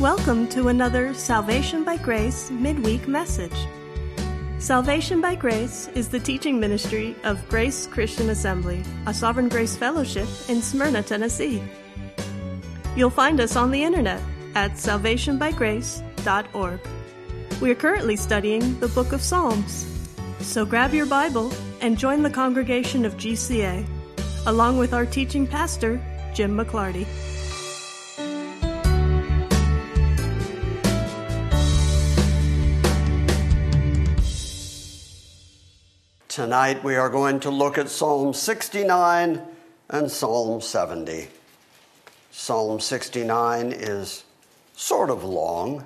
Welcome 0.00 0.48
to 0.48 0.70
another 0.70 1.14
Salvation 1.14 1.84
by 1.84 1.98
Grace 1.98 2.50
midweek 2.50 3.06
message. 3.06 3.54
Salvation 4.58 5.20
by 5.20 5.36
Grace 5.36 5.86
is 5.94 6.08
the 6.08 6.18
teaching 6.18 6.58
ministry 6.58 7.14
of 7.22 7.48
Grace 7.48 7.86
Christian 7.86 8.30
Assembly, 8.30 8.82
a 9.06 9.14
Sovereign 9.14 9.48
Grace 9.48 9.76
Fellowship 9.76 10.26
in 10.48 10.60
Smyrna, 10.60 11.04
Tennessee. 11.04 11.62
You'll 12.96 13.08
find 13.08 13.40
us 13.40 13.54
on 13.54 13.70
the 13.70 13.84
internet 13.84 14.20
at 14.56 14.72
salvationbygrace.org. 14.72 16.80
We 17.60 17.70
are 17.70 17.76
currently 17.76 18.16
studying 18.16 18.80
the 18.80 18.88
book 18.88 19.12
of 19.12 19.22
Psalms. 19.22 19.86
So 20.40 20.66
grab 20.66 20.92
your 20.92 21.06
Bible 21.06 21.52
and 21.80 21.96
join 21.96 22.24
the 22.24 22.30
congregation 22.30 23.04
of 23.04 23.16
GCA, 23.16 23.86
along 24.46 24.76
with 24.76 24.92
our 24.92 25.06
teaching 25.06 25.46
pastor, 25.46 26.02
Jim 26.34 26.58
McClarty. 26.58 27.06
Tonight 36.34 36.82
we 36.82 36.96
are 36.96 37.10
going 37.10 37.38
to 37.38 37.50
look 37.50 37.78
at 37.78 37.88
Psalm 37.88 38.34
69 38.34 39.40
and 39.88 40.10
Psalm 40.10 40.60
70. 40.60 41.28
Psalm 42.32 42.80
69 42.80 43.70
is 43.70 44.24
sort 44.74 45.10
of 45.10 45.22
long, 45.22 45.84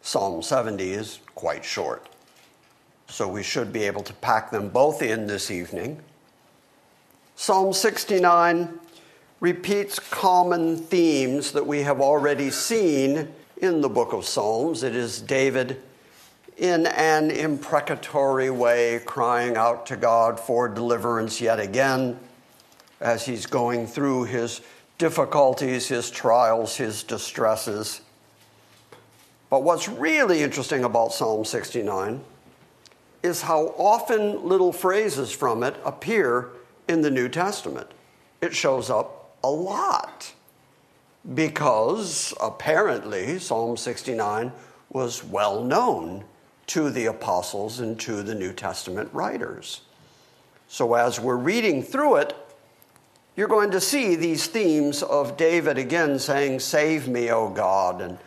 Psalm 0.00 0.42
70 0.42 0.90
is 0.90 1.20
quite 1.36 1.64
short. 1.64 2.08
So 3.06 3.28
we 3.28 3.44
should 3.44 3.72
be 3.72 3.84
able 3.84 4.02
to 4.02 4.12
pack 4.14 4.50
them 4.50 4.68
both 4.68 5.00
in 5.00 5.28
this 5.28 5.48
evening. 5.48 6.02
Psalm 7.36 7.72
69 7.72 8.80
repeats 9.38 10.00
common 10.00 10.76
themes 10.76 11.52
that 11.52 11.68
we 11.68 11.82
have 11.82 12.00
already 12.00 12.50
seen 12.50 13.32
in 13.58 13.80
the 13.80 13.88
book 13.88 14.12
of 14.12 14.24
Psalms. 14.24 14.82
It 14.82 14.96
is 14.96 15.20
David 15.20 15.80
in 16.62 16.86
an 16.86 17.32
imprecatory 17.32 18.48
way, 18.48 19.00
crying 19.04 19.56
out 19.56 19.84
to 19.84 19.96
God 19.96 20.38
for 20.38 20.68
deliverance 20.68 21.40
yet 21.40 21.58
again 21.58 22.16
as 23.00 23.26
he's 23.26 23.46
going 23.46 23.84
through 23.84 24.24
his 24.24 24.60
difficulties, 24.96 25.88
his 25.88 26.08
trials, 26.08 26.76
his 26.76 27.02
distresses. 27.02 28.00
But 29.50 29.64
what's 29.64 29.88
really 29.88 30.44
interesting 30.44 30.84
about 30.84 31.12
Psalm 31.12 31.44
69 31.44 32.20
is 33.24 33.42
how 33.42 33.74
often 33.76 34.46
little 34.48 34.72
phrases 34.72 35.32
from 35.32 35.64
it 35.64 35.74
appear 35.84 36.50
in 36.86 37.00
the 37.00 37.10
New 37.10 37.28
Testament. 37.28 37.90
It 38.40 38.54
shows 38.54 38.88
up 38.88 39.34
a 39.42 39.50
lot 39.50 40.32
because 41.34 42.32
apparently 42.40 43.40
Psalm 43.40 43.76
69 43.76 44.52
was 44.92 45.24
well 45.24 45.64
known 45.64 46.22
to 46.68 46.90
the 46.90 47.06
apostles 47.06 47.80
and 47.80 47.98
to 48.00 48.22
the 48.22 48.34
New 48.34 48.52
Testament 48.52 49.10
writers. 49.12 49.82
So, 50.68 50.94
as 50.94 51.20
we're 51.20 51.36
reading 51.36 51.82
through 51.82 52.16
it, 52.16 52.34
you're 53.36 53.48
going 53.48 53.70
to 53.70 53.80
see 53.80 54.14
these 54.14 54.46
themes 54.46 55.02
of 55.02 55.36
David 55.36 55.78
again 55.78 56.18
saying, 56.18 56.60
Save 56.60 57.08
me, 57.08 57.30
O 57.30 57.48
God, 57.50 58.00
and 58.00 58.18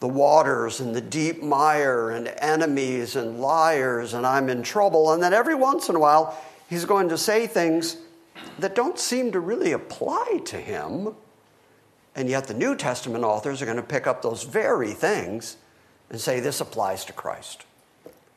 the 0.00 0.08
waters 0.08 0.80
and 0.80 0.94
the 0.94 1.00
deep 1.00 1.42
mire 1.42 2.10
and 2.10 2.28
enemies 2.38 3.16
and 3.16 3.40
liars, 3.40 4.14
and 4.14 4.26
I'm 4.26 4.48
in 4.48 4.62
trouble. 4.62 5.12
And 5.12 5.22
then 5.22 5.34
every 5.34 5.54
once 5.54 5.88
in 5.88 5.94
a 5.94 5.98
while, 5.98 6.38
he's 6.68 6.84
going 6.84 7.08
to 7.10 7.18
say 7.18 7.46
things 7.46 7.98
that 8.58 8.74
don't 8.74 8.98
seem 8.98 9.32
to 9.32 9.40
really 9.40 9.72
apply 9.72 10.40
to 10.46 10.56
him. 10.56 11.14
And 12.14 12.28
yet, 12.28 12.46
the 12.46 12.54
New 12.54 12.76
Testament 12.76 13.24
authors 13.24 13.62
are 13.62 13.66
going 13.66 13.76
to 13.76 13.82
pick 13.82 14.06
up 14.06 14.22
those 14.22 14.42
very 14.42 14.92
things 14.92 15.56
and 16.10 16.20
say, 16.20 16.40
This 16.40 16.60
applies 16.60 17.04
to 17.06 17.12
Christ. 17.12 17.64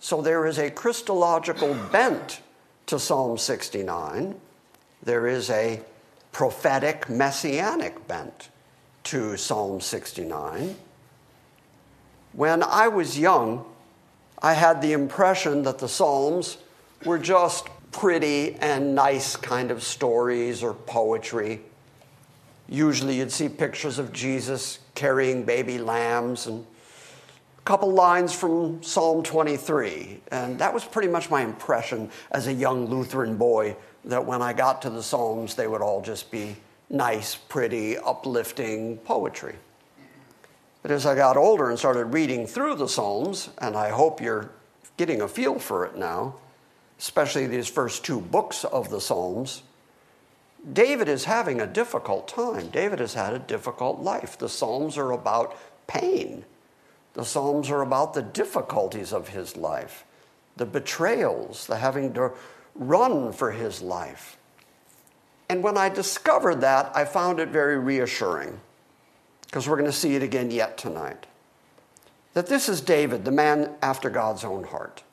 So 0.03 0.21
there 0.21 0.45
is 0.45 0.59
a 0.59 0.69
Christological 0.69 1.75
bent 1.89 2.41
to 2.87 2.99
Psalm 2.99 3.37
69. 3.37 4.35
There 5.01 5.27
is 5.27 5.49
a 5.49 5.79
prophetic 6.33 7.09
messianic 7.09 8.05
bent 8.05 8.49
to 9.05 9.37
Psalm 9.37 9.79
69. 9.79 10.75
When 12.33 12.63
I 12.63 12.89
was 12.89 13.17
young, 13.17 13.63
I 14.41 14.55
had 14.55 14.81
the 14.81 14.91
impression 14.91 15.63
that 15.63 15.79
the 15.79 15.87
Psalms 15.87 16.57
were 17.05 17.17
just 17.17 17.69
pretty 17.93 18.55
and 18.55 18.95
nice 18.95 19.37
kind 19.37 19.71
of 19.71 19.81
stories 19.81 20.63
or 20.63 20.73
poetry. 20.73 21.61
Usually 22.67 23.19
you'd 23.19 23.31
see 23.31 23.47
pictures 23.47 23.99
of 23.99 24.11
Jesus 24.11 24.79
carrying 24.95 25.43
baby 25.45 25.77
lambs 25.77 26.45
and 26.45 26.65
couple 27.65 27.91
lines 27.91 28.33
from 28.33 28.83
Psalm 28.83 29.23
23. 29.23 30.21
And 30.31 30.59
that 30.59 30.73
was 30.73 30.83
pretty 30.83 31.07
much 31.07 31.29
my 31.29 31.41
impression 31.41 32.09
as 32.31 32.47
a 32.47 32.53
young 32.53 32.87
Lutheran 32.87 33.37
boy 33.37 33.75
that 34.05 34.25
when 34.25 34.41
I 34.41 34.53
got 34.53 34.81
to 34.81 34.89
the 34.89 35.03
Psalms, 35.03 35.55
they 35.55 35.67
would 35.67 35.81
all 35.81 36.01
just 36.01 36.29
be 36.29 36.57
nice, 36.89 37.35
pretty, 37.35 37.97
uplifting 37.97 38.97
poetry. 38.97 39.55
But 40.81 40.91
as 40.91 41.05
I 41.05 41.15
got 41.15 41.37
older 41.37 41.69
and 41.69 41.79
started 41.79 42.05
reading 42.05 42.45
through 42.45 42.75
the 42.75 42.89
Psalms, 42.89 43.49
and 43.59 43.77
I 43.77 43.89
hope 43.89 44.19
you're 44.19 44.49
getting 44.97 45.21
a 45.21 45.27
feel 45.27 45.57
for 45.57 45.85
it 45.85 45.95
now, 45.95 46.35
especially 46.99 47.47
these 47.47 47.69
first 47.69 48.03
two 48.03 48.19
books 48.19 48.65
of 48.65 48.89
the 48.89 48.99
Psalms, 48.99 49.63
David 50.71 51.07
is 51.07 51.25
having 51.25 51.61
a 51.61 51.67
difficult 51.67 52.27
time. 52.27 52.69
David 52.69 52.99
has 52.99 53.13
had 53.13 53.33
a 53.33 53.39
difficult 53.39 54.01
life. 54.01 54.37
The 54.37 54.49
Psalms 54.49 54.97
are 54.97 55.11
about 55.11 55.57
pain. 55.87 56.45
The 57.13 57.25
Psalms 57.25 57.69
are 57.69 57.81
about 57.81 58.13
the 58.13 58.21
difficulties 58.21 59.13
of 59.13 59.29
his 59.29 59.55
life, 59.55 60.03
the 60.57 60.65
betrayals, 60.65 61.67
the 61.67 61.77
having 61.77 62.13
to 62.13 62.31
run 62.75 63.31
for 63.31 63.51
his 63.51 63.81
life. 63.81 64.37
And 65.49 65.61
when 65.61 65.77
I 65.77 65.89
discovered 65.89 66.61
that, 66.61 66.91
I 66.95 67.05
found 67.05 67.39
it 67.39 67.49
very 67.49 67.77
reassuring, 67.77 68.59
because 69.45 69.69
we're 69.69 69.77
going 69.77 69.91
to 69.91 69.95
see 69.95 70.15
it 70.15 70.23
again 70.23 70.49
yet 70.49 70.77
tonight. 70.77 71.27
That 72.33 72.47
this 72.47 72.67
is 72.67 72.81
David, 72.81 73.25
the 73.25 73.31
man 73.31 73.75
after 73.83 74.09
God's 74.09 74.43
own 74.43 74.63
heart. 74.63 75.03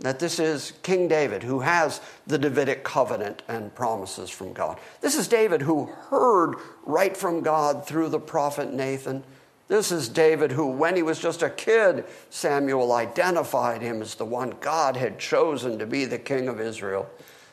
That 0.00 0.18
this 0.18 0.40
is 0.40 0.72
King 0.82 1.06
David 1.06 1.44
who 1.44 1.60
has 1.60 2.00
the 2.26 2.38
Davidic 2.38 2.82
covenant 2.82 3.42
and 3.46 3.72
promises 3.76 4.28
from 4.30 4.52
God. 4.52 4.80
This 5.00 5.14
is 5.14 5.28
David 5.28 5.62
who 5.62 5.86
heard 6.10 6.56
right 6.84 7.16
from 7.16 7.42
God 7.42 7.86
through 7.86 8.08
the 8.08 8.18
prophet 8.18 8.72
Nathan 8.72 9.22
this 9.66 9.90
is 9.90 10.08
David, 10.08 10.52
who, 10.52 10.66
when 10.66 10.94
he 10.94 11.02
was 11.02 11.18
just 11.18 11.42
a 11.42 11.48
kid, 11.48 12.04
Samuel 12.28 12.92
identified 12.92 13.80
him 13.80 14.02
as 14.02 14.14
the 14.14 14.24
one 14.24 14.54
God 14.60 14.96
had 14.96 15.18
chosen 15.18 15.78
to 15.78 15.86
be 15.86 16.04
the 16.04 16.18
king 16.18 16.48
of 16.48 16.60
Israel. 16.60 17.08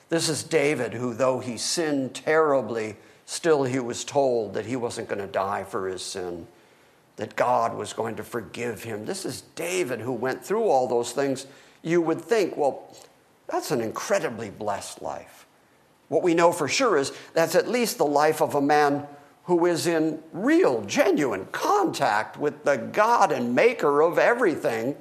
This 0.09 0.27
is 0.27 0.43
David, 0.43 0.93
who, 0.93 1.13
though 1.13 1.39
he 1.39 1.57
sinned 1.57 2.13
terribly, 2.13 2.97
still 3.25 3.63
he 3.63 3.79
was 3.79 4.03
told 4.03 4.53
that 4.55 4.65
he 4.65 4.75
wasn't 4.75 5.07
going 5.07 5.21
to 5.21 5.27
die 5.27 5.63
for 5.63 5.87
his 5.87 6.01
sin, 6.01 6.47
that 7.15 7.37
God 7.37 7.75
was 7.75 7.93
going 7.93 8.17
to 8.17 8.23
forgive 8.23 8.83
him. 8.83 9.05
This 9.05 9.25
is 9.25 9.43
David, 9.55 10.01
who 10.01 10.11
went 10.11 10.43
through 10.43 10.65
all 10.65 10.87
those 10.87 11.13
things. 11.13 11.47
You 11.81 12.01
would 12.01 12.19
think, 12.19 12.57
well, 12.57 12.93
that's 13.47 13.71
an 13.71 13.79
incredibly 13.79 14.49
blessed 14.49 15.01
life. 15.01 15.45
What 16.09 16.23
we 16.23 16.33
know 16.33 16.51
for 16.51 16.67
sure 16.67 16.97
is 16.97 17.13
that's 17.33 17.55
at 17.55 17.69
least 17.69 17.97
the 17.97 18.05
life 18.05 18.41
of 18.41 18.55
a 18.55 18.61
man 18.61 19.07
who 19.51 19.65
is 19.65 19.85
in 19.85 20.17
real, 20.31 20.81
genuine 20.83 21.45
contact 21.51 22.37
with 22.37 22.63
the 22.63 22.77
God 22.77 23.33
and 23.33 23.53
maker 23.53 23.99
of 23.99 24.17
everything, 24.17 24.95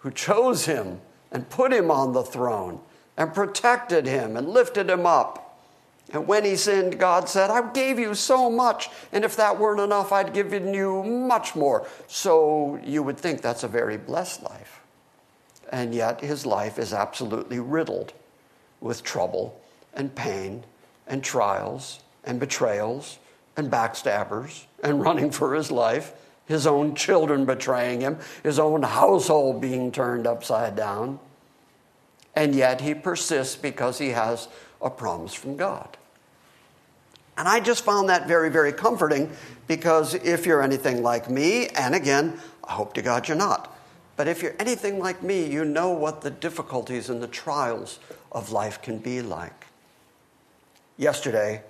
who 0.00 0.10
chose 0.10 0.66
him 0.66 1.00
and 1.32 1.48
put 1.48 1.72
him 1.72 1.90
on 1.90 2.12
the 2.12 2.22
throne 2.22 2.82
and 3.16 3.32
protected 3.32 4.06
him 4.06 4.36
and 4.36 4.46
lifted 4.46 4.90
him 4.90 5.06
up. 5.06 5.58
And 6.12 6.28
when 6.28 6.44
he 6.44 6.54
sinned, 6.54 6.98
God 6.98 7.30
said, 7.30 7.48
I 7.48 7.72
gave 7.72 7.98
you 7.98 8.14
so 8.14 8.50
much, 8.50 8.90
and 9.10 9.24
if 9.24 9.36
that 9.36 9.58
weren't 9.58 9.80
enough, 9.80 10.12
I'd 10.12 10.34
given 10.34 10.74
you 10.74 11.02
much 11.02 11.56
more. 11.56 11.88
So 12.08 12.78
you 12.84 13.02
would 13.02 13.16
think 13.16 13.40
that's 13.40 13.62
a 13.62 13.68
very 13.68 13.96
blessed 13.96 14.42
life. 14.42 14.82
And 15.72 15.94
yet 15.94 16.20
his 16.20 16.44
life 16.44 16.78
is 16.78 16.92
absolutely 16.92 17.58
riddled 17.58 18.12
with 18.82 19.02
trouble 19.02 19.58
and 19.94 20.14
pain 20.14 20.64
and 21.06 21.24
trials 21.24 22.00
and 22.22 22.38
betrayals 22.38 23.18
and 23.58 23.70
backstabbers 23.70 24.64
and 24.82 25.00
running 25.04 25.30
for 25.30 25.54
his 25.54 25.70
life, 25.70 26.12
his 26.46 26.66
own 26.66 26.94
children 26.94 27.44
betraying 27.44 28.00
him, 28.00 28.18
his 28.42 28.58
own 28.58 28.82
household 28.82 29.60
being 29.60 29.92
turned 29.92 30.26
upside 30.26 30.74
down. 30.74 31.18
And 32.34 32.54
yet 32.54 32.80
he 32.80 32.94
persists 32.94 33.56
because 33.56 33.98
he 33.98 34.10
has 34.10 34.48
a 34.80 34.88
promise 34.88 35.34
from 35.34 35.56
God. 35.56 35.98
And 37.36 37.46
I 37.46 37.60
just 37.60 37.84
found 37.84 38.08
that 38.08 38.26
very, 38.26 38.50
very 38.50 38.72
comforting 38.72 39.30
because 39.66 40.14
if 40.14 40.46
you're 40.46 40.62
anything 40.62 41.02
like 41.02 41.28
me, 41.28 41.68
and 41.68 41.94
again, 41.94 42.40
I 42.64 42.72
hope 42.72 42.94
to 42.94 43.02
God 43.02 43.28
you're 43.28 43.36
not, 43.36 43.76
but 44.16 44.26
if 44.26 44.42
you're 44.42 44.56
anything 44.58 44.98
like 44.98 45.22
me, 45.22 45.46
you 45.46 45.64
know 45.64 45.90
what 45.90 46.22
the 46.22 46.30
difficulties 46.30 47.08
and 47.08 47.22
the 47.22 47.28
trials 47.28 48.00
of 48.32 48.50
life 48.50 48.82
can 48.82 48.98
be 48.98 49.22
like. 49.22 49.66
Yesterday, 50.96 51.62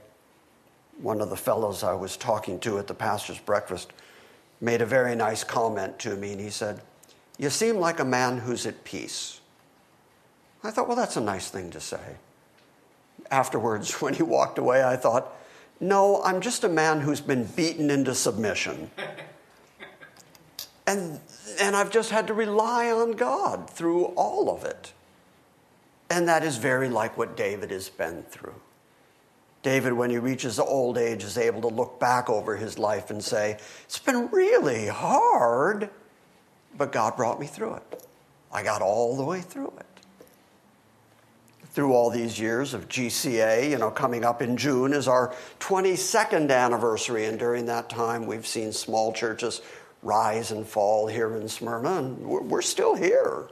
one 1.00 1.21
of 1.21 1.31
the 1.31 1.37
fellows 1.37 1.83
I 1.83 1.95
was 1.95 2.17
talking 2.17 2.59
to 2.61 2.79
at 2.79 2.87
the 2.87 2.95
pastor's 2.95 3.39
breakfast 3.39 3.93
made 4.61 4.83
a 4.83 4.87
very 4.87 5.15
nice 5.15 5.45
comment 5.45 5.99
to 6.00 6.17
me, 6.17 6.33
and 6.33 6.41
he 6.41 6.50
said, 6.50 6.81
You 7.39 7.50
seem 7.50 7.77
like 7.77 8.00
a 8.00 8.05
man 8.05 8.39
who's 8.39 8.67
at 8.67 8.85
peace. 8.85 9.41
I 10.65 10.71
thought, 10.71 10.89
Well, 10.89 10.97
that's 10.97 11.17
a 11.17 11.21
nice 11.21 11.50
thing 11.50 11.71
to 11.71 11.81
say. 11.81 12.17
Afterwards, 13.31 13.93
when 14.00 14.15
he 14.15 14.23
walked 14.23 14.59
away, 14.59 14.83
I 14.85 14.97
thought, 14.97 15.33
No, 15.81 16.23
I'm 16.23 16.41
just 16.41 16.65
a 16.65 16.69
man 16.69 17.01
who's 17.01 17.21
been 17.21 17.44
beaten 17.44 17.91
into 17.91 18.15
submission. 18.15 18.91
and, 20.87 21.21
and 21.61 21.77
I've 21.77 21.91
just 21.91 22.11
had 22.11 22.27
to 22.27 22.35
rely 22.35 22.91
on 22.91 23.12
God 23.12 23.71
through 23.71 24.06
all 24.17 24.51
of 24.51 24.65
it. 24.65 24.93
And 26.11 26.27
that 26.27 26.43
is 26.43 26.56
very 26.56 26.89
like 26.89 27.19
what 27.19 27.37
David 27.37 27.71
has 27.71 27.89
been 27.89 28.23
through. 28.25 28.55
David, 29.62 29.93
when 29.93 30.10
he 30.10 30.19
reaches 30.19 30.58
old 30.58 30.96
age, 30.96 31.25
is 31.25 31.37
able 31.37 31.62
to 31.62 31.69
look 31.69 31.99
back 31.99 32.31
over 32.31 32.56
his 32.56 32.78
life 32.78 33.10
and 33.10 33.22
say, 33.22 33.58
It's 33.84 33.99
been 33.99 34.28
really 34.28 34.87
hard, 34.87 35.90
but 36.76 36.93
God 36.93 37.16
brought 37.16 37.40
me 37.40 37.46
through 37.46 37.75
it. 37.75 38.06
I 38.52 38.62
got 38.62 38.82
all 38.82 39.16
the 39.16 39.25
way 39.25 39.40
through 39.40 39.72
it. 39.78 39.87
Through 41.72 41.93
all 41.93 42.10
these 42.10 42.38
years 42.38 42.72
of 42.72 42.88
GCA, 42.88 43.70
you 43.70 43.78
know, 43.78 43.90
coming 43.90 44.25
up 44.25 44.43
in 44.43 44.56
June 44.56 44.93
is 44.93 45.06
our 45.06 45.34
22nd 45.60 46.50
anniversary, 46.50 47.26
and 47.26 47.38
during 47.38 47.66
that 47.66 47.90
time, 47.90 48.26
we've 48.26 48.46
seen 48.46 48.72
small 48.72 49.12
churches 49.12 49.60
rise 50.02 50.50
and 50.50 50.66
fall 50.66 51.08
here 51.08 51.37
in 51.37 51.49
Smyrna, 51.49 51.99
and 51.99 52.19
we're 52.20 52.62
still 52.62 52.94
here. 52.94 53.49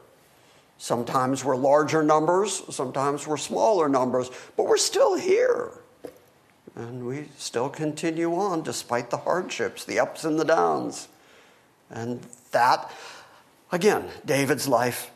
Sometimes 0.79 1.45
we're 1.45 1.57
larger 1.57 2.03
numbers, 2.03 2.63
sometimes 2.75 3.27
we're 3.27 3.37
smaller 3.37 3.89
numbers, 3.89 4.31
but 4.57 4.67
we're 4.67 4.77
still 4.77 5.17
here. 5.17 5.73
And 6.77 7.07
we 7.07 7.29
still 7.39 7.71
continue 7.71 8.35
on 8.35 8.63
despite 8.63 9.09
the 9.09 9.17
hardships, 9.17 9.85
the 9.85 9.99
ups 9.99 10.25
and 10.25 10.39
the 10.39 10.45
downs. 10.45 11.09
And 11.91 12.21
that, 12.51 12.93
again, 13.73 14.11
David's 14.27 14.69
life 14.69 15.11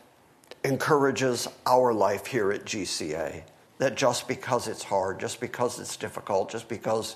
encourages 0.63 1.47
our 1.67 1.93
life 1.93 2.25
here 2.25 2.51
at 2.51 2.65
GCA. 2.65 3.43
That 3.77 3.95
just 3.95 4.27
because 4.27 4.67
it's 4.67 4.83
hard, 4.83 5.19
just 5.19 5.39
because 5.39 5.79
it's 5.79 5.95
difficult, 5.95 6.49
just 6.49 6.67
because 6.67 7.15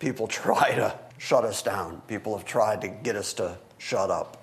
people 0.00 0.26
try 0.28 0.74
to 0.74 0.98
shut 1.18 1.44
us 1.44 1.62
down, 1.62 2.02
people 2.08 2.36
have 2.36 2.44
tried 2.46 2.80
to 2.80 2.88
get 2.88 3.14
us 3.14 3.32
to 3.34 3.58
shut 3.78 4.10
up. 4.10 4.42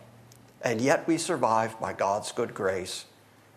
And 0.62 0.80
yet 0.80 1.07
we 1.07 1.18
survive 1.18 1.77
by 1.80 1.92
God's 1.92 2.31
good 2.31 2.53
grace. 2.53 3.06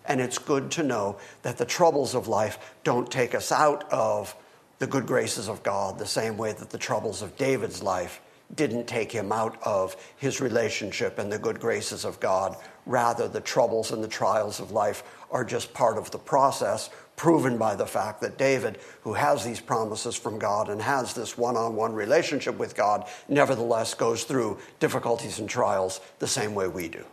And 0.06 0.20
it's 0.20 0.38
good 0.38 0.73
to 0.73 0.82
know 0.82 1.19
that 1.43 1.56
the 1.56 1.64
troubles 1.64 2.14
of 2.14 2.26
life 2.26 2.75
don't 2.82 3.11
take 3.11 3.35
us 3.35 3.52
out 3.52 3.91
of 3.93 4.35
the 4.78 4.86
good 4.86 5.06
graces 5.06 5.48
of 5.48 5.62
God, 5.62 5.98
the 5.98 6.06
same 6.06 6.36
way 6.36 6.52
that 6.52 6.70
the 6.70 6.78
troubles 6.78 7.22
of 7.22 7.36
David's 7.36 7.82
life 7.82 8.20
didn't 8.54 8.86
take 8.86 9.10
him 9.10 9.32
out 9.32 9.56
of 9.62 9.96
his 10.16 10.40
relationship 10.40 11.18
and 11.18 11.32
the 11.32 11.38
good 11.38 11.58
graces 11.58 12.04
of 12.04 12.20
God. 12.20 12.56
Rather, 12.86 13.26
the 13.26 13.40
troubles 13.40 13.90
and 13.90 14.04
the 14.04 14.08
trials 14.08 14.60
of 14.60 14.70
life 14.70 15.02
are 15.30 15.44
just 15.44 15.72
part 15.72 15.96
of 15.96 16.10
the 16.10 16.18
process, 16.18 16.90
proven 17.16 17.56
by 17.56 17.74
the 17.74 17.86
fact 17.86 18.20
that 18.20 18.38
David, 18.38 18.78
who 19.02 19.14
has 19.14 19.44
these 19.44 19.60
promises 19.60 20.14
from 20.14 20.38
God 20.38 20.68
and 20.68 20.80
has 20.80 21.14
this 21.14 21.38
one 21.38 21.56
on 21.56 21.74
one 21.74 21.94
relationship 21.94 22.58
with 22.58 22.76
God, 22.76 23.08
nevertheless 23.28 23.94
goes 23.94 24.24
through 24.24 24.58
difficulties 24.78 25.38
and 25.38 25.48
trials 25.48 26.00
the 26.18 26.26
same 26.26 26.54
way 26.54 26.68
we 26.68 26.88
do. 26.88 27.04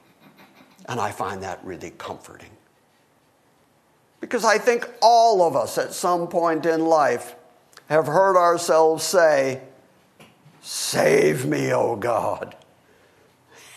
And 0.88 1.00
I 1.00 1.12
find 1.12 1.42
that 1.44 1.64
really 1.64 1.92
comforting. 1.92 2.50
Because 4.20 4.44
I 4.44 4.58
think 4.58 4.88
all 5.02 5.42
of 5.42 5.56
us 5.56 5.78
at 5.78 5.94
some 5.94 6.28
point 6.28 6.66
in 6.66 6.86
life 6.86 7.36
have 7.92 8.08
heard 8.08 8.38
ourselves 8.38 9.04
say, 9.04 9.60
Save 10.62 11.46
me, 11.46 11.74
O 11.74 11.98
God. 11.98 12.56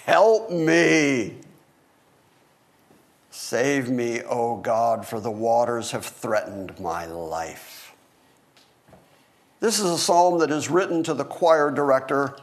Help 0.06 0.52
me. 0.52 1.34
Save 3.32 3.90
me, 3.90 4.22
O 4.22 4.56
God, 4.58 5.04
for 5.04 5.18
the 5.18 5.32
waters 5.32 5.90
have 5.90 6.06
threatened 6.06 6.78
my 6.78 7.06
life. 7.06 7.92
This 9.58 9.80
is 9.80 9.86
a 9.86 9.98
psalm 9.98 10.38
that 10.38 10.52
is 10.52 10.70
written 10.70 11.02
to 11.02 11.14
the 11.14 11.24
choir 11.24 11.72
director 11.72 12.36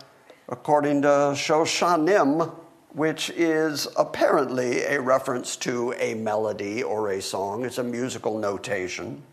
according 0.49 1.03
to 1.03 1.07
Shoshanim, 1.07 2.53
which 2.89 3.29
is 3.29 3.87
apparently 3.95 4.81
a 4.81 4.99
reference 4.99 5.55
to 5.57 5.93
a 5.93 6.15
melody 6.15 6.83
or 6.83 7.11
a 7.11 7.21
song. 7.21 7.63
It's 7.63 7.77
a 7.77 7.83
musical 7.83 8.37
notation. 8.37 9.23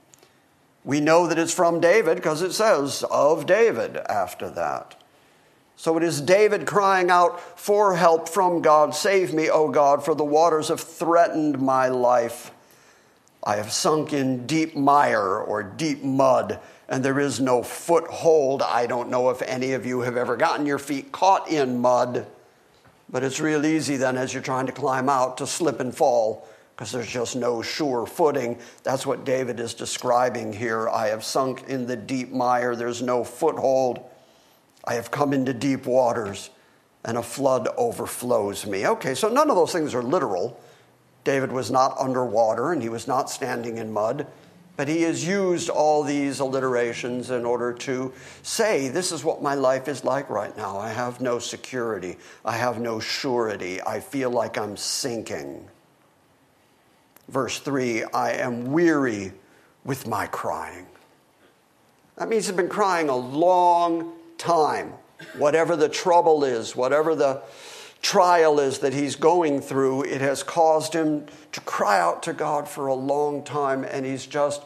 We 0.89 1.01
know 1.01 1.27
that 1.27 1.39
it's 1.39 1.53
from 1.53 1.81
David 1.81 2.15
because 2.15 2.41
it 2.41 2.53
says 2.53 3.05
of 3.11 3.45
David 3.45 3.99
after 4.09 4.49
that. 4.49 4.95
So 5.77 5.99
it 5.99 6.03
is 6.03 6.23
David 6.23 6.67
crying 6.67 7.11
out 7.11 7.61
for 7.61 7.95
help 7.95 8.27
from 8.27 8.63
God. 8.63 8.95
Save 8.95 9.35
me, 9.35 9.51
O 9.51 9.69
God, 9.69 10.03
for 10.03 10.15
the 10.15 10.25
waters 10.25 10.69
have 10.69 10.81
threatened 10.81 11.61
my 11.61 11.89
life. 11.89 12.53
I 13.45 13.57
have 13.57 13.71
sunk 13.71 14.15
in 14.15 14.47
deep 14.47 14.75
mire 14.77 15.37
or 15.37 15.63
deep 15.63 16.03
mud, 16.03 16.59
and 16.89 17.05
there 17.05 17.21
is 17.21 17.39
no 17.39 17.63
foothold. 17.63 18.63
I 18.63 18.87
don't 18.87 19.11
know 19.11 19.29
if 19.29 19.43
any 19.43 19.73
of 19.73 19.85
you 19.85 20.01
have 20.01 20.17
ever 20.17 20.39
gotten 20.39 20.65
your 20.65 20.79
feet 20.79 21.13
caught 21.13 21.51
in 21.51 21.83
mud, 21.83 22.27
but 23.11 23.23
it's 23.23 23.41
real 23.41 23.67
easy 23.67 23.97
then 23.97 24.17
as 24.17 24.33
you're 24.33 24.43
trying 24.43 24.65
to 24.65 24.73
climb 24.73 25.11
out 25.11 25.37
to 25.37 25.47
slip 25.47 25.81
and 25.81 25.95
fall 25.95 26.49
because 26.79 26.93
there's 26.93 27.11
just 27.11 27.35
no 27.35 27.61
sure 27.61 28.07
footing. 28.07 28.57
That's 28.85 29.05
what 29.05 29.25
David 29.25 29.59
is 29.59 29.75
describing 29.75 30.53
here. 30.53 30.89
I 30.89 31.09
have 31.09 31.25
sunk 31.25 31.65
in 31.67 31.87
the 31.87 31.97
deep 31.97 32.31
mire, 32.31 32.77
there's 32.77 33.03
no 33.03 33.25
foothold. 33.25 33.99
I 34.85 34.95
have 34.95 35.11
come 35.11 35.33
into 35.33 35.53
deep 35.53 35.87
waters, 35.87 36.51
and 37.05 37.19
a 37.19 37.23
flood 37.23 37.67
overflows 37.77 38.65
me. 38.65 38.87
Okay, 38.87 39.17
so 39.17 39.29
none 39.29 39.51
of 39.51 39.57
those 39.57 39.73
things 39.73 39.93
are 39.93 40.05
literal. 40.05 40.61
David 41.25 41.51
was 41.51 41.69
not 41.69 41.99
underwater 41.99 42.71
and 42.71 42.81
he 42.81 42.89
was 42.89 43.09
not 43.09 43.29
standing 43.29 43.79
in 43.79 43.93
mud, 43.93 44.29
but 44.77 44.87
he 44.87 45.03
has 45.03 45.27
used 45.27 45.69
all 45.69 46.05
these 46.05 46.39
alliterations 46.39 47.31
in 47.31 47.45
order 47.45 47.73
to 47.73 48.13
say, 48.45 48.87
This 48.87 49.11
is 49.11 49.25
what 49.25 49.43
my 49.43 49.55
life 49.55 49.89
is 49.89 50.05
like 50.05 50.31
right 50.31 50.57
now. 50.57 50.79
I 50.79 50.91
have 50.91 51.21
no 51.21 51.41
security, 51.41 52.19
I 52.45 52.57
have 52.57 52.79
no 52.79 53.01
surety, 53.01 53.83
I 53.83 53.99
feel 53.99 54.31
like 54.31 54.57
I'm 54.57 54.77
sinking. 54.77 55.69
Verse 57.29 57.59
3 57.59 58.05
I 58.05 58.33
am 58.33 58.73
weary 58.73 59.33
with 59.85 60.07
my 60.07 60.27
crying. 60.27 60.87
That 62.17 62.29
means 62.29 62.47
he's 62.47 62.57
been 62.57 62.69
crying 62.69 63.09
a 63.09 63.17
long 63.17 64.13
time. 64.39 64.93
Whatever 65.37 65.77
the 65.77 65.89
trouble 65.89 66.45
is, 66.45 66.75
whatever 66.75 67.15
the 67.15 67.43
trial 68.03 68.61
is 68.61 68.79
that 68.81 68.93
he's 68.93 69.17
going 69.17 69.61
through, 69.61 70.05
it 70.05 70.21
has 70.21 70.43
caused 70.43 70.93
him 70.93 71.27
to 71.53 71.61
cry 71.61 71.99
out 72.01 72.23
to 72.25 72.33
God 72.33 72.69
for 72.69 72.87
a 72.87 72.95
long 72.95 73.45
time, 73.45 73.85
and 73.85 74.07
he's 74.07 74.27
just 74.27 74.63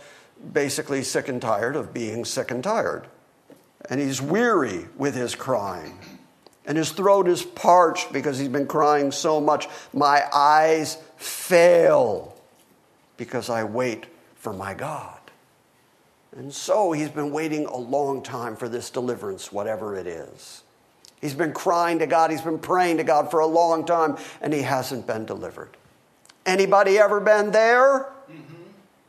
basically 0.52 1.02
sick 1.02 1.28
and 1.28 1.40
tired 1.40 1.76
of 1.76 1.94
being 1.94 2.24
sick 2.24 2.50
and 2.50 2.62
tired. 2.62 3.06
And 3.88 4.00
he's 4.00 4.20
weary 4.20 4.86
with 4.96 5.14
his 5.14 5.34
crying. 5.34 5.98
And 6.66 6.78
his 6.78 6.92
throat 6.92 7.26
is 7.28 7.42
parched 7.42 8.12
because 8.12 8.38
he's 8.38 8.48
been 8.48 8.66
crying 8.66 9.10
so 9.10 9.40
much. 9.40 9.68
My 9.92 10.22
eyes 10.32 10.98
fail 11.16 12.32
because 13.24 13.48
I 13.48 13.62
wait 13.62 14.06
for 14.34 14.52
my 14.52 14.74
God. 14.74 15.20
And 16.36 16.52
so 16.52 16.90
he's 16.90 17.08
been 17.08 17.30
waiting 17.30 17.66
a 17.66 17.76
long 17.76 18.22
time 18.22 18.56
for 18.56 18.68
this 18.68 18.90
deliverance, 18.90 19.52
whatever 19.52 19.94
it 19.94 20.06
is. 20.06 20.62
He's 21.20 21.34
been 21.34 21.52
crying 21.52 22.00
to 22.00 22.06
God, 22.06 22.32
he's 22.32 22.40
been 22.40 22.58
praying 22.58 22.96
to 22.96 23.04
God 23.04 23.30
for 23.30 23.38
a 23.38 23.46
long 23.46 23.84
time, 23.86 24.16
and 24.40 24.52
he 24.52 24.62
hasn't 24.62 25.06
been 25.06 25.24
delivered. 25.24 25.76
Anybody 26.44 26.98
ever 26.98 27.20
been 27.20 27.52
there? 27.52 28.12
Mm-hmm. 28.28 28.54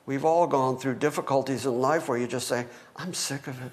We've 0.05 0.25
all 0.25 0.45
gone 0.45 0.77
through 0.77 0.95
difficulties 0.95 1.65
in 1.65 1.81
life 1.81 2.07
where 2.07 2.19
you 2.19 2.27
just 2.27 2.47
say, 2.47 2.67
I'm 2.95 3.15
sick 3.15 3.47
of 3.47 3.59
it. 3.65 3.71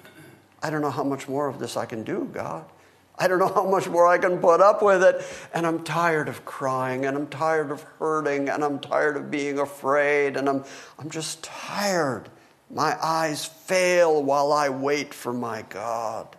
I 0.63 0.71
don't 0.71 0.81
know 0.81 0.89
how 0.89 1.03
much 1.03 1.27
more 1.27 1.47
of 1.47 1.59
this 1.59 1.77
I 1.77 1.85
can 1.85 2.03
do, 2.03 2.29
God. 2.33 2.65
I 3.17 3.27
don't 3.27 3.39
know 3.39 3.47
how 3.53 3.69
much 3.69 3.87
more 3.87 4.07
I 4.07 4.17
can 4.17 4.39
put 4.39 4.61
up 4.61 4.81
with 4.81 5.03
it. 5.03 5.23
And 5.53 5.67
I'm 5.67 5.83
tired 5.83 6.27
of 6.27 6.43
crying, 6.45 7.05
and 7.05 7.15
I'm 7.15 7.27
tired 7.27 7.71
of 7.71 7.83
hurting, 7.99 8.49
and 8.49 8.63
I'm 8.63 8.79
tired 8.79 9.17
of 9.17 9.29
being 9.29 9.59
afraid, 9.59 10.37
and 10.37 10.49
I'm, 10.49 10.63
I'm 10.97 11.09
just 11.09 11.43
tired. 11.43 12.29
My 12.69 12.97
eyes 13.03 13.45
fail 13.45 14.23
while 14.23 14.51
I 14.51 14.69
wait 14.69 15.13
for 15.13 15.33
my 15.33 15.63
God. 15.63 16.35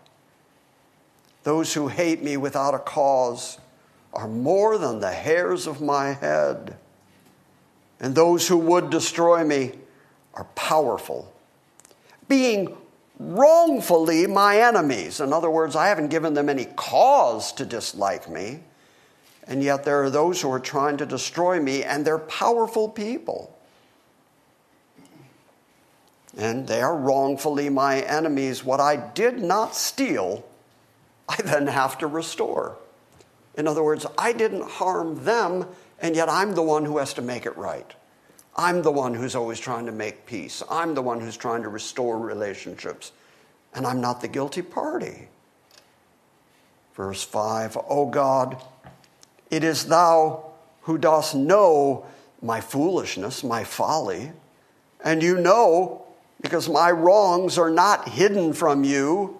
Those 1.45 1.75
who 1.75 1.89
hate 1.89 2.23
me 2.23 2.37
without 2.37 2.75
a 2.75 2.79
cause 2.79 3.59
are 4.13 4.29
more 4.29 4.79
than 4.79 5.01
the 5.01 5.13
hairs 5.13 5.67
of 5.67 5.81
my 5.81 6.13
head. 6.13 6.77
And 8.01 8.15
those 8.15 8.49
who 8.49 8.57
would 8.57 8.91
destroy 8.91 9.45
me 9.45 9.73
are 10.35 10.45
powerful. 10.55 11.33
Being 12.29 12.77
wrongfully 13.19 14.27
my 14.27 14.61
enemies. 14.61 15.21
In 15.21 15.33
other 15.33 15.51
words, 15.51 15.77
I 15.77 15.89
haven't 15.89 16.09
given 16.09 16.35
them 16.35 16.49
any 16.49 16.67
cause 16.77 17.53
to 17.53 17.65
dislike 17.65 18.29
me. 18.29 18.61
And 19.47 19.63
yet 19.63 19.85
there 19.85 20.03
are 20.03 20.11
those 20.11 20.41
who 20.41 20.51
are 20.53 20.61
trying 20.61 20.97
to 20.99 21.07
destroy 21.07 21.61
me, 21.61 21.83
and 21.83 22.05
they're 22.05 22.19
powerful 22.19 22.89
people. 22.89 23.59
And 26.37 26.67
they 26.67 26.81
are 26.81 26.97
wrongfully 26.97 27.69
my 27.69 28.01
enemies. 28.01 28.65
What 28.65 28.81
I 28.81 28.97
did 28.97 29.41
not 29.41 29.75
steal, 29.75 30.45
I 31.29 31.37
then 31.43 31.67
have 31.67 31.99
to 31.99 32.07
restore. 32.07 32.77
In 33.57 33.67
other 33.67 33.83
words, 33.83 34.07
I 34.17 34.33
didn't 34.33 34.63
harm 34.63 35.25
them, 35.25 35.67
and 36.01 36.17
yet 36.17 36.29
I'm 36.29 36.55
the 36.55 36.63
one 36.63 36.85
who 36.85 36.99
has 36.99 37.13
to 37.15 37.23
make 37.23 37.45
it 37.45 37.57
right. 37.57 37.93
I'm 38.57 38.83
the 38.83 38.93
one 38.93 39.15
who's 39.15 39.35
always 39.35 39.59
trying 39.59 39.87
to 39.87 39.93
make 39.93 40.27
peace. 40.27 40.63
I'm 40.71 40.95
the 40.95 41.03
one 41.03 41.21
who's 41.21 41.37
trying 41.37 41.63
to 41.63 41.69
restore 41.69 42.19
relationships, 42.19 43.13
and 43.75 43.87
I'm 43.87 44.01
not 44.01 44.21
the 44.21 44.29
guilty 44.29 44.63
party. 44.63 45.29
Verse 46.95 47.23
5 47.23 47.79
O 47.89 48.07
God, 48.07 48.63
it 49.51 49.65
is 49.65 49.87
thou 49.87 50.53
who 50.83 50.99
dost 50.99 51.35
know 51.35 52.05
my 52.43 52.61
foolishness, 52.61 53.43
my 53.43 53.65
folly, 53.65 54.33
and 55.03 55.23
you 55.23 55.39
know, 55.39 56.05
because 56.41 56.69
my 56.69 56.91
wrongs 56.91 57.57
are 57.57 57.71
not 57.71 58.09
hidden 58.09 58.53
from 58.53 58.85
you. 58.85 59.39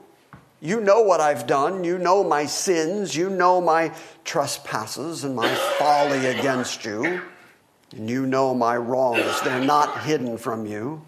You 0.61 0.81
know 0.81 1.03
what 1.03 1.21
I've 1.21 1.47
done. 1.49 1.83
You 1.83 1.99
know 1.99 2.23
my 2.23 2.47
sins. 2.47 3.17
You 3.17 3.29
know 3.29 3.61
my 3.61 3.93
trespasses 4.25 5.25
and 5.25 5.35
my 5.35 5.53
folly 5.79 6.27
against 6.27 6.85
you. 6.85 7.23
And 7.93 8.09
you 8.09 8.27
know 8.27 8.55
my 8.55 8.77
wrongs. 8.77 9.41
They're 9.43 9.65
not 9.65 10.03
hidden 10.03 10.39
from 10.39 10.67
you. 10.67 11.03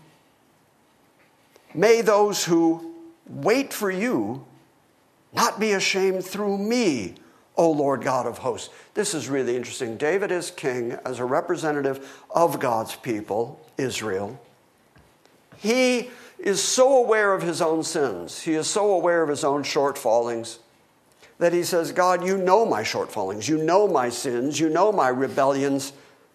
May 1.74 2.02
those 2.02 2.44
who 2.44 2.94
wait 3.26 3.72
for 3.72 3.90
you 3.90 4.44
not 5.32 5.58
be 5.58 5.72
ashamed 5.72 6.24
through 6.24 6.58
me, 6.58 7.14
O 7.56 7.70
Lord 7.70 8.02
God 8.02 8.26
of 8.26 8.38
hosts. 8.38 8.70
This 8.94 9.14
is 9.14 9.28
really 9.28 9.56
interesting. 9.56 9.96
David 9.96 10.30
is 10.30 10.50
king 10.50 10.92
as 11.04 11.18
a 11.18 11.24
representative 11.24 12.22
of 12.30 12.60
God's 12.60 12.94
people, 12.96 13.60
Israel. 13.76 14.40
He 15.56 16.10
is 16.38 16.62
so 16.62 16.98
aware 16.98 17.32
of 17.32 17.42
his 17.42 17.62
own 17.62 17.82
sins, 17.82 18.42
he 18.42 18.54
is 18.54 18.68
so 18.68 18.92
aware 18.92 19.22
of 19.22 19.28
his 19.28 19.44
own 19.44 19.62
shortfallings 19.62 20.58
that 21.38 21.52
he 21.52 21.64
says, 21.64 21.90
God, 21.90 22.24
you 22.24 22.36
know 22.36 22.64
my 22.64 22.82
shortfallings, 22.82 23.48
you 23.48 23.58
know 23.58 23.88
my 23.88 24.08
sins, 24.08 24.60
you 24.60 24.68
know 24.68 24.92
my 24.92 25.08
rebellions. 25.08 25.92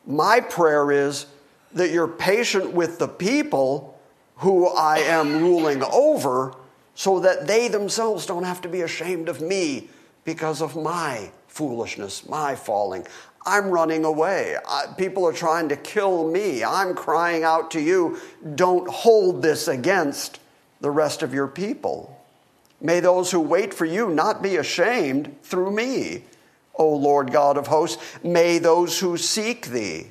My 0.09 0.41
prayer 0.41 0.91
is 0.91 1.27
that 1.73 1.91
you're 1.91 2.07
patient 2.07 2.73
with 2.73 2.97
the 2.97 3.07
people 3.07 3.99
who 4.37 4.67
I 4.67 4.97
am 4.97 5.39
ruling 5.39 5.83
over 5.83 6.55
so 6.95 7.19
that 7.19 7.45
they 7.45 7.67
themselves 7.67 8.25
don't 8.25 8.43
have 8.43 8.59
to 8.61 8.67
be 8.67 8.81
ashamed 8.81 9.29
of 9.29 9.39
me 9.39 9.87
because 10.25 10.63
of 10.63 10.75
my 10.75 11.29
foolishness, 11.47 12.27
my 12.27 12.55
falling. 12.55 13.05
I'm 13.45 13.69
running 13.69 14.03
away. 14.03 14.57
I, 14.67 14.85
people 14.97 15.27
are 15.27 15.33
trying 15.33 15.69
to 15.69 15.75
kill 15.75 16.27
me. 16.27 16.63
I'm 16.63 16.95
crying 16.95 17.43
out 17.43 17.69
to 17.71 17.79
you, 17.79 18.19
don't 18.55 18.89
hold 18.89 19.43
this 19.43 19.67
against 19.67 20.39
the 20.81 20.89
rest 20.89 21.21
of 21.21 21.35
your 21.35 21.47
people. 21.47 22.19
May 22.81 22.99
those 22.99 23.29
who 23.29 23.41
wait 23.41 23.75
for 23.75 23.85
you 23.85 24.09
not 24.09 24.41
be 24.41 24.55
ashamed 24.55 25.35
through 25.43 25.71
me, 25.71 26.23
O 26.79 26.89
Lord 26.95 27.31
God 27.31 27.57
of 27.57 27.67
hosts. 27.67 28.01
May 28.23 28.57
those 28.57 28.99
who 28.99 29.17
seek 29.17 29.67
thee 29.67 30.07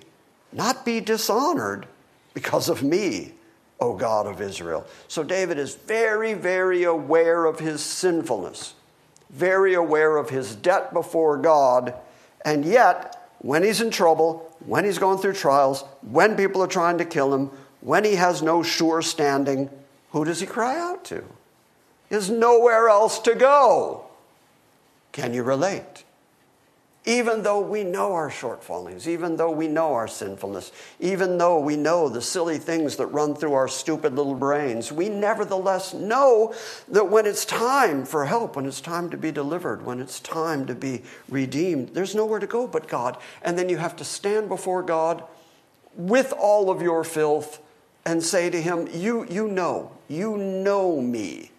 not 0.52 0.84
be 0.84 1.00
dishonored 1.00 1.86
because 2.34 2.68
of 2.68 2.82
me, 2.82 3.32
O 3.80 3.96
God 3.96 4.26
of 4.26 4.40
Israel. 4.40 4.86
So 5.08 5.24
David 5.24 5.58
is 5.58 5.74
very, 5.74 6.34
very 6.34 6.84
aware 6.84 7.46
of 7.46 7.58
his 7.58 7.82
sinfulness, 7.82 8.74
very 9.30 9.74
aware 9.74 10.16
of 10.16 10.30
his 10.30 10.54
debt 10.54 10.92
before 10.92 11.36
God, 11.38 11.94
and 12.44 12.64
yet 12.64 13.30
when 13.40 13.62
he's 13.62 13.80
in 13.80 13.90
trouble, 13.90 14.54
when 14.64 14.84
he's 14.84 14.98
going 14.98 15.18
through 15.18 15.34
trials, 15.34 15.82
when 16.02 16.36
people 16.36 16.62
are 16.62 16.68
trying 16.68 16.98
to 16.98 17.04
kill 17.04 17.32
him, 17.34 17.50
when 17.80 18.04
he 18.04 18.16
has 18.16 18.42
no 18.42 18.62
sure 18.62 19.02
standing, 19.02 19.70
who 20.10 20.24
does 20.24 20.40
he 20.40 20.46
cry 20.46 20.78
out 20.78 21.04
to? 21.06 21.24
There's 22.08 22.30
nowhere 22.30 22.88
else 22.88 23.18
to 23.20 23.34
go. 23.34 24.06
Can 25.12 25.34
you 25.34 25.42
relate? 25.42 26.04
Even 27.06 27.42
though 27.42 27.60
we 27.60 27.84
know 27.84 28.12
our 28.12 28.28
shortfallings, 28.28 29.06
even 29.06 29.36
though 29.36 29.50
we 29.50 29.66
know 29.66 29.94
our 29.94 30.08
sinfulness, 30.08 30.72
even 31.00 31.38
though 31.38 31.58
we 31.58 31.76
know 31.76 32.08
the 32.08 32.20
silly 32.20 32.58
things 32.58 32.96
that 32.96 33.06
run 33.06 33.34
through 33.34 33.54
our 33.54 33.68
stupid 33.68 34.14
little 34.14 34.34
brains, 34.34 34.92
we 34.92 35.08
nevertheless 35.08 35.94
know 35.94 36.54
that 36.88 37.08
when 37.08 37.24
it's 37.24 37.44
time 37.44 38.04
for 38.04 38.26
help, 38.26 38.56
when 38.56 38.66
it's 38.66 38.80
time 38.80 39.08
to 39.10 39.16
be 39.16 39.30
delivered, 39.30 39.86
when 39.86 40.00
it's 40.00 40.20
time 40.20 40.66
to 40.66 40.74
be 40.74 41.02
redeemed, 41.28 41.90
there's 41.90 42.14
nowhere 42.14 42.40
to 42.40 42.46
go 42.46 42.66
but 42.66 42.88
God. 42.88 43.16
And 43.42 43.58
then 43.58 43.68
you 43.68 43.78
have 43.78 43.96
to 43.96 44.04
stand 44.04 44.48
before 44.48 44.82
God 44.82 45.24
with 45.94 46.32
all 46.32 46.70
of 46.70 46.82
your 46.82 47.04
filth 47.04 47.60
and 48.04 48.22
say 48.22 48.50
to 48.50 48.60
Him, 48.60 48.88
You, 48.92 49.26
you 49.30 49.48
know, 49.48 49.92
you 50.08 50.36
know 50.36 51.00
me. 51.00 51.52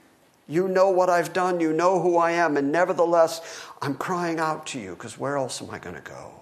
You 0.50 0.68
know 0.68 0.89
what 0.89 1.10
I've 1.10 1.32
done. 1.32 1.60
You 1.60 1.72
know 1.72 2.01
who 2.01 2.18
I 2.18 2.32
am. 2.32 2.58
And 2.58 2.72
nevertheless, 2.72 3.63
I'm 3.84 3.94
crying 3.94 4.39
out 4.39 4.65
to 4.68 4.79
you 4.79 4.96
because 4.96 5.18
where 5.18 5.38
else 5.38 5.62
am 5.62 5.70
I 5.70 5.77
going 5.77 5.96
to 5.96 6.01
go? 6.01 6.34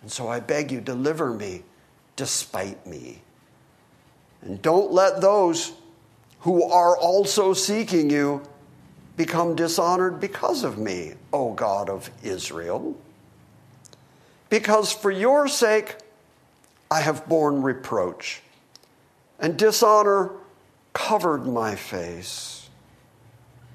And 0.00 0.10
so 0.10 0.28
I 0.28 0.38
beg 0.38 0.70
you, 0.70 0.80
deliver 0.80 1.32
me 1.32 1.64
despite 2.14 2.86
me. 2.86 3.20
And 4.42 4.62
don't 4.62 4.92
let 4.92 5.20
those 5.20 5.72
who 6.40 6.62
are 6.62 6.96
also 6.96 7.52
seeking 7.52 8.10
you 8.10 8.42
become 9.16 9.56
dishonored 9.56 10.20
because 10.20 10.62
of 10.62 10.78
me, 10.78 11.14
O 11.32 11.52
God 11.52 11.88
of 11.88 12.10
Israel. 12.22 12.96
Because 14.50 14.92
for 14.92 15.10
your 15.10 15.48
sake 15.48 15.96
I 16.90 17.00
have 17.00 17.26
borne 17.28 17.62
reproach, 17.62 18.42
and 19.40 19.56
dishonor 19.56 20.30
covered 20.92 21.46
my 21.46 21.74
face. 21.74 22.63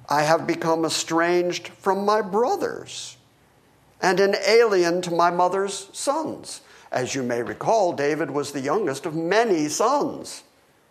I 0.09 0.23
have 0.23 0.47
become 0.47 0.85
estranged 0.85 1.67
from 1.67 2.03
my 2.03 2.21
brothers 2.21 3.15
and 4.01 4.19
an 4.19 4.35
alien 4.47 5.01
to 5.03 5.11
my 5.11 5.29
mother's 5.29 5.89
sons. 5.93 6.61
As 6.91 7.13
you 7.13 7.21
may 7.21 7.43
recall, 7.43 7.93
David 7.93 8.31
was 8.31 8.51
the 8.51 8.61
youngest 8.61 9.05
of 9.05 9.15
many 9.15 9.67
sons, 9.67 10.43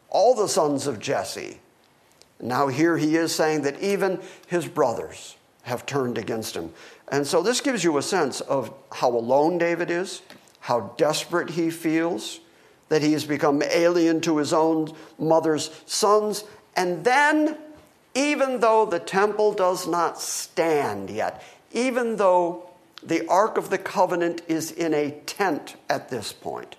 all 0.09 0.35
the 0.35 0.49
sons 0.49 0.87
of 0.87 1.01
Jesse. 1.01 1.59
Now, 2.41 2.69
here 2.69 2.97
he 2.97 3.17
is 3.17 3.35
saying 3.35 3.63
that 3.63 3.83
even 3.83 4.21
his 4.47 4.69
brothers 4.69 5.37
have 5.63 5.85
turned 5.85 6.17
against 6.17 6.55
him. 6.55 6.73
And 7.11 7.27
so, 7.27 7.43
this 7.43 7.61
gives 7.61 7.83
you 7.83 7.99
a 7.99 8.03
sense 8.03 8.41
of 8.43 8.73
how 8.93 9.11
alone 9.11 9.59
David 9.59 9.91
is, 9.91 10.23
how 10.61 10.93
desperate 10.97 11.51
he 11.51 11.71
feels, 11.71 12.39
that 12.89 13.03
he 13.03 13.13
has 13.13 13.25
become 13.25 13.63
alien 13.63 14.21
to 14.21 14.37
his 14.37 14.53
own 14.53 14.93
mother's 15.19 15.71
sons, 15.87 16.45
and 16.77 17.05
then 17.05 17.59
even 18.15 18.61
though 18.61 18.87
the 18.87 18.99
temple 18.99 19.53
does 19.53 19.87
not 19.87 20.21
stand 20.21 21.11
yet, 21.11 21.43
even 21.73 22.17
though 22.17 22.69
the 23.03 23.27
Ark 23.29 23.57
of 23.57 23.71
the 23.71 23.79
Covenant 23.79 24.43
is 24.49 24.71
in 24.73 24.95
a 24.95 25.13
tent 25.27 25.77
at 25.89 26.09
this 26.09 26.33
point, 26.33 26.77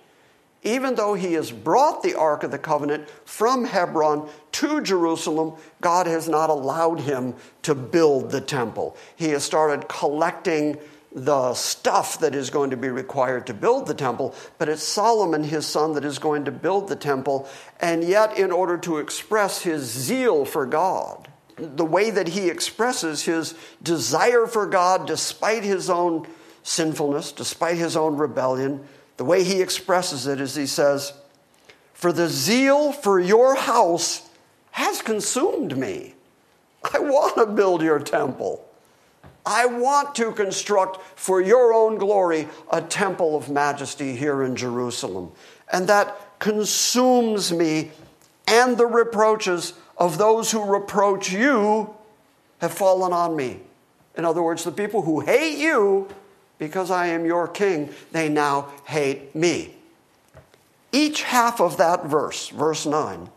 even 0.62 0.94
though 0.94 1.14
he 1.14 1.32
has 1.34 1.50
brought 1.50 2.02
the 2.02 2.14
Ark 2.14 2.42
of 2.42 2.50
the 2.50 2.58
Covenant 2.58 3.08
from 3.24 3.64
Hebron 3.64 4.28
to 4.52 4.82
Jerusalem, 4.82 5.54
God 5.80 6.06
has 6.06 6.28
not 6.28 6.50
allowed 6.50 7.00
him 7.00 7.34
to 7.62 7.74
build 7.74 8.30
the 8.30 8.42
temple. 8.42 8.96
He 9.16 9.30
has 9.30 9.42
started 9.42 9.88
collecting 9.88 10.78
the 11.12 11.54
stuff 11.54 12.20
that 12.20 12.34
is 12.34 12.50
going 12.50 12.70
to 12.70 12.76
be 12.76 12.88
required 12.88 13.46
to 13.48 13.54
build 13.54 13.86
the 13.86 13.94
temple, 13.94 14.34
but 14.58 14.68
it's 14.68 14.82
Solomon, 14.82 15.42
his 15.42 15.66
son, 15.66 15.94
that 15.94 16.04
is 16.04 16.18
going 16.18 16.44
to 16.44 16.52
build 16.52 16.88
the 16.88 16.96
temple. 16.96 17.48
And 17.80 18.04
yet, 18.04 18.38
in 18.38 18.52
order 18.52 18.78
to 18.78 18.98
express 18.98 19.62
his 19.62 19.82
zeal 19.82 20.44
for 20.44 20.66
God, 20.66 21.28
the 21.56 21.84
way 21.84 22.10
that 22.10 22.28
he 22.28 22.48
expresses 22.48 23.24
his 23.24 23.54
desire 23.82 24.46
for 24.46 24.66
God 24.66 25.06
despite 25.06 25.64
his 25.64 25.90
own 25.90 26.26
sinfulness, 26.62 27.32
despite 27.32 27.76
his 27.76 27.96
own 27.96 28.16
rebellion, 28.16 28.86
the 29.16 29.24
way 29.24 29.42
he 29.42 29.60
expresses 29.60 30.26
it 30.26 30.40
is 30.40 30.54
he 30.54 30.66
says, 30.66 31.12
For 31.92 32.12
the 32.12 32.28
zeal 32.28 32.92
for 32.92 33.18
your 33.18 33.56
house 33.56 34.28
has 34.70 35.02
consumed 35.02 35.76
me. 35.76 36.14
I 36.94 37.00
want 37.00 37.36
to 37.36 37.46
build 37.46 37.82
your 37.82 37.98
temple. 37.98 38.66
I 39.44 39.66
want 39.66 40.14
to 40.16 40.32
construct 40.32 41.00
for 41.18 41.40
your 41.40 41.72
own 41.72 41.96
glory 41.98 42.48
a 42.70 42.80
temple 42.80 43.36
of 43.36 43.48
majesty 43.48 44.14
here 44.14 44.42
in 44.42 44.56
Jerusalem. 44.56 45.32
And 45.72 45.88
that 45.88 46.38
consumes 46.38 47.52
me 47.52 47.90
and 48.46 48.76
the 48.76 48.86
reproaches 48.86 49.74
of 49.96 50.18
those 50.18 50.50
who 50.50 50.64
reproach 50.64 51.32
you 51.32 51.94
have 52.60 52.72
fallen 52.72 53.12
on 53.12 53.36
me. 53.36 53.60
In 54.16 54.24
other 54.24 54.42
words, 54.42 54.64
the 54.64 54.72
people 54.72 55.02
who 55.02 55.20
hate 55.20 55.58
you 55.58 56.08
because 56.60 56.90
I 56.90 57.06
am 57.08 57.24
your 57.24 57.48
king, 57.48 57.88
they 58.12 58.28
now 58.28 58.70
hate 58.84 59.34
me. 59.34 59.74
Each 60.92 61.22
half 61.22 61.60
of 61.60 61.78
that 61.78 62.04
verse, 62.04 62.48
verse 62.48 62.84
9, 62.84 63.30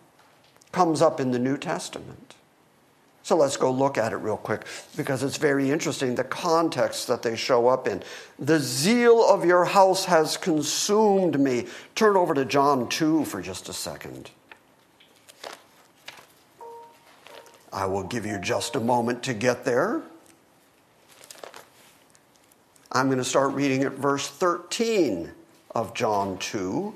comes 0.71 1.01
up 1.01 1.19
in 1.19 1.31
the 1.31 1.39
New 1.39 1.57
Testament. 1.57 2.22
So 3.23 3.37
let's 3.37 3.55
go 3.55 3.71
look 3.71 3.97
at 3.97 4.11
it 4.11 4.17
real 4.17 4.35
quick 4.35 4.65
because 4.97 5.23
it's 5.23 5.37
very 5.37 5.71
interesting 5.71 6.15
the 6.15 6.25
context 6.25 7.07
that 7.07 7.23
they 7.23 7.37
show 7.37 7.69
up 7.69 7.87
in. 7.87 8.03
The 8.37 8.59
zeal 8.59 9.25
of 9.25 9.45
your 9.45 9.63
house 9.63 10.05
has 10.05 10.35
consumed 10.35 11.39
me. 11.39 11.67
Turn 11.95 12.17
over 12.17 12.33
to 12.33 12.43
John 12.43 12.89
2 12.89 13.23
for 13.23 13.41
just 13.41 13.69
a 13.69 13.73
second. 13.73 14.29
I 17.71 17.85
will 17.85 18.03
give 18.03 18.25
you 18.25 18.37
just 18.39 18.75
a 18.75 18.81
moment 18.81 19.23
to 19.23 19.33
get 19.33 19.63
there. 19.63 20.01
I'm 22.91 23.07
going 23.07 23.17
to 23.17 23.23
start 23.23 23.53
reading 23.53 23.83
at 23.83 23.93
verse 23.93 24.27
13 24.27 25.31
of 25.73 25.95
John 25.95 26.37
2. 26.37 26.93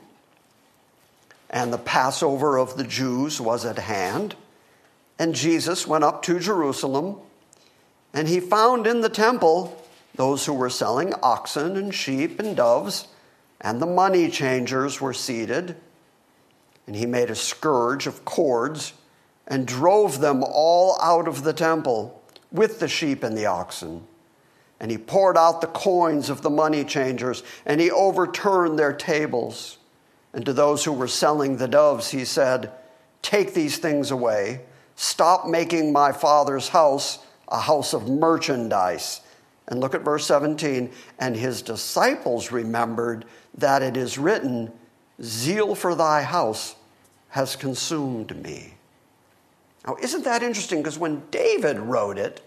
And 1.50 1.72
the 1.72 1.78
Passover 1.78 2.58
of 2.58 2.76
the 2.76 2.84
Jews 2.84 3.40
was 3.40 3.66
at 3.66 3.80
hand. 3.80 4.36
And 5.20 5.34
Jesus 5.34 5.88
went 5.88 6.04
up 6.04 6.22
to 6.24 6.40
Jerusalem. 6.40 7.18
And 8.14 8.28
he 8.28 8.40
found 8.40 8.88
in 8.88 9.02
the 9.02 9.10
temple 9.10 9.84
those 10.16 10.46
who 10.46 10.54
were 10.54 10.70
selling 10.70 11.14
oxen 11.22 11.78
and 11.78 11.94
sheep 11.94 12.40
and 12.40 12.56
doves, 12.56 13.08
and 13.62 13.82
the 13.82 13.86
money 13.86 14.30
changers 14.30 15.00
were 15.02 15.14
seated. 15.14 15.76
And 16.86 16.96
he 16.96 17.06
made 17.06 17.30
a 17.30 17.36
scourge 17.36 18.08
of 18.08 18.26
cords 18.26 18.94
and 19.48 19.68
drove 19.68 20.20
them 20.20 20.44
all 20.44 21.00
out 21.02 21.28
of 21.28 21.44
the 21.44 21.54
temple 21.54 22.22
with 22.52 22.80
the 22.80 22.88
sheep 22.88 23.24
and 23.24 23.38
the 23.38 23.46
oxen. 23.46 24.06
And 24.80 24.92
he 24.92 24.98
poured 24.98 25.38
out 25.38 25.62
the 25.62 25.68
coins 25.68 26.30
of 26.30 26.42
the 26.42 26.50
money 26.50 26.84
changers, 26.84 27.44
and 27.66 27.82
he 27.82 27.90
overturned 27.90 28.78
their 28.78 28.94
tables. 28.94 29.78
And 30.34 30.46
to 30.46 30.54
those 30.54 30.84
who 30.84 30.92
were 30.92 31.08
selling 31.08 31.58
the 31.58 31.68
doves, 31.68 32.12
he 32.12 32.26
said, 32.26 32.72
Take 33.22 33.54
these 33.54 33.78
things 33.80 34.12
away. 34.12 34.62
Stop 34.98 35.48
making 35.48 35.94
my 35.94 36.12
father's 36.12 36.70
house 36.70 37.20
a 37.48 37.62
house 37.62 37.94
of 37.94 38.10
merchandise. 38.10 39.22
And 39.68 39.80
look 39.80 39.94
at 39.94 40.02
verse 40.02 40.26
17. 40.26 40.92
And 41.20 41.36
his 41.36 41.62
disciples 41.62 42.52
remembered 42.52 43.26
that 43.58 43.82
it 43.82 43.96
is 43.96 44.18
written, 44.18 44.72
Zeal 45.22 45.76
for 45.76 45.96
thy 45.96 46.24
house 46.24 46.76
has 47.30 47.56
consumed 47.56 48.36
me. 48.44 48.74
Now, 49.86 49.98
isn't 50.02 50.26
that 50.26 50.44
interesting? 50.44 50.80
Because 50.80 51.00
when 51.00 51.24
David 51.32 51.78
wrote 51.78 52.18
it, 52.18 52.42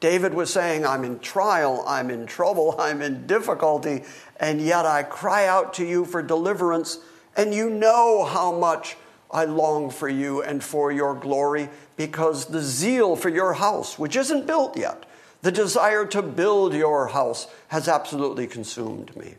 David 0.00 0.32
was 0.32 0.52
saying, 0.52 0.86
I'm 0.86 1.04
in 1.04 1.18
trial, 1.18 1.84
I'm 1.86 2.10
in 2.10 2.26
trouble, 2.26 2.76
I'm 2.78 3.02
in 3.02 3.26
difficulty, 3.26 4.04
and 4.38 4.60
yet 4.60 4.86
I 4.86 5.02
cry 5.02 5.46
out 5.46 5.74
to 5.74 5.84
you 5.84 6.04
for 6.04 6.22
deliverance, 6.22 6.98
and 7.36 7.52
you 7.52 7.68
know 7.68 8.24
how 8.24 8.52
much 8.52 8.96
I 9.30 9.44
long 9.44 9.90
for 9.90 10.08
you 10.08 10.42
and 10.42 10.62
for 10.62 10.90
your 10.90 11.14
glory, 11.14 11.68
because 11.96 12.46
the 12.46 12.62
zeal 12.62 13.16
for 13.16 13.28
your 13.28 13.54
house, 13.54 13.98
which 13.98 14.16
isn't 14.16 14.46
built 14.46 14.76
yet, 14.76 15.04
the 15.42 15.52
desire 15.52 16.06
to 16.06 16.22
build 16.22 16.74
your 16.74 17.08
house 17.08 17.46
has 17.68 17.88
absolutely 17.88 18.46
consumed 18.46 19.16
me. 19.16 19.34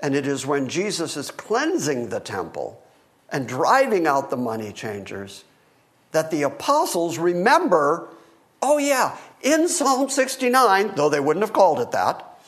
And 0.00 0.14
it 0.14 0.26
is 0.26 0.46
when 0.46 0.68
Jesus 0.68 1.16
is 1.16 1.30
cleansing 1.30 2.08
the 2.08 2.20
temple 2.20 2.82
and 3.30 3.48
driving 3.48 4.06
out 4.06 4.30
the 4.30 4.36
money 4.36 4.72
changers 4.72 5.44
that 6.12 6.30
the 6.30 6.42
apostles 6.42 7.18
remember 7.18 8.08
oh, 8.62 8.78
yeah, 8.78 9.16
in 9.42 9.68
Psalm 9.68 10.08
69, 10.08 10.92
though 10.96 11.08
they 11.08 11.20
wouldn't 11.20 11.44
have 11.44 11.52
called 11.52 11.78
it 11.78 11.92
that, 11.92 12.38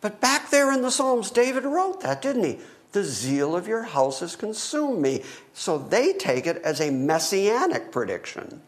but 0.00 0.20
back 0.20 0.50
there 0.50 0.72
in 0.72 0.82
the 0.82 0.90
Psalms, 0.90 1.30
David 1.30 1.64
wrote 1.64 2.00
that, 2.00 2.22
didn't 2.22 2.44
he? 2.44 2.58
The 2.92 3.04
zeal 3.04 3.54
of 3.54 3.68
your 3.68 3.82
house 3.82 4.20
has 4.20 4.36
consumed 4.36 5.00
me. 5.00 5.22
So 5.54 5.78
they 5.78 6.12
take 6.12 6.46
it 6.46 6.58
as 6.62 6.80
a 6.80 6.90
messianic 6.90 7.92
prediction. 7.92 8.62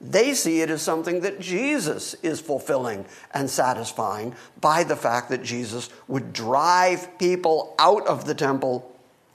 They 0.00 0.34
see 0.34 0.62
it 0.62 0.70
as 0.70 0.82
something 0.82 1.20
that 1.20 1.40
Jesus 1.40 2.14
is 2.22 2.40
fulfilling 2.40 3.04
and 3.32 3.48
satisfying 3.48 4.34
by 4.60 4.82
the 4.82 4.96
fact 4.96 5.28
that 5.28 5.44
Jesus 5.44 5.90
would 6.08 6.32
drive 6.32 7.18
people 7.18 7.74
out 7.78 8.04
of 8.08 8.24
the 8.24 8.34
temple 8.34 8.90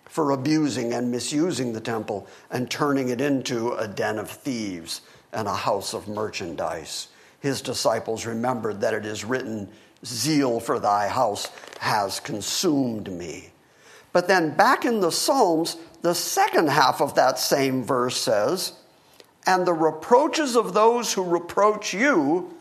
for 0.06 0.32
abusing 0.32 0.94
and 0.94 1.10
misusing 1.10 1.72
the 1.72 1.80
temple 1.80 2.28
and 2.52 2.70
turning 2.70 3.10
it 3.10 3.22
into 3.22 3.74
a 3.74 3.88
den 3.88 4.18
of 4.18 4.30
thieves 4.30 5.02
and 5.32 5.48
a 5.48 5.56
house 5.56 5.94
of 5.94 6.08
merchandise. 6.08 7.08
His 7.40 7.62
disciples 7.62 8.26
remembered 8.26 8.82
that 8.82 8.94
it 8.94 9.06
is 9.06 9.24
written, 9.24 9.70
Zeal 10.06 10.60
for 10.60 10.80
thy 10.80 11.08
house 11.08 11.50
has 11.80 12.20
consumed 12.20 13.12
me. 13.12 13.52
But 14.14 14.28
then 14.28 14.56
back 14.56 14.86
in 14.86 15.00
the 15.00 15.12
Psalms, 15.12 15.78
the 16.02 16.16
second 16.16 16.70
half 16.70 17.02
of 17.02 17.16
that 17.16 17.40
same 17.40 17.84
verse 17.84 18.18
says, 18.18 18.74
And 19.46 19.66
the 19.66 19.74
reproaches 19.74 20.56
of 20.56 20.74
those 20.74 21.14
who 21.14 21.24
reproach 21.24 21.94
you 21.94 22.56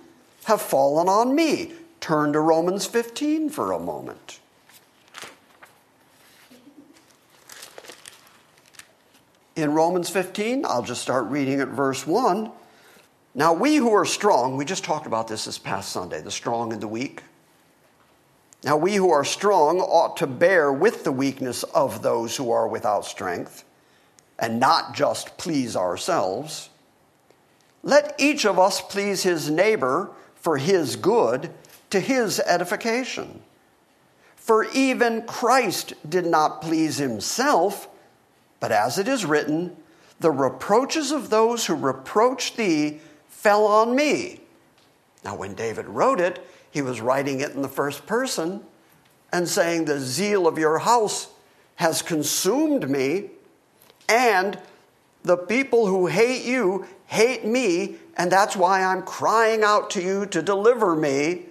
have 0.44 0.60
fallen 0.60 1.08
on 1.08 1.34
me. 1.34 1.72
Turn 2.00 2.32
to 2.32 2.40
Romans 2.40 2.86
15 2.86 3.50
for 3.50 3.72
a 3.72 3.78
moment. 3.78 4.40
In 9.56 9.72
Romans 9.72 10.10
15, 10.10 10.66
I'll 10.66 10.82
just 10.82 11.00
start 11.00 11.24
reading 11.26 11.60
at 11.60 11.68
verse 11.68 12.06
1. 12.06 12.50
Now, 13.34 13.54
we 13.54 13.76
who 13.76 13.92
are 13.94 14.04
strong, 14.04 14.56
we 14.56 14.64
just 14.64 14.84
talked 14.84 15.06
about 15.06 15.28
this 15.28 15.46
this 15.46 15.58
past 15.58 15.90
Sunday 15.90 16.20
the 16.20 16.30
strong 16.30 16.72
and 16.72 16.80
the 16.80 16.88
weak. 16.88 17.22
Now, 18.64 18.76
we 18.76 18.94
who 18.94 19.10
are 19.10 19.24
strong 19.24 19.80
ought 19.80 20.16
to 20.18 20.26
bear 20.26 20.72
with 20.72 21.04
the 21.04 21.12
weakness 21.12 21.62
of 21.62 22.02
those 22.02 22.36
who 22.36 22.50
are 22.50 22.66
without 22.66 23.04
strength 23.04 23.64
and 24.38 24.58
not 24.58 24.94
just 24.94 25.38
please 25.38 25.76
ourselves. 25.76 26.68
Let 27.82 28.14
each 28.18 28.44
of 28.44 28.58
us 28.58 28.80
please 28.80 29.22
his 29.22 29.50
neighbor 29.50 30.10
for 30.34 30.58
his 30.58 30.96
good 30.96 31.50
to 31.90 32.00
his 32.00 32.40
edification. 32.40 33.42
For 34.34 34.64
even 34.72 35.22
Christ 35.22 35.94
did 36.08 36.26
not 36.26 36.60
please 36.60 36.98
himself 36.98 37.88
but 38.60 38.72
as 38.72 38.98
it 38.98 39.08
is 39.08 39.24
written, 39.24 39.76
the 40.20 40.30
reproaches 40.30 41.12
of 41.12 41.30
those 41.30 41.66
who 41.66 41.74
reproached 41.74 42.56
thee 42.56 43.00
fell 43.28 43.64
on 43.66 43.94
me. 43.94 44.40
Now, 45.24 45.36
when 45.36 45.54
David 45.54 45.86
wrote 45.86 46.20
it, 46.20 46.44
he 46.76 46.82
was 46.82 47.00
writing 47.00 47.40
it 47.40 47.52
in 47.52 47.62
the 47.62 47.70
first 47.70 48.04
person 48.04 48.60
and 49.32 49.48
saying, 49.48 49.86
The 49.86 49.98
zeal 49.98 50.46
of 50.46 50.58
your 50.58 50.80
house 50.80 51.28
has 51.76 52.02
consumed 52.02 52.90
me, 52.90 53.30
and 54.10 54.58
the 55.22 55.38
people 55.38 55.86
who 55.86 56.06
hate 56.06 56.44
you 56.44 56.84
hate 57.06 57.46
me, 57.46 57.96
and 58.18 58.30
that's 58.30 58.56
why 58.56 58.82
I'm 58.82 59.00
crying 59.00 59.62
out 59.62 59.88
to 59.92 60.02
you 60.02 60.26
to 60.26 60.42
deliver 60.42 60.94
me. 60.94 61.46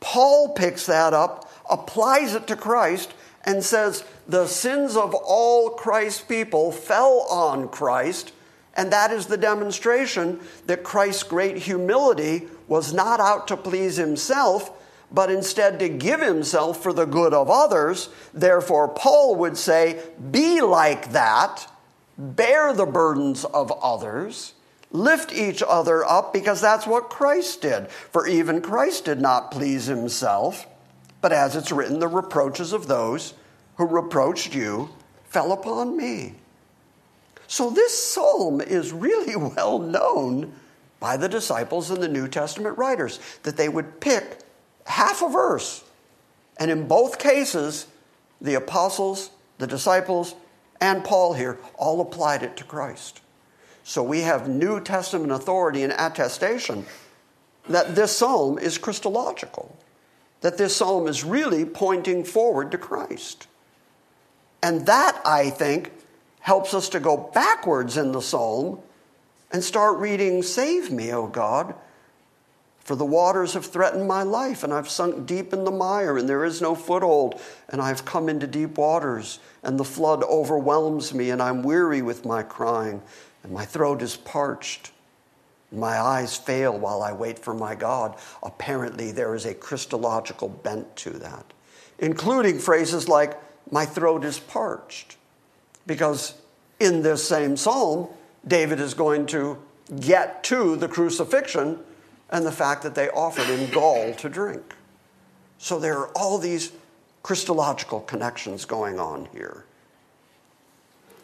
Paul 0.00 0.54
picks 0.54 0.86
that 0.86 1.12
up, 1.12 1.50
applies 1.68 2.34
it 2.34 2.46
to 2.46 2.56
Christ, 2.56 3.12
and 3.44 3.62
says, 3.62 4.04
the 4.26 4.46
sins 4.46 4.96
of 4.96 5.12
all 5.14 5.68
Christ's 5.68 6.22
people 6.22 6.72
fell 6.72 7.26
on 7.28 7.68
Christ, 7.68 8.32
and 8.76 8.92
that 8.92 9.12
is 9.12 9.26
the 9.26 9.36
demonstration 9.36 10.40
that 10.66 10.82
Christ's 10.82 11.22
great 11.22 11.58
humility 11.58 12.48
was 12.66 12.92
not 12.92 13.20
out 13.20 13.48
to 13.48 13.56
please 13.56 13.96
himself, 13.96 14.70
but 15.12 15.30
instead 15.30 15.78
to 15.78 15.88
give 15.88 16.20
himself 16.20 16.82
for 16.82 16.92
the 16.92 17.04
good 17.04 17.32
of 17.32 17.48
others. 17.48 18.08
Therefore, 18.32 18.88
Paul 18.88 19.36
would 19.36 19.56
say, 19.56 20.02
Be 20.30 20.60
like 20.60 21.12
that, 21.12 21.70
bear 22.18 22.72
the 22.72 22.86
burdens 22.86 23.44
of 23.44 23.70
others. 23.82 24.54
Lift 24.90 25.32
each 25.32 25.62
other 25.66 26.04
up 26.04 26.32
because 26.32 26.60
that's 26.60 26.86
what 26.86 27.10
Christ 27.10 27.62
did. 27.62 27.88
For 27.90 28.26
even 28.26 28.60
Christ 28.60 29.06
did 29.06 29.20
not 29.20 29.50
please 29.50 29.86
himself, 29.86 30.66
but 31.20 31.32
as 31.32 31.56
it's 31.56 31.72
written, 31.72 31.98
the 31.98 32.08
reproaches 32.08 32.72
of 32.72 32.86
those 32.86 33.34
who 33.76 33.86
reproached 33.86 34.54
you 34.54 34.90
fell 35.24 35.52
upon 35.52 35.96
me. 35.96 36.34
So 37.54 37.70
this 37.70 37.96
psalm 37.96 38.60
is 38.60 38.92
really 38.92 39.36
well 39.56 39.78
known 39.78 40.54
by 40.98 41.16
the 41.16 41.28
disciples 41.28 41.88
and 41.88 42.02
the 42.02 42.08
New 42.08 42.26
Testament 42.26 42.76
writers 42.76 43.20
that 43.44 43.56
they 43.56 43.68
would 43.68 44.00
pick 44.00 44.40
half 44.86 45.22
a 45.22 45.28
verse. 45.28 45.84
And 46.56 46.68
in 46.68 46.88
both 46.88 47.20
cases, 47.20 47.86
the 48.40 48.54
apostles, 48.54 49.30
the 49.58 49.68
disciples, 49.68 50.34
and 50.80 51.04
Paul 51.04 51.34
here 51.34 51.60
all 51.76 52.00
applied 52.00 52.42
it 52.42 52.56
to 52.56 52.64
Christ. 52.64 53.20
So 53.84 54.02
we 54.02 54.22
have 54.22 54.48
New 54.48 54.80
Testament 54.80 55.30
authority 55.30 55.84
and 55.84 55.92
attestation 55.92 56.84
that 57.68 57.94
this 57.94 58.16
psalm 58.16 58.58
is 58.58 58.78
Christological, 58.78 59.78
that 60.40 60.58
this 60.58 60.74
psalm 60.74 61.06
is 61.06 61.22
really 61.22 61.64
pointing 61.64 62.24
forward 62.24 62.72
to 62.72 62.78
Christ. 62.78 63.46
And 64.60 64.86
that, 64.86 65.20
I 65.24 65.50
think, 65.50 65.92
helps 66.44 66.74
us 66.74 66.90
to 66.90 67.00
go 67.00 67.16
backwards 67.16 67.96
in 67.96 68.12
the 68.12 68.20
psalm 68.20 68.78
and 69.50 69.64
start 69.64 69.96
reading, 69.96 70.42
Save 70.42 70.90
me, 70.90 71.10
O 71.10 71.26
God, 71.26 71.74
for 72.80 72.94
the 72.94 73.04
waters 73.04 73.54
have 73.54 73.64
threatened 73.64 74.06
my 74.06 74.22
life, 74.22 74.62
and 74.62 74.70
I've 74.70 74.90
sunk 74.90 75.24
deep 75.24 75.54
in 75.54 75.64
the 75.64 75.70
mire, 75.70 76.18
and 76.18 76.28
there 76.28 76.44
is 76.44 76.60
no 76.60 76.74
foothold, 76.74 77.40
and 77.70 77.80
I've 77.80 78.04
come 78.04 78.28
into 78.28 78.46
deep 78.46 78.76
waters, 78.76 79.38
and 79.62 79.80
the 79.80 79.86
flood 79.86 80.22
overwhelms 80.22 81.14
me, 81.14 81.30
and 81.30 81.40
I'm 81.40 81.62
weary 81.62 82.02
with 82.02 82.26
my 82.26 82.42
crying, 82.42 83.00
and 83.42 83.50
my 83.50 83.64
throat 83.64 84.02
is 84.02 84.18
parched. 84.18 84.90
My 85.72 85.98
eyes 85.98 86.36
fail 86.36 86.78
while 86.78 87.02
I 87.02 87.14
wait 87.14 87.38
for 87.38 87.54
my 87.54 87.74
God. 87.74 88.16
Apparently, 88.42 89.12
there 89.12 89.34
is 89.34 89.46
a 89.46 89.54
Christological 89.54 90.50
bent 90.50 90.94
to 90.96 91.10
that, 91.10 91.54
including 91.98 92.58
phrases 92.58 93.08
like, 93.08 93.40
my 93.70 93.86
throat 93.86 94.26
is 94.26 94.38
parched. 94.38 95.16
Because 95.86 96.34
in 96.80 97.02
this 97.02 97.26
same 97.26 97.56
psalm, 97.56 98.08
David 98.46 98.80
is 98.80 98.94
going 98.94 99.26
to 99.26 99.58
get 100.00 100.42
to 100.44 100.76
the 100.76 100.88
crucifixion 100.88 101.78
and 102.30 102.44
the 102.44 102.52
fact 102.52 102.82
that 102.82 102.94
they 102.94 103.08
offered 103.10 103.46
him 103.46 103.70
gall 103.70 104.14
to 104.14 104.28
drink. 104.28 104.74
So 105.58 105.78
there 105.78 105.98
are 105.98 106.08
all 106.16 106.38
these 106.38 106.72
Christological 107.22 108.00
connections 108.00 108.64
going 108.64 108.98
on 108.98 109.28
here. 109.32 109.64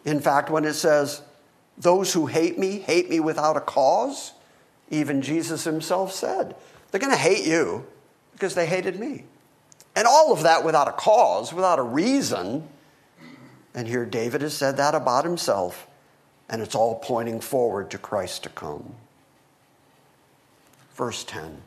In 0.04 0.20
fact, 0.20 0.50
when 0.50 0.64
it 0.64 0.74
says, 0.74 1.22
those 1.76 2.12
who 2.12 2.26
hate 2.26 2.58
me 2.58 2.78
hate 2.78 3.10
me 3.10 3.20
without 3.20 3.56
a 3.56 3.60
cause, 3.60 4.32
even 4.90 5.22
Jesus 5.22 5.64
himself 5.64 6.12
said, 6.12 6.54
they're 6.90 7.00
going 7.00 7.12
to 7.12 7.18
hate 7.18 7.46
you 7.46 7.86
because 8.32 8.54
they 8.54 8.66
hated 8.66 8.98
me. 8.98 9.24
And 9.96 10.06
all 10.06 10.32
of 10.32 10.42
that 10.42 10.64
without 10.64 10.88
a 10.88 10.92
cause, 10.92 11.52
without 11.52 11.78
a 11.78 11.82
reason. 11.82 12.68
And 13.74 13.86
here 13.86 14.04
David 14.04 14.42
has 14.42 14.56
said 14.56 14.76
that 14.78 14.94
about 14.94 15.24
himself, 15.24 15.86
and 16.48 16.60
it's 16.60 16.74
all 16.74 16.98
pointing 16.98 17.40
forward 17.40 17.90
to 17.90 17.98
Christ 17.98 18.42
to 18.42 18.48
come. 18.48 18.94
Verse 20.94 21.24
10 21.24 21.62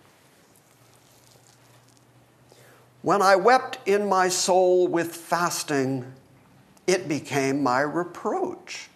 When 3.02 3.22
I 3.22 3.36
wept 3.36 3.80
in 3.88 4.08
my 4.08 4.28
soul 4.30 4.88
with 4.88 5.16
fasting, 5.16 6.14
it 6.88 7.08
became 7.08 7.64
my 7.64 7.82
reproach. 7.82 8.90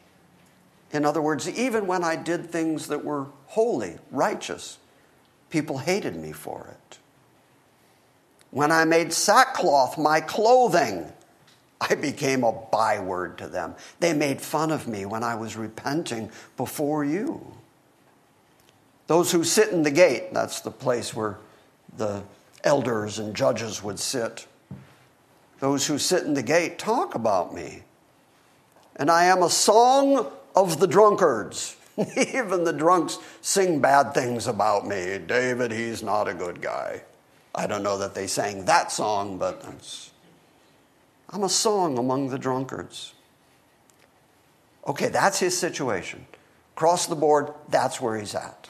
In 0.92 1.06
other 1.06 1.22
words, 1.22 1.50
even 1.50 1.88
when 1.88 2.04
I 2.04 2.16
did 2.16 2.50
things 2.50 2.88
that 2.88 3.04
were 3.04 3.28
holy, 3.48 3.98
righteous, 4.12 4.78
people 5.50 5.80
hated 5.80 6.16
me 6.16 6.32
for 6.32 6.68
it. 6.72 6.98
When 8.52 8.72
I 8.72 8.86
made 8.86 9.12
sackcloth 9.12 9.98
my 9.98 10.22
clothing, 10.22 11.12
I 11.80 11.96
became 11.96 12.44
a 12.44 12.52
byword 12.52 13.38
to 13.38 13.48
them. 13.48 13.76
They 14.00 14.14
made 14.14 14.42
fun 14.42 14.72
of 14.72 14.88
me 14.88 15.06
when 15.06 15.24
I 15.24 15.36
was 15.36 15.56
repenting 15.56 16.32
before 16.56 17.06
you. 17.06 17.54
Those 19.08 19.32
who 19.32 19.44
sit 19.44 19.70
in 19.70 19.84
the 19.84 19.92
gate, 19.92 20.34
that's 20.34 20.62
the 20.62 20.72
place 20.72 21.14
where 21.14 21.38
the 21.96 22.24
elders 22.64 23.20
and 23.20 23.36
judges 23.36 23.82
would 23.84 24.00
sit. 24.00 24.48
Those 25.60 25.88
who 25.88 25.98
sit 25.98 26.24
in 26.24 26.34
the 26.34 26.44
gate 26.44 26.78
talk 26.78 27.16
about 27.16 27.54
me. 27.54 27.84
And 28.96 29.10
I 29.10 29.26
am 29.26 29.44
a 29.44 29.50
song 29.50 30.28
of 30.56 30.80
the 30.80 30.88
drunkards. 30.88 31.76
Even 32.18 32.64
the 32.64 32.74
drunks 32.74 33.18
sing 33.42 33.80
bad 33.80 34.14
things 34.14 34.48
about 34.48 34.86
me. 34.86 35.20
David, 35.20 35.72
he's 35.72 36.04
not 36.04 36.28
a 36.28 36.34
good 36.34 36.62
guy. 36.62 37.02
I 37.56 37.66
don't 37.66 37.84
know 37.84 37.98
that 37.98 38.14
they 38.14 38.28
sang 38.28 38.66
that 38.66 38.92
song, 38.92 39.38
but 39.38 39.64
I'm 41.30 41.44
a 41.44 41.50
song 41.50 41.98
among 41.98 42.30
the 42.30 42.38
drunkards. 42.38 43.14
Okay, 44.88 45.10
that's 45.10 45.40
his 45.40 45.58
situation. 45.58 46.26
Across 46.76 47.08
the 47.08 47.16
board, 47.16 47.54
that's 47.68 48.00
where 48.00 48.18
he's 48.18 48.36
at. 48.36 48.68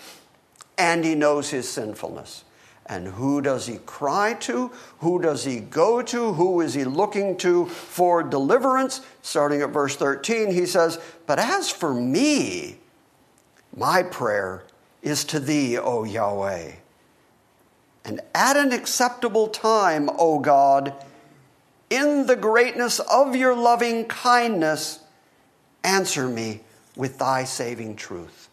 And 0.78 1.06
he 1.06 1.14
knows 1.14 1.50
his 1.50 1.70
sinfulness. 1.70 2.44
And 2.88 3.08
who 3.10 3.42
does 3.42 3.68
he 3.68 3.80
cry 3.80 4.34
to? 4.42 4.72
Who 5.00 5.22
does 5.22 5.44
he 5.44 5.60
go 5.60 6.02
to? 6.02 6.34
Who 6.34 6.62
is 6.62 6.74
he 6.74 6.86
looking 6.86 7.36
to 7.38 7.66
for 7.66 8.24
deliverance? 8.24 9.02
Starting 9.22 9.62
at 9.62 9.70
verse 9.70 9.96
13, 9.98 10.52
he 10.52 10.66
says, 10.66 10.98
But 11.26 11.38
as 11.38 11.70
for 11.70 11.94
me, 11.94 12.78
my 13.76 14.04
prayer 14.04 14.64
is 15.02 15.26
to 15.26 15.40
thee, 15.40 15.78
O 15.78 16.06
Yahweh. 16.06 16.72
And 18.06 18.22
at 18.34 18.56
an 18.56 18.72
acceptable 18.72 19.50
time, 19.50 20.10
O 20.18 20.40
God, 20.40 20.94
in 21.90 22.26
the 22.28 22.36
greatness 22.36 23.00
of 23.00 23.36
your 23.36 23.56
loving 23.56 24.06
kindness, 24.06 25.00
answer 25.84 26.28
me 26.28 26.62
with 26.96 27.18
thy 27.20 27.44
saving 27.44 27.96
truth. 27.96 28.50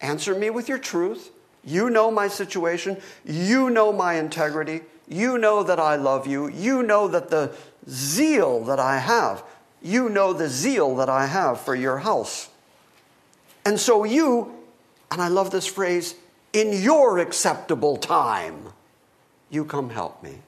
Answer 0.00 0.34
me 0.34 0.50
with 0.50 0.68
your 0.68 0.78
truth. 0.78 1.30
You 1.64 1.90
know 1.90 2.10
my 2.10 2.28
situation. 2.28 3.00
You 3.24 3.70
know 3.70 3.92
my 3.92 4.14
integrity. 4.14 4.82
You 5.08 5.38
know 5.38 5.62
that 5.62 5.78
I 5.78 5.96
love 5.96 6.26
you. 6.26 6.48
You 6.48 6.82
know 6.82 7.08
that 7.08 7.30
the 7.30 7.52
zeal 7.88 8.64
that 8.64 8.78
I 8.78 8.98
have, 8.98 9.42
you 9.82 10.08
know 10.08 10.32
the 10.32 10.48
zeal 10.48 10.96
that 10.96 11.08
I 11.08 11.26
have 11.26 11.60
for 11.60 11.74
your 11.74 11.98
house. 11.98 12.48
And 13.64 13.78
so 13.78 14.04
you, 14.04 14.54
and 15.10 15.20
I 15.20 15.28
love 15.28 15.50
this 15.50 15.66
phrase, 15.66 16.14
in 16.52 16.82
your 16.82 17.18
acceptable 17.18 17.96
time, 17.96 18.68
you 19.50 19.64
come 19.64 19.90
help 19.90 20.22
me. 20.22 20.38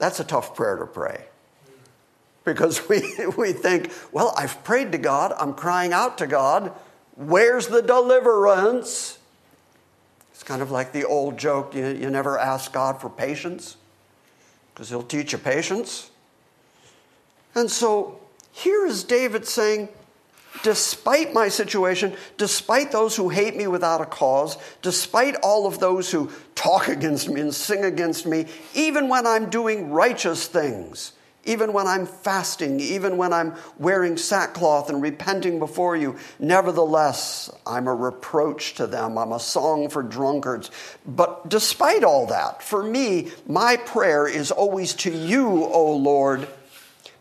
That's 0.00 0.18
a 0.18 0.24
tough 0.24 0.56
prayer 0.56 0.76
to 0.76 0.86
pray. 0.86 1.26
Because 2.44 2.88
we, 2.88 3.02
we 3.36 3.52
think, 3.52 3.92
well, 4.10 4.34
I've 4.36 4.64
prayed 4.64 4.90
to 4.92 4.98
God, 4.98 5.34
I'm 5.38 5.54
crying 5.54 5.92
out 5.92 6.18
to 6.18 6.26
God, 6.26 6.72
where's 7.14 7.68
the 7.68 7.82
deliverance? 7.82 9.18
It's 10.32 10.42
kind 10.42 10.62
of 10.62 10.70
like 10.70 10.92
the 10.92 11.04
old 11.04 11.38
joke 11.38 11.74
you, 11.74 11.86
you 11.86 12.08
never 12.08 12.38
ask 12.38 12.72
God 12.72 12.98
for 12.98 13.10
patience, 13.10 13.76
because 14.72 14.88
He'll 14.88 15.02
teach 15.02 15.32
you 15.32 15.38
patience. 15.38 16.10
And 17.54 17.70
so 17.70 18.20
here 18.52 18.86
is 18.86 19.04
David 19.04 19.46
saying, 19.46 19.90
despite 20.62 21.32
my 21.32 21.48
situation, 21.48 22.14
despite 22.36 22.92
those 22.92 23.16
who 23.16 23.28
hate 23.28 23.56
me 23.56 23.66
without 23.66 24.00
a 24.00 24.06
cause, 24.06 24.56
despite 24.82 25.36
all 25.36 25.66
of 25.66 25.78
those 25.78 26.10
who 26.10 26.30
talk 26.54 26.88
against 26.88 27.28
me 27.28 27.40
and 27.40 27.54
sing 27.54 27.84
against 27.84 28.26
me, 28.26 28.46
even 28.74 29.08
when 29.08 29.26
I'm 29.26 29.50
doing 29.50 29.90
righteous 29.90 30.46
things, 30.46 31.12
even 31.44 31.72
when 31.72 31.86
I'm 31.86 32.04
fasting, 32.06 32.80
even 32.80 33.16
when 33.16 33.32
I'm 33.32 33.54
wearing 33.78 34.18
sackcloth 34.18 34.90
and 34.90 35.00
repenting 35.00 35.58
before 35.58 35.96
you, 35.96 36.16
nevertheless, 36.38 37.50
I'm 37.66 37.88
a 37.88 37.94
reproach 37.94 38.74
to 38.74 38.86
them. 38.86 39.16
I'm 39.16 39.32
a 39.32 39.40
song 39.40 39.88
for 39.88 40.02
drunkards. 40.02 40.70
But 41.06 41.48
despite 41.48 42.04
all 42.04 42.26
that, 42.26 42.62
for 42.62 42.82
me, 42.82 43.30
my 43.46 43.76
prayer 43.78 44.28
is 44.28 44.50
always 44.50 44.92
to 44.96 45.10
you, 45.10 45.64
O 45.64 45.96
Lord 45.96 46.46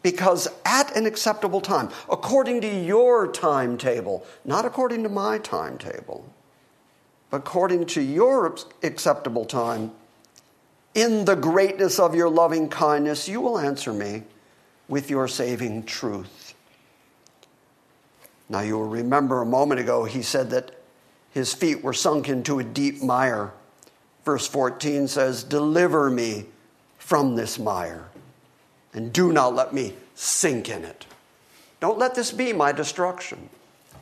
because 0.02 0.48
at 0.66 0.96
an 0.96 1.06
acceptable 1.06 1.62
time, 1.62 1.90
according 2.10 2.62
to 2.62 2.68
your 2.68 3.28
timetable, 3.28 4.26
not 4.46 4.66
according 4.66 5.04
to 5.04 5.10
my 5.10 5.38
timetable, 5.38 6.26
but 7.30 7.38
according 7.38 7.86
to 7.86 8.02
your 8.02 8.56
acceptable 8.82 9.46
time, 9.46 9.92
in 10.96 11.26
the 11.26 11.36
greatness 11.36 12.00
of 12.00 12.16
your 12.16 12.30
loving 12.30 12.70
kindness, 12.70 13.28
you 13.28 13.42
will 13.42 13.60
answer 13.60 13.94
me 13.94 14.24
with 14.88 15.10
your 15.10 15.28
saving 15.28 15.84
truth. 15.84 16.56
Now, 18.50 18.62
you 18.62 18.76
will 18.78 18.88
remember 18.88 19.42
a 19.42 19.46
moment 19.46 19.80
ago, 19.80 20.06
he 20.06 20.24
said 20.24 20.50
that 20.50 20.76
his 21.32 21.54
feet 21.54 21.84
were 21.84 21.94
sunk 21.94 22.28
into 22.28 22.58
a 22.58 22.64
deep 22.64 23.04
mire. 23.04 23.52
Verse 24.26 24.48
14 24.48 25.08
says, 25.08 25.44
Deliver 25.44 26.10
me 26.10 26.46
from 26.98 27.36
this 27.36 27.60
mire 27.60 28.10
and 28.94 29.14
do 29.14 29.32
not 29.32 29.56
let 29.56 29.74
me 29.74 29.94
sink 30.16 30.70
in 30.70 30.84
it. 30.84 31.06
Don't 31.80 31.98
let 31.98 32.16
this 32.16 32.32
be 32.32 32.54
my 32.54 32.72
destruction. 32.72 33.50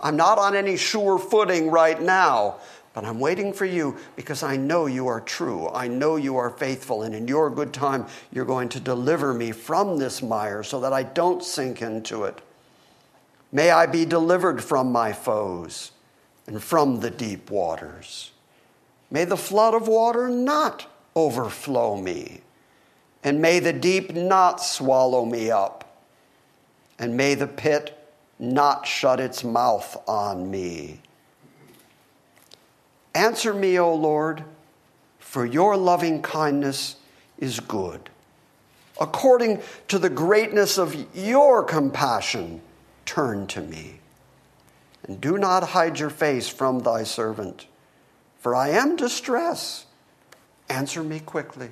I'm 0.02 0.16
not 0.16 0.38
on 0.38 0.56
any 0.56 0.78
sure 0.78 1.18
footing 1.18 1.70
right 1.70 2.02
now, 2.02 2.58
but 2.94 3.06
I'm 3.06 3.20
waiting 3.20 3.54
for 3.54 3.66
you 3.66 3.98
because 4.16 4.42
I 4.42 4.58
know 4.58 4.86
you 4.86 5.08
are 5.08 5.22
true. 5.22 5.70
I 5.70 5.88
know 5.88 6.16
you 6.16 6.38
are 6.38 6.50
faithful, 6.50 7.04
and 7.04 7.14
in 7.14 7.28
your 7.28 7.50
good 7.50 7.74
time, 7.74 8.08
you're 8.32 8.46
going 8.46 8.70
to 8.70 8.80
deliver 8.80 9.34
me 9.34 9.52
from 9.52 9.98
this 9.98 10.22
mire 10.22 10.64
so 10.64 10.80
that 10.80 10.94
I 10.94 11.04
don't 11.04 11.44
sink 11.44 11.82
into 11.82 12.24
it. 12.24 12.42
May 13.52 13.72
I 13.72 13.86
be 13.86 14.06
delivered 14.06 14.64
from 14.64 14.92
my 14.92 15.14
foes 15.14 15.92
and 16.48 16.62
from 16.62 17.00
the 17.00 17.12
deep 17.12 17.50
waters. 17.50 18.32
May 19.10 19.26
the 19.26 19.38
flood 19.38 19.74
of 19.74 19.88
water 19.88 20.28
not 20.28 20.88
overflow 21.16 21.96
me 21.98 22.42
and 23.28 23.42
may 23.42 23.60
the 23.60 23.74
deep 23.74 24.16
not 24.16 24.64
swallow 24.64 25.26
me 25.26 25.52
up, 25.52 26.02
and 26.98 27.18
may 27.18 27.36
the 27.36 27.46
pit 27.46 27.94
not 28.40 28.88
shut 28.88 29.20
its 29.20 29.44
mouth 29.44 30.02
on 30.08 30.50
me. 30.50 31.02
Answer 33.14 33.54
me, 33.54 33.78
O 33.78 33.94
Lord, 33.94 34.46
for 35.20 35.46
your 35.46 35.76
loving 35.76 36.22
kindness 36.22 36.96
is 37.38 37.60
good. 37.60 38.10
According 39.02 39.62
to 39.90 40.00
the 40.00 40.10
greatness 40.10 40.78
of 40.78 40.96
your 41.14 41.66
compassion, 41.66 42.62
turn 43.06 43.46
to 43.48 43.60
me. 43.60 44.00
And 45.04 45.20
do 45.20 45.38
not 45.38 45.64
hide 45.72 46.00
your 46.00 46.12
face 46.12 46.48
from 46.48 46.80
thy 46.80 47.04
servant, 47.04 47.66
for 48.40 48.56
I 48.56 48.70
am 48.70 48.96
distressed. 48.96 49.86
Answer 50.70 51.04
me 51.04 51.20
quickly. 51.20 51.72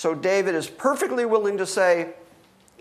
So 0.00 0.14
David 0.14 0.54
is 0.54 0.66
perfectly 0.66 1.26
willing 1.26 1.58
to 1.58 1.66
say, 1.66 2.14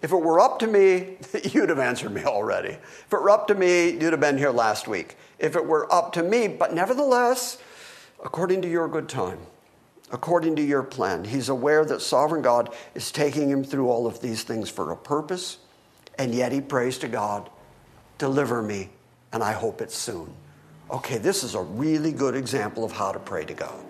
if 0.01 0.13
it 0.13 0.15
were 0.15 0.39
up 0.39 0.57
to 0.59 0.67
me, 0.67 1.17
you'd 1.51 1.67
have 1.67 1.77
answered 1.77 2.13
me 2.13 2.23
already. 2.23 2.69
If 2.69 3.07
it 3.11 3.21
were 3.21 3.29
up 3.29 3.45
to 3.49 3.55
me, 3.55 3.89
you'd 3.89 4.13
have 4.13 4.21
been 4.21 4.37
here 4.37 4.51
last 4.51 4.87
week. 4.87 5.17
If 5.37 5.57
it 5.57 5.65
were 5.65 5.93
up 5.93 6.13
to 6.13 6.23
me, 6.23 6.47
but 6.47 6.73
nevertheless, 6.73 7.57
according 8.23 8.61
to 8.61 8.69
your 8.69 8.87
good 8.87 9.09
time, 9.09 9.39
according 10.13 10.55
to 10.55 10.61
your 10.61 10.81
plan, 10.81 11.25
he's 11.25 11.49
aware 11.49 11.83
that 11.83 12.01
sovereign 12.01 12.41
God 12.41 12.73
is 12.95 13.11
taking 13.11 13.49
him 13.49 13.65
through 13.65 13.89
all 13.89 14.07
of 14.07 14.21
these 14.21 14.43
things 14.43 14.69
for 14.69 14.93
a 14.93 14.95
purpose, 14.95 15.57
and 16.17 16.33
yet 16.33 16.53
he 16.53 16.61
prays 16.61 16.97
to 16.99 17.09
God, 17.09 17.49
deliver 18.17 18.61
me, 18.61 18.91
and 19.33 19.43
I 19.43 19.51
hope 19.51 19.81
it's 19.81 19.97
soon. 19.97 20.33
Okay, 20.89 21.17
this 21.17 21.43
is 21.43 21.53
a 21.53 21.61
really 21.61 22.13
good 22.13 22.33
example 22.33 22.85
of 22.85 22.93
how 22.93 23.11
to 23.11 23.19
pray 23.19 23.43
to 23.43 23.53
God. 23.53 23.83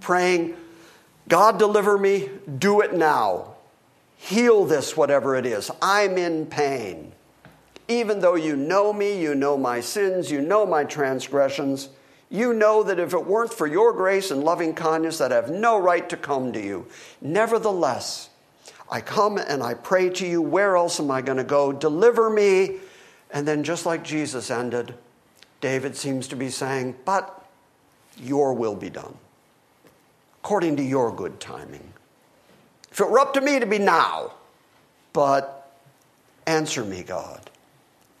Praying 0.00 0.56
God, 1.28 1.58
deliver 1.58 1.98
me. 1.98 2.28
Do 2.58 2.80
it 2.80 2.94
now. 2.94 3.54
Heal 4.16 4.64
this, 4.64 4.96
whatever 4.96 5.34
it 5.36 5.46
is. 5.46 5.70
I'm 5.80 6.16
in 6.16 6.46
pain. 6.46 7.12
Even 7.88 8.20
though 8.20 8.36
you 8.36 8.56
know 8.56 8.92
me, 8.92 9.20
you 9.20 9.34
know 9.34 9.56
my 9.56 9.80
sins, 9.80 10.30
you 10.30 10.40
know 10.40 10.64
my 10.64 10.84
transgressions, 10.84 11.88
you 12.30 12.54
know 12.54 12.82
that 12.82 12.98
if 12.98 13.12
it 13.12 13.26
weren't 13.26 13.52
for 13.52 13.66
your 13.66 13.92
grace 13.92 14.30
and 14.30 14.42
loving 14.42 14.74
kindness, 14.74 15.20
I'd 15.20 15.32
have 15.32 15.50
no 15.50 15.78
right 15.78 16.08
to 16.08 16.16
come 16.16 16.52
to 16.54 16.60
you. 16.60 16.86
Nevertheless, 17.20 18.30
I 18.90 19.00
come 19.00 19.36
and 19.36 19.62
I 19.62 19.74
pray 19.74 20.08
to 20.10 20.26
you. 20.26 20.40
Where 20.40 20.76
else 20.76 20.98
am 20.98 21.10
I 21.10 21.20
going 21.20 21.38
to 21.38 21.44
go? 21.44 21.72
Deliver 21.72 22.30
me. 22.30 22.76
And 23.30 23.46
then, 23.48 23.64
just 23.64 23.86
like 23.86 24.02
Jesus 24.04 24.50
ended, 24.50 24.94
David 25.60 25.96
seems 25.96 26.28
to 26.28 26.36
be 26.36 26.50
saying, 26.50 26.96
But 27.04 27.46
your 28.18 28.54
will 28.54 28.76
be 28.76 28.90
done, 28.90 29.16
according 30.42 30.74
to 30.76 30.82
your 30.82 31.14
good 31.14 31.38
timing. 31.38 31.92
If 32.90 33.00
it 33.00 33.08
were 33.08 33.20
up 33.20 33.32
to 33.34 33.40
me 33.40 33.60
to 33.60 33.66
be 33.66 33.78
now, 33.78 34.32
but 35.12 35.78
answer 36.46 36.84
me, 36.84 37.04
God. 37.04 37.48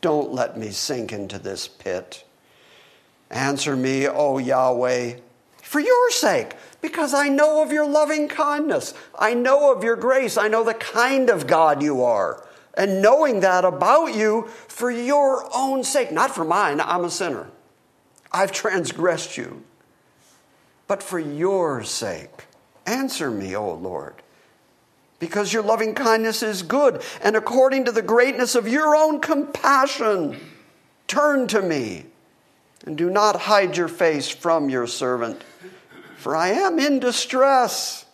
Don't 0.00 0.32
let 0.32 0.56
me 0.56 0.70
sink 0.70 1.12
into 1.12 1.40
this 1.40 1.66
pit. 1.66 2.24
Answer 3.28 3.74
me, 3.74 4.06
O 4.06 4.38
Yahweh, 4.38 5.16
for 5.62 5.80
your 5.80 6.10
sake, 6.10 6.52
because 6.80 7.12
I 7.12 7.28
know 7.28 7.60
of 7.60 7.72
your 7.72 7.88
loving 7.88 8.28
kindness. 8.28 8.94
I 9.18 9.34
know 9.34 9.74
of 9.74 9.82
your 9.82 9.96
grace. 9.96 10.36
I 10.36 10.46
know 10.46 10.62
the 10.62 10.74
kind 10.74 11.28
of 11.28 11.48
God 11.48 11.82
you 11.82 12.04
are. 12.04 12.46
And 12.74 13.02
knowing 13.02 13.40
that 13.40 13.64
about 13.64 14.14
you 14.14 14.48
for 14.68 14.90
your 14.90 15.48
own 15.54 15.82
sake, 15.82 16.12
not 16.12 16.32
for 16.32 16.44
mine, 16.44 16.80
I'm 16.80 17.04
a 17.04 17.10
sinner. 17.10 17.48
I've 18.30 18.52
transgressed 18.52 19.36
you. 19.36 19.64
But 20.92 21.02
for 21.02 21.18
your 21.18 21.82
sake, 21.84 22.44
answer 22.84 23.30
me, 23.30 23.56
O 23.56 23.72
Lord, 23.72 24.16
because 25.20 25.50
your 25.50 25.62
loving 25.62 25.94
kindness 25.94 26.42
is 26.42 26.60
good, 26.62 27.00
and 27.22 27.34
according 27.34 27.86
to 27.86 27.92
the 27.92 28.02
greatness 28.02 28.54
of 28.54 28.68
your 28.68 28.94
own 28.94 29.18
compassion, 29.18 30.38
turn 31.06 31.46
to 31.46 31.62
me 31.62 32.04
and 32.84 32.98
do 32.98 33.08
not 33.08 33.40
hide 33.40 33.74
your 33.74 33.88
face 33.88 34.28
from 34.28 34.68
your 34.68 34.86
servant, 34.86 35.42
for 36.18 36.36
I 36.36 36.48
am 36.48 36.78
in 36.78 37.00
distress. 37.00 38.04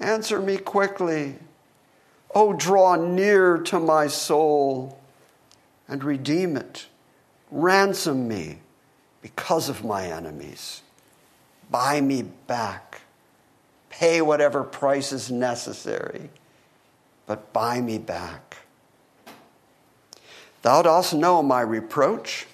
Answer 0.00 0.40
me 0.40 0.56
quickly. 0.56 1.36
Oh, 2.34 2.52
draw 2.52 2.96
near 2.96 3.58
to 3.58 3.78
my 3.78 4.08
soul 4.08 4.98
and 5.86 6.02
redeem 6.02 6.56
it. 6.56 6.88
Ransom 7.52 8.26
me 8.26 8.58
because 9.22 9.68
of 9.68 9.84
my 9.84 10.06
enemies. 10.06 10.82
Buy 11.70 12.00
me 12.00 12.22
back. 12.22 13.02
Pay 13.90 14.20
whatever 14.22 14.62
price 14.62 15.12
is 15.12 15.30
necessary, 15.30 16.30
but 17.26 17.52
buy 17.52 17.80
me 17.80 17.98
back. 17.98 18.58
Thou 20.62 20.82
dost 20.82 21.14
know 21.14 21.42
my 21.42 21.60
reproach 21.60 22.46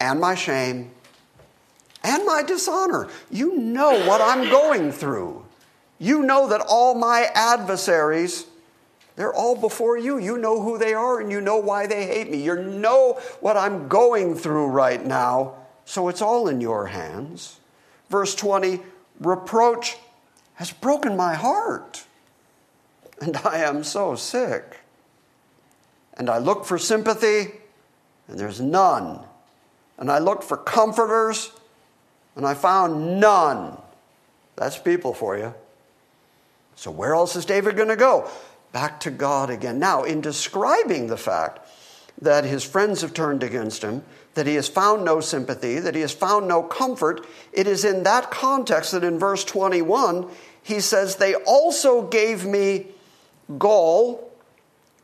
and 0.00 0.20
my 0.20 0.34
shame 0.34 0.90
and 2.02 2.24
my 2.24 2.42
dishonor. 2.42 3.08
You 3.30 3.56
know 3.56 4.06
what 4.06 4.20
I'm 4.20 4.48
going 4.50 4.92
through. 4.92 5.44
You 5.98 6.22
know 6.22 6.48
that 6.48 6.60
all 6.60 6.94
my 6.94 7.28
adversaries, 7.34 8.46
they're 9.16 9.34
all 9.34 9.56
before 9.56 9.98
you. 9.98 10.18
You 10.18 10.38
know 10.38 10.62
who 10.62 10.78
they 10.78 10.94
are 10.94 11.20
and 11.20 11.30
you 11.30 11.40
know 11.40 11.56
why 11.58 11.86
they 11.86 12.06
hate 12.06 12.30
me. 12.30 12.42
You 12.42 12.62
know 12.62 13.20
what 13.40 13.56
I'm 13.56 13.88
going 13.88 14.34
through 14.34 14.68
right 14.68 15.04
now. 15.04 15.54
So 15.84 16.08
it's 16.08 16.22
all 16.22 16.48
in 16.48 16.60
your 16.60 16.86
hands. 16.86 17.58
Verse 18.10 18.34
20 18.34 18.80
reproach 19.20 19.96
has 20.54 20.72
broken 20.72 21.16
my 21.16 21.34
heart, 21.34 22.04
and 23.20 23.36
I 23.38 23.58
am 23.58 23.84
so 23.84 24.14
sick. 24.14 24.78
And 26.16 26.28
I 26.28 26.38
look 26.38 26.64
for 26.64 26.78
sympathy, 26.78 27.52
and 28.26 28.38
there's 28.38 28.60
none 28.60 29.20
and 29.98 30.10
I 30.10 30.18
looked 30.18 30.44
for 30.44 30.56
comforters, 30.56 31.50
and 32.36 32.46
I 32.46 32.54
found 32.54 33.20
none. 33.20 33.76
That's 34.56 34.78
people 34.78 35.12
for 35.12 35.36
you. 35.36 35.52
So, 36.76 36.90
where 36.90 37.14
else 37.14 37.34
is 37.34 37.44
David 37.44 37.76
going 37.76 37.88
to 37.88 37.96
go? 37.96 38.30
Back 38.70 39.00
to 39.00 39.10
God 39.10 39.50
again. 39.50 39.80
Now, 39.80 40.04
in 40.04 40.20
describing 40.20 41.08
the 41.08 41.16
fact 41.16 41.68
that 42.22 42.44
his 42.44 42.62
friends 42.62 43.00
have 43.00 43.12
turned 43.12 43.42
against 43.42 43.82
him, 43.82 44.04
that 44.38 44.46
he 44.46 44.54
has 44.54 44.68
found 44.68 45.04
no 45.04 45.20
sympathy, 45.20 45.80
that 45.80 45.96
he 45.96 46.00
has 46.00 46.12
found 46.12 46.46
no 46.46 46.62
comfort, 46.62 47.26
it 47.52 47.66
is 47.66 47.84
in 47.84 48.04
that 48.04 48.30
context 48.30 48.92
that 48.92 49.02
in 49.02 49.18
verse 49.18 49.44
21, 49.44 50.30
he 50.62 50.78
says, 50.78 51.16
They 51.16 51.34
also 51.34 52.02
gave 52.02 52.46
me 52.46 52.86
gall 53.58 54.32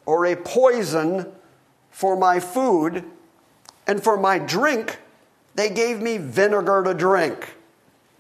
or 0.07 0.25
a 0.25 0.37
poison 0.37 1.33
for 1.91 2.17
my 2.17 2.39
food 2.39 3.05
and 3.89 4.01
for 4.03 4.17
my 4.17 4.39
drink, 4.39 4.99
they 5.57 5.69
gave 5.69 6.01
me 6.01 6.17
vinegar 6.17 6.85
to 6.85 6.95
drink. 6.95 7.55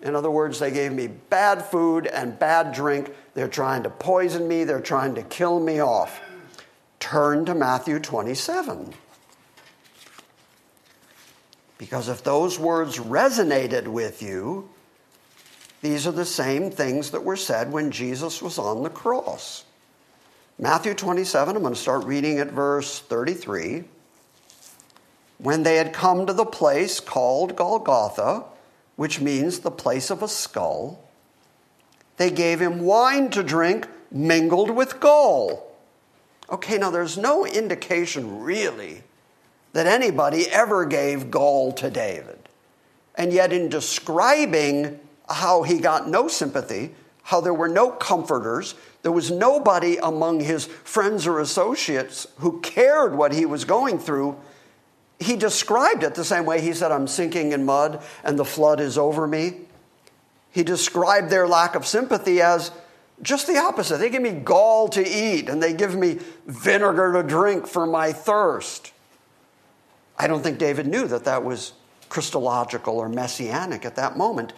In 0.02 0.16
other 0.16 0.32
words, 0.32 0.58
they 0.58 0.72
gave 0.72 0.92
me 0.92 1.06
bad 1.06 1.64
food 1.64 2.08
and 2.08 2.36
bad 2.36 2.72
drink. 2.72 3.14
They're 3.34 3.46
trying 3.46 3.84
to 3.84 3.90
poison 3.90 4.48
me, 4.48 4.64
they're 4.64 4.80
trying 4.80 5.14
to 5.14 5.22
kill 5.22 5.60
me 5.60 5.80
off. 5.80 6.20
Turn 6.98 7.44
to 7.44 7.54
Matthew 7.54 8.00
27. 8.00 8.94
Because 11.78 12.08
if 12.08 12.22
those 12.22 12.58
words 12.58 12.98
resonated 12.98 13.88
with 13.88 14.22
you, 14.22 14.68
these 15.82 16.06
are 16.06 16.12
the 16.12 16.24
same 16.24 16.70
things 16.70 17.10
that 17.10 17.24
were 17.24 17.36
said 17.36 17.72
when 17.72 17.90
Jesus 17.90 18.40
was 18.40 18.58
on 18.58 18.82
the 18.82 18.90
cross. 18.90 19.64
Matthew 20.58 20.94
27, 20.94 21.56
I'm 21.56 21.62
going 21.62 21.74
to 21.74 21.80
start 21.80 22.04
reading 22.04 22.38
at 22.38 22.52
verse 22.52 23.00
33. 23.00 23.84
When 25.38 25.62
they 25.62 25.76
had 25.76 25.92
come 25.92 26.26
to 26.26 26.32
the 26.32 26.44
place 26.46 27.00
called 27.00 27.56
Golgotha, 27.56 28.44
which 28.96 29.20
means 29.20 29.58
the 29.58 29.70
place 29.70 30.10
of 30.10 30.22
a 30.22 30.28
skull, 30.28 31.04
they 32.16 32.30
gave 32.30 32.60
him 32.60 32.80
wine 32.80 33.30
to 33.30 33.42
drink 33.42 33.88
mingled 34.12 34.70
with 34.70 35.00
gall. 35.00 35.76
Okay, 36.48 36.78
now 36.78 36.90
there's 36.90 37.18
no 37.18 37.44
indication 37.44 38.42
really 38.42 39.02
that 39.74 39.86
anybody 39.86 40.46
ever 40.50 40.86
gave 40.86 41.30
gall 41.30 41.72
to 41.72 41.90
David. 41.90 42.38
And 43.16 43.32
yet, 43.32 43.52
in 43.52 43.68
describing 43.68 44.98
how 45.28 45.62
he 45.62 45.78
got 45.78 46.08
no 46.08 46.28
sympathy, 46.28 46.94
how 47.24 47.40
there 47.40 47.54
were 47.54 47.68
no 47.68 47.90
comforters, 47.90 48.74
there 49.02 49.12
was 49.12 49.30
nobody 49.30 49.96
among 49.98 50.40
his 50.40 50.66
friends 50.66 51.26
or 51.26 51.40
associates 51.40 52.26
who 52.38 52.60
cared 52.60 53.16
what 53.16 53.32
he 53.32 53.44
was 53.44 53.64
going 53.64 53.98
through, 53.98 54.36
he 55.18 55.36
described 55.36 56.02
it 56.02 56.14
the 56.14 56.24
same 56.24 56.44
way 56.44 56.60
he 56.60 56.72
said, 56.72 56.92
I'm 56.92 57.06
sinking 57.06 57.52
in 57.52 57.64
mud 57.64 58.02
and 58.22 58.38
the 58.38 58.44
flood 58.44 58.80
is 58.80 58.96
over 58.96 59.26
me. 59.26 59.60
He 60.50 60.62
described 60.62 61.30
their 61.30 61.48
lack 61.48 61.74
of 61.74 61.86
sympathy 61.86 62.40
as 62.40 62.70
just 63.22 63.46
the 63.46 63.56
opposite. 63.56 63.98
They 63.98 64.10
give 64.10 64.22
me 64.22 64.32
gall 64.32 64.88
to 64.88 65.06
eat 65.06 65.48
and 65.48 65.62
they 65.62 65.72
give 65.72 65.96
me 65.96 66.18
vinegar 66.46 67.12
to 67.12 67.22
drink 67.22 67.66
for 67.66 67.86
my 67.86 68.12
thirst. 68.12 68.92
I 70.18 70.26
don't 70.26 70.42
think 70.42 70.58
David 70.58 70.86
knew 70.86 71.06
that 71.08 71.24
that 71.24 71.44
was 71.44 71.72
Christological 72.08 72.98
or 72.98 73.08
messianic 73.08 73.84
at 73.84 73.96
that 73.96 74.16
moment. 74.16 74.52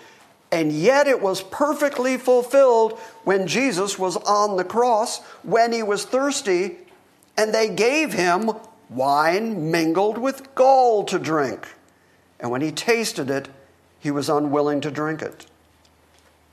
And 0.53 0.71
yet 0.71 1.07
it 1.07 1.21
was 1.21 1.42
perfectly 1.42 2.19
fulfilled 2.19 2.99
when 3.25 3.47
Jesus 3.47 3.99
was 3.99 4.16
on 4.16 4.57
the 4.57 4.64
cross, 4.64 5.21
when 5.42 5.73
he 5.73 5.83
was 5.83 6.05
thirsty, 6.05 6.77
and 7.37 7.53
they 7.53 7.69
gave 7.69 8.12
him 8.12 8.53
wine 8.88 9.71
mingled 9.71 10.19
with 10.19 10.55
gall 10.55 11.05
to 11.05 11.19
drink. 11.19 11.69
And 12.38 12.51
when 12.51 12.61
he 12.61 12.71
tasted 12.71 13.31
it, 13.31 13.49
he 13.99 14.11
was 14.11 14.29
unwilling 14.29 14.81
to 14.83 14.90
drink 14.90 15.23
it 15.23 15.47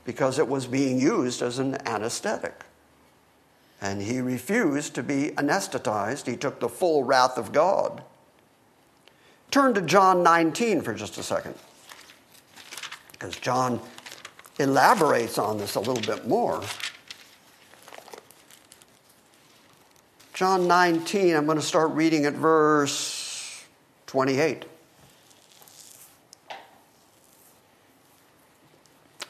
because 0.04 0.38
it 0.38 0.48
was 0.48 0.66
being 0.66 0.98
used 0.98 1.40
as 1.40 1.58
an 1.58 1.76
anesthetic. 1.86 2.64
And 3.80 4.02
he 4.02 4.20
refused 4.20 4.94
to 4.94 5.02
be 5.02 5.30
anesthetized. 5.36 6.26
He 6.26 6.36
took 6.36 6.60
the 6.60 6.68
full 6.68 7.04
wrath 7.04 7.38
of 7.38 7.52
God. 7.52 8.02
Turn 9.50 9.74
to 9.74 9.82
John 9.82 10.22
19 10.22 10.82
for 10.82 10.94
just 10.94 11.16
a 11.18 11.22
second, 11.22 11.54
because 13.12 13.36
John 13.36 13.80
elaborates 14.58 15.38
on 15.38 15.58
this 15.58 15.74
a 15.74 15.80
little 15.80 16.02
bit 16.02 16.26
more. 16.26 16.62
John 20.32 20.66
19, 20.66 21.36
I'm 21.36 21.46
going 21.46 21.58
to 21.58 21.64
start 21.64 21.92
reading 21.92 22.26
at 22.26 22.32
verse 22.32 23.64
28. 24.06 24.64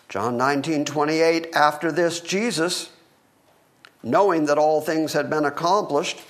John 0.09 0.37
19, 0.37 0.85
28. 0.85 1.55
After 1.55 1.93
this, 1.93 2.21
Jesus, 2.21 2.91
knowing 4.03 4.47
that 4.47 4.59
all 4.59 4.81
things 4.81 5.13
had 5.13 5.29
been 5.29 5.45
accomplished, 5.45 6.21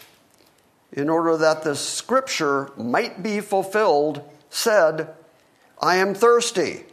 in 0.95 1.11
order 1.11 1.37
that 1.37 1.65
the 1.65 1.75
scripture 1.75 2.71
might 2.77 3.23
be 3.23 3.41
fulfilled, 3.41 4.23
said, 4.49 5.13
I 5.83 5.97
am 5.97 6.15
thirsty. 6.15 6.85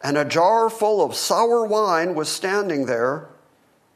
and 0.00 0.16
a 0.16 0.24
jar 0.24 0.70
full 0.70 1.04
of 1.04 1.16
sour 1.16 1.66
wine 1.66 2.14
was 2.14 2.28
standing 2.28 2.86
there. 2.86 3.28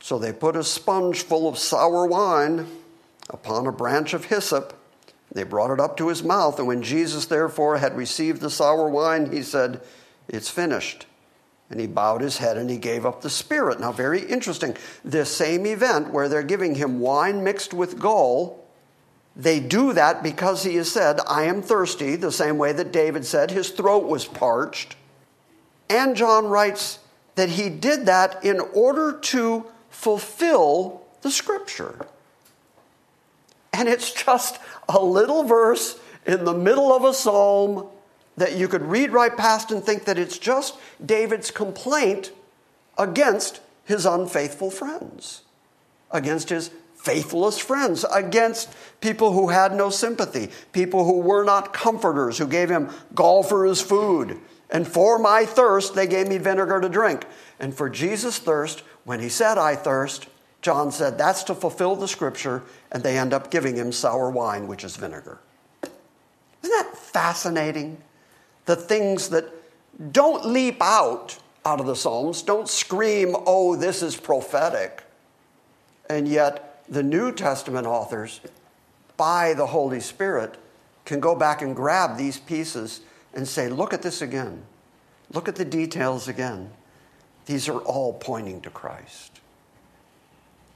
So 0.01 0.19
they 0.19 0.33
put 0.33 0.57
a 0.57 0.65
sponge 0.65 1.23
full 1.23 1.49
of 1.49 1.57
sour 1.57 2.07
wine 2.07 2.67
upon 3.31 3.69
a 3.69 3.73
branch 3.73 4.13
of 4.13 4.25
hyssop. 4.25 4.75
They 5.31 5.45
brought 5.45 5.71
it 5.71 5.79
up 5.79 5.97
to 5.99 6.09
his 6.09 6.25
mouth, 6.25 6.59
and 6.59 6.67
when 6.67 6.83
Jesus 6.83 7.27
therefore 7.27 7.79
had 7.79 7.97
received 7.97 8.41
the 8.41 8.51
sour 8.51 8.89
wine, 8.89 9.31
he 9.31 9.43
said, 9.43 9.81
It's 10.29 10.51
finished. 10.51 11.07
And 11.71 11.81
he 11.81 11.87
bowed 11.87 12.21
his 12.21 12.39
head 12.39 12.59
and 12.59 12.69
he 12.69 12.77
gave 12.77 13.07
up 13.07 13.23
the 13.23 13.31
spirit. 13.31 13.81
Now, 13.81 13.93
very 13.93 14.21
interesting. 14.21 14.77
This 15.05 15.35
same 15.35 15.65
event 15.65 16.13
where 16.13 16.29
they're 16.29 16.43
giving 16.43 16.75
him 16.75 17.01
wine 17.01 17.43
mixed 17.43 17.73
with 17.73 17.99
gall, 17.99 18.63
they 19.35 19.61
do 19.61 19.92
that 19.92 20.23
because 20.23 20.62
he 20.64 20.77
has 20.77 20.92
said, 20.92 21.21
I 21.27 21.45
am 21.45 21.62
thirsty, 21.62 22.16
the 22.16 22.33
same 22.33 22.59
way 22.59 22.73
that 22.73 22.92
David 22.92 23.25
said 23.25 23.51
his 23.51 23.71
throat 23.71 24.07
was 24.07 24.27
parched. 24.27 24.97
And 25.88 26.16
John 26.16 26.47
writes 26.47 26.99
that 27.35 27.51
he 27.51 27.71
did 27.71 28.07
that 28.07 28.45
in 28.45 28.61
order 28.75 29.12
to 29.12 29.66
fulfill 29.90 31.03
the 31.23 31.31
scripture. 31.31 32.07
And 33.73 33.88
it's 33.88 34.12
just 34.12 34.59
a 34.88 35.03
little 35.03 35.45
verse 35.45 35.99
in 36.27 36.45
the 36.45 36.55
middle 36.55 36.95
of 36.95 37.05
a 37.05 37.14
psalm 37.14 37.87
that 38.37 38.57
you 38.57 38.68
could 38.68 38.83
read 38.83 39.12
right 39.12 39.37
past 39.37 39.71
and 39.71 39.83
think 39.83 40.05
that 40.05 40.18
it's 40.18 40.38
just 40.38 40.77
David's 41.05 41.51
complaint 41.51 42.33
against 42.99 43.61
his 43.85 44.07
unfaithful 44.07 44.71
friends, 44.71 45.42
against 46.11 46.51
his 46.51 46.71
faithless 47.03 47.59
friends, 47.59 48.05
against 48.12 48.73
people 49.01 49.33
who 49.33 49.49
had 49.49 49.75
no 49.75 49.91
sympathy, 49.91 50.51
people 50.73 51.05
who 51.05 51.19
were 51.19 51.45
not 51.45 51.73
comforters, 51.73 52.38
who 52.38 52.47
gave 52.47 52.71
him 52.71 52.88
gall 53.15 53.43
for 53.43 53.65
his 53.65 53.81
food. 53.81 54.38
And 54.71 54.87
for 54.87 55.19
my 55.19 55.45
thirst, 55.45 55.95
they 55.95 56.07
gave 56.07 56.29
me 56.29 56.38
vinegar 56.38 56.81
to 56.81 56.88
drink. 56.88 57.27
And 57.59 57.75
for 57.75 57.91
Jesus' 57.91 58.38
thirst, 58.38 58.83
when 59.05 59.21
he 59.21 59.29
said, 59.29 59.59
I 59.59 59.75
thirst, 59.75 60.29
John 60.62 60.93
said 60.93 61.19
that's 61.19 61.43
to 61.45 61.55
fulfill 61.55 61.97
the 61.97 62.07
scripture, 62.07 62.62
and 62.93 63.03
they 63.03 63.19
end 63.19 63.33
up 63.33 63.51
giving 63.51 63.75
him 63.75 63.91
sour 63.91 64.31
wine, 64.31 64.69
which 64.69 64.85
is 64.85 64.97
vinegar. 64.97 65.41
Isn't 65.83 65.91
that 66.62 66.97
fascinating? 66.97 67.99
The 68.67 68.77
things 68.77 69.29
that 69.31 69.47
don't 70.12 70.47
leap 70.47 70.81
out 70.81 71.37
out 71.65 71.81
of 71.81 71.87
the 71.87 71.97
Psalms, 71.97 72.43
don't 72.43 72.69
scream, 72.69 73.35
oh, 73.47 73.77
this 73.77 74.03
is 74.03 74.17
prophetic. 74.17 75.03
And 76.09 76.29
yet, 76.29 76.72
the 76.92 77.02
New 77.02 77.33
Testament 77.33 77.87
authors, 77.87 78.40
by 79.16 79.55
the 79.55 79.68
Holy 79.68 79.98
Spirit, 79.98 80.57
can 81.07 81.20
go 81.20 81.35
back 81.35 81.62
and 81.62 81.74
grab 81.74 82.18
these 82.18 82.38
pieces 82.38 83.00
and 83.33 83.48
say, 83.48 83.70
look 83.70 83.94
at 83.94 84.02
this 84.02 84.20
again. 84.20 84.62
Look 85.33 85.48
at 85.48 85.57
the 85.57 85.64
details 85.64 86.28
again. 86.28 86.70
These 87.46 87.66
are 87.70 87.78
all 87.78 88.12
pointing 88.12 88.61
to 88.61 88.70
Christ. 88.70 89.40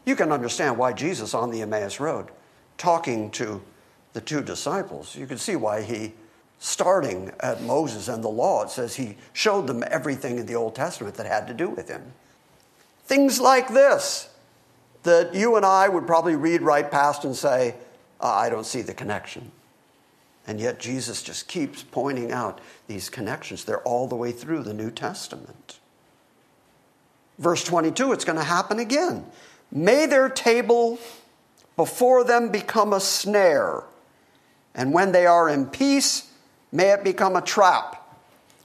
You 0.06 0.16
can 0.16 0.32
understand 0.32 0.78
why 0.78 0.94
Jesus 0.94 1.34
on 1.34 1.50
the 1.50 1.60
Emmaus 1.60 2.00
Road, 2.00 2.28
talking 2.78 3.30
to 3.32 3.60
the 4.14 4.22
two 4.22 4.40
disciples, 4.40 5.14
you 5.14 5.26
can 5.26 5.36
see 5.36 5.56
why 5.56 5.82
he, 5.82 6.14
starting 6.58 7.30
at 7.40 7.62
Moses 7.62 8.08
and 8.08 8.24
the 8.24 8.28
law, 8.28 8.62
it 8.62 8.70
says 8.70 8.96
he 8.96 9.18
showed 9.34 9.66
them 9.66 9.84
everything 9.88 10.38
in 10.38 10.46
the 10.46 10.54
Old 10.54 10.74
Testament 10.74 11.16
that 11.16 11.26
had 11.26 11.46
to 11.48 11.52
do 11.52 11.68
with 11.68 11.90
him. 11.90 12.14
Things 13.04 13.38
like 13.38 13.68
this 13.68 14.30
that 15.06 15.34
you 15.34 15.56
and 15.56 15.64
I 15.64 15.88
would 15.88 16.06
probably 16.06 16.36
read 16.36 16.62
right 16.62 16.88
past 16.88 17.24
and 17.24 17.34
say, 17.34 17.74
uh, 18.20 18.32
I 18.32 18.50
don't 18.50 18.66
see 18.66 18.82
the 18.82 18.94
connection. 18.94 19.50
And 20.46 20.60
yet 20.60 20.78
Jesus 20.78 21.22
just 21.22 21.48
keeps 21.48 21.82
pointing 21.82 22.30
out 22.30 22.60
these 22.86 23.08
connections. 23.08 23.64
They're 23.64 23.82
all 23.82 24.06
the 24.06 24.14
way 24.14 24.30
through 24.30 24.62
the 24.62 24.74
New 24.74 24.90
Testament. 24.90 25.80
Verse 27.38 27.64
22, 27.64 28.12
it's 28.12 28.24
going 28.24 28.38
to 28.38 28.44
happen 28.44 28.78
again. 28.78 29.26
May 29.70 30.06
their 30.06 30.28
table 30.28 30.98
before 31.76 32.24
them 32.24 32.50
become 32.50 32.92
a 32.92 33.00
snare, 33.00 33.84
and 34.74 34.92
when 34.92 35.12
they 35.12 35.26
are 35.26 35.48
in 35.48 35.66
peace, 35.66 36.30
may 36.72 36.90
it 36.90 37.04
become 37.04 37.36
a 37.36 37.42
trap. 37.42 38.02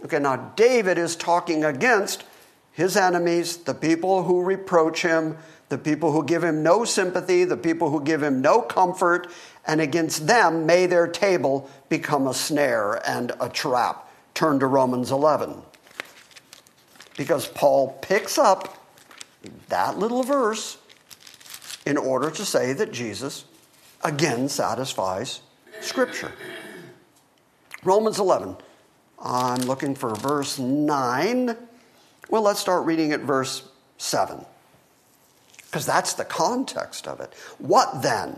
Okay, 0.04 0.20
now 0.20 0.54
David 0.56 0.98
is 0.98 1.16
talking 1.16 1.64
against 1.66 2.24
his 2.72 2.96
enemies, 2.96 3.58
the 3.58 3.74
people 3.74 4.24
who 4.24 4.44
reproach 4.44 5.02
him, 5.02 5.38
the 5.72 5.78
people 5.78 6.12
who 6.12 6.24
give 6.24 6.44
him 6.44 6.62
no 6.62 6.84
sympathy, 6.86 7.46
the 7.46 7.58
people 7.58 7.90
who 7.90 8.04
give 8.04 8.22
him 8.22 8.42
no 8.42 8.62
comfort, 8.62 9.32
and 9.66 9.82
against 9.82 10.28
them 10.28 10.66
may 10.66 10.86
their 10.86 11.08
table 11.08 11.72
become 11.90 12.28
a 12.28 12.34
snare 12.34 13.02
and 13.08 13.32
a 13.40 13.48
trap. 13.48 14.08
Turn 14.36 14.60
to 14.60 14.68
Romans 14.68 15.12
11. 15.12 15.62
Because 17.18 17.48
Paul 17.48 17.98
picks 18.02 18.38
up 18.38 18.86
that 19.70 19.98
little 19.98 20.24
verse 20.24 20.78
in 21.86 21.98
order 21.98 22.30
to 22.30 22.46
say 22.46 22.74
that 22.74 22.92
Jesus 22.92 23.46
again 24.04 24.50
satisfies 24.50 25.42
Scripture. 25.80 26.34
Romans 27.84 28.20
11. 28.20 28.58
I'm 29.24 29.62
looking 29.62 29.96
for 29.96 30.16
verse 30.16 30.60
9. 30.60 31.56
Well, 32.30 32.42
let's 32.42 32.60
start 32.60 32.86
reading 32.86 33.14
at 33.14 33.22
verse 33.22 33.68
7, 33.98 34.46
because 35.72 35.86
that's 35.86 36.14
the 36.14 36.26
context 36.26 37.08
of 37.08 37.22
it. 37.22 37.34
What 37.58 38.02
then? 38.02 38.38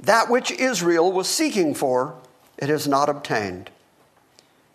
That 0.00 0.28
which 0.28 0.50
Israel 0.50 1.12
was 1.12 1.28
seeking 1.28 1.74
for, 1.74 2.16
it 2.58 2.68
has 2.68 2.88
not 2.88 3.08
obtained. 3.08 3.70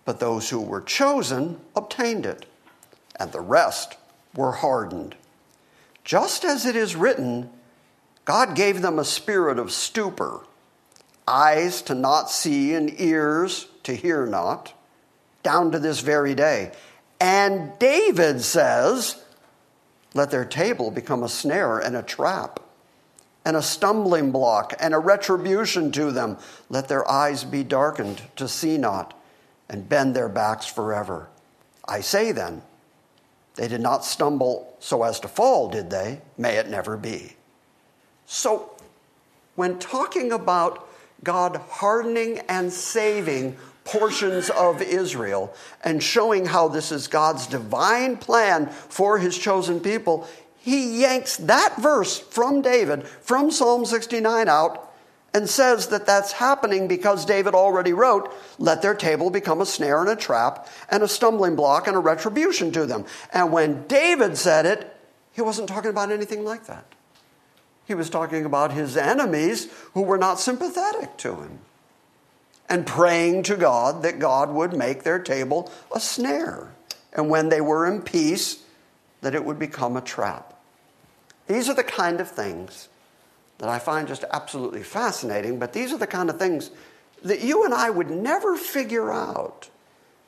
But 0.06 0.22
those 0.22 0.50
who 0.50 0.62
were 0.62 0.80
chosen 0.80 1.60
obtained 1.76 2.26
it, 2.26 2.46
and 3.20 3.34
the 3.34 3.42
rest 3.42 3.98
were 4.34 4.54
hardened. 4.54 5.16
Just 6.06 6.46
as 6.46 6.66
it 6.66 6.78
is 6.78 6.96
written, 6.96 7.50
God 8.24 8.56
gave 8.56 8.82
them 8.82 8.98
a 8.98 9.04
spirit 9.04 9.60
of 9.60 9.74
stupor, 9.74 10.46
eyes 11.28 11.82
to 11.84 11.94
not 11.94 12.32
see 12.32 12.74
and 12.74 12.90
ears 13.02 13.68
to 13.84 13.94
hear 13.94 14.26
not, 14.26 14.72
down 15.44 15.74
to 15.74 15.80
this 15.80 16.00
very 16.00 16.36
day. 16.36 16.72
And 17.20 17.78
David 17.80 18.44
says, 18.44 19.22
Let 20.14 20.32
their 20.32 20.46
table 20.46 20.92
become 20.92 21.24
a 21.24 21.30
snare 21.30 21.78
and 21.78 21.96
a 21.96 22.04
trap, 22.04 22.60
and 23.46 23.56
a 23.56 23.62
stumbling 23.62 24.32
block 24.32 24.74
and 24.80 24.94
a 24.94 25.00
retribution 25.00 25.92
to 25.94 26.12
them. 26.12 26.38
Let 26.70 26.88
their 26.88 27.10
eyes 27.10 27.44
be 27.44 27.64
darkened 27.64 28.22
to 28.36 28.48
see 28.48 28.78
not, 28.78 29.14
and 29.70 29.88
bend 29.88 30.16
their 30.16 30.30
backs 30.30 30.66
forever. 30.66 31.30
I 31.88 32.02
say 32.02 32.32
then, 32.32 32.64
they 33.56 33.68
did 33.68 33.82
not 33.82 34.06
stumble 34.06 34.78
so 34.80 35.04
as 35.04 35.20
to 35.22 35.28
fall, 35.28 35.70
did 35.70 35.90
they? 35.90 36.22
May 36.38 36.56
it 36.56 36.70
never 36.70 36.98
be. 36.98 37.36
So, 38.26 38.72
when 39.56 39.80
talking 39.80 40.32
about 40.32 40.88
God 41.24 41.58
hardening 41.70 42.40
and 42.48 42.72
saving 42.72 43.58
portions 43.90 44.50
of 44.52 44.82
Israel 44.82 45.54
and 45.84 46.02
showing 46.02 46.46
how 46.46 46.68
this 46.68 46.92
is 46.92 47.08
God's 47.08 47.48
divine 47.48 48.18
plan 48.18 48.68
for 48.68 49.18
his 49.18 49.38
chosen 49.38 49.80
people, 49.80 50.28
he 50.60 51.02
yanks 51.02 51.38
that 51.38 51.76
verse 51.80 52.20
from 52.20 52.62
David, 52.62 53.08
from 53.08 53.50
Psalm 53.50 53.86
69 53.86 54.48
out, 54.48 54.94
and 55.34 55.50
says 55.50 55.88
that 55.88 56.06
that's 56.06 56.34
happening 56.34 56.88
because 56.88 57.26
David 57.26 57.54
already 57.54 57.94
wrote, 57.94 58.32
Let 58.58 58.82
their 58.82 58.96
table 58.96 59.30
become 59.30 59.62
a 59.62 59.66
snare 59.66 60.02
and 60.02 60.10
a 60.10 60.16
trap, 60.16 60.68
and 60.90 61.02
a 61.02 61.08
stumbling 61.08 61.56
block 61.56 61.88
and 61.88 61.96
a 61.96 62.00
retribution 62.00 62.72
to 62.74 62.86
them. 62.86 63.06
And 63.34 63.52
when 63.52 63.88
David 63.88 64.38
said 64.38 64.66
it, 64.66 64.96
he 65.32 65.42
wasn't 65.42 65.70
talking 65.70 65.92
about 65.92 66.12
anything 66.12 66.44
like 66.44 66.66
that. 66.66 66.86
He 67.86 67.96
was 67.96 68.10
talking 68.10 68.46
about 68.46 68.72
his 68.72 68.98
enemies 68.98 69.72
who 69.94 70.02
were 70.04 70.18
not 70.18 70.40
sympathetic 70.40 71.18
to 71.18 71.36
him 71.36 71.60
and 72.70 72.86
praying 72.86 73.44
to 73.44 73.56
God 73.56 74.04
that 74.04 74.20
God 74.20 74.52
would 74.52 74.74
make 74.74 75.04
their 75.04 75.20
table 75.20 75.72
a 75.94 76.00
snare. 76.00 76.72
And 77.12 77.30
when 77.30 77.50
they 77.50 77.62
were 77.62 77.88
in 77.88 78.04
peace, 78.04 78.64
that 79.22 79.36
it 79.36 79.44
would 79.44 79.60
become 79.60 79.98
a 79.98 80.02
trap. 80.02 80.54
These 81.48 81.68
are 81.68 81.74
the 81.74 81.84
kind 81.84 82.22
of 82.22 82.30
things 82.30 82.88
that 83.58 83.68
I 83.68 83.80
find 83.80 84.08
just 84.08 84.24
absolutely 84.32 84.84
fascinating, 84.84 85.60
but 85.60 85.74
these 85.74 85.92
are 85.92 85.98
the 85.98 86.08
kind 86.08 86.30
of 86.30 86.38
things 86.38 86.70
that 87.24 87.42
you 87.42 87.66
and 87.66 87.74
I 87.74 87.90
would 87.90 88.10
never 88.10 88.56
figure 88.56 89.12
out 89.12 89.70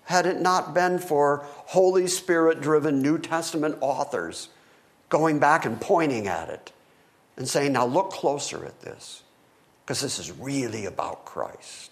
had 0.06 0.26
it 0.26 0.42
not 0.42 0.74
been 0.74 1.00
for 1.00 1.46
Holy 1.46 2.08
Spirit 2.08 2.60
driven 2.60 3.02
New 3.02 3.20
Testament 3.20 3.78
authors 3.80 4.50
going 5.10 5.40
back 5.40 5.64
and 5.64 5.80
pointing 5.80 6.28
at 6.28 6.50
it 6.50 6.72
and 7.38 7.48
saying, 7.48 7.74
now 7.74 7.86
look 7.86 8.10
closer 8.12 8.66
at 8.66 8.82
this, 8.82 9.22
because 9.86 10.02
this 10.02 10.20
is 10.20 10.32
really 10.32 10.86
about 10.86 11.24
Christ. 11.24 11.91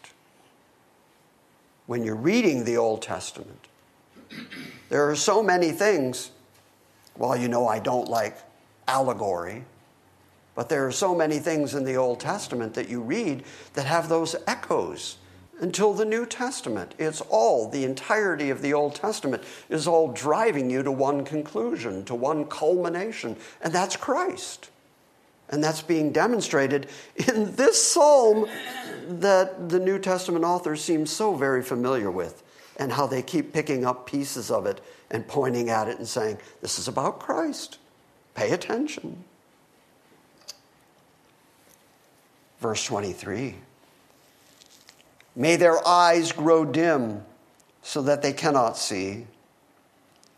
When 1.90 2.04
you're 2.04 2.14
reading 2.14 2.66
the 2.66 2.78
Old 2.78 3.02
Testament, 3.02 3.66
there 4.90 5.10
are 5.10 5.16
so 5.16 5.42
many 5.42 5.72
things. 5.72 6.30
Well, 7.18 7.36
you 7.36 7.48
know, 7.48 7.68
I 7.68 7.80
don't 7.80 8.08
like 8.08 8.38
allegory, 8.88 9.64
but 10.54 10.70
there 10.70 10.86
are 10.86 10.92
so 10.92 11.16
many 11.16 11.40
things 11.40 11.74
in 11.74 11.86
the 11.86 11.96
Old 11.96 12.20
Testament 12.20 12.76
that 12.76 12.90
you 12.90 13.02
read 13.02 13.44
that 13.74 13.88
have 13.88 14.08
those 14.08 14.36
echoes 14.46 15.18
until 15.62 15.96
the 15.96 16.06
New 16.06 16.28
Testament. 16.28 16.94
It's 17.00 17.22
all, 17.22 17.68
the 17.68 17.86
entirety 17.86 18.52
of 18.52 18.62
the 18.62 18.72
Old 18.72 18.94
Testament 18.94 19.42
is 19.68 19.88
all 19.88 20.12
driving 20.12 20.70
you 20.70 20.84
to 20.84 20.92
one 20.92 21.26
conclusion, 21.26 22.06
to 22.06 22.14
one 22.14 22.46
culmination, 22.46 23.36
and 23.64 23.74
that's 23.74 23.96
Christ. 23.96 24.70
And 25.50 25.64
that's 25.64 25.82
being 25.82 26.12
demonstrated 26.12 26.86
in 27.16 27.56
this 27.56 27.84
psalm 27.84 28.46
that 29.10 29.70
the 29.70 29.80
New 29.80 30.00
Testament 30.00 30.46
authors 30.46 30.84
seem 30.84 31.06
so 31.06 31.34
very 31.34 31.64
familiar 31.64 32.12
with, 32.12 32.44
and 32.78 32.94
how 32.94 33.08
they 33.08 33.22
keep 33.22 33.52
picking 33.52 33.86
up 33.86 34.06
pieces 34.06 34.52
of 34.52 34.66
it 34.66 34.82
and 35.12 35.28
pointing 35.28 35.70
at 35.70 35.88
it 35.88 35.98
and 35.98 36.08
saying, 36.08 36.38
This 36.62 36.80
is 36.80 36.88
about 36.88 37.20
Christ. 37.20 37.78
Pay 38.36 38.52
attention. 38.52 39.24
Verse 42.60 42.86
23 42.86 43.56
May 45.36 45.56
their 45.56 45.86
eyes 45.88 46.32
grow 46.32 46.66
dim 46.66 47.24
so 47.82 48.02
that 48.02 48.22
they 48.22 48.34
cannot 48.34 48.78
see, 48.78 49.26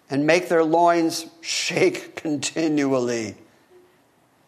and 0.10 0.26
make 0.28 0.48
their 0.48 0.64
loins 0.64 1.26
shake 1.42 2.16
continually. 2.16 3.36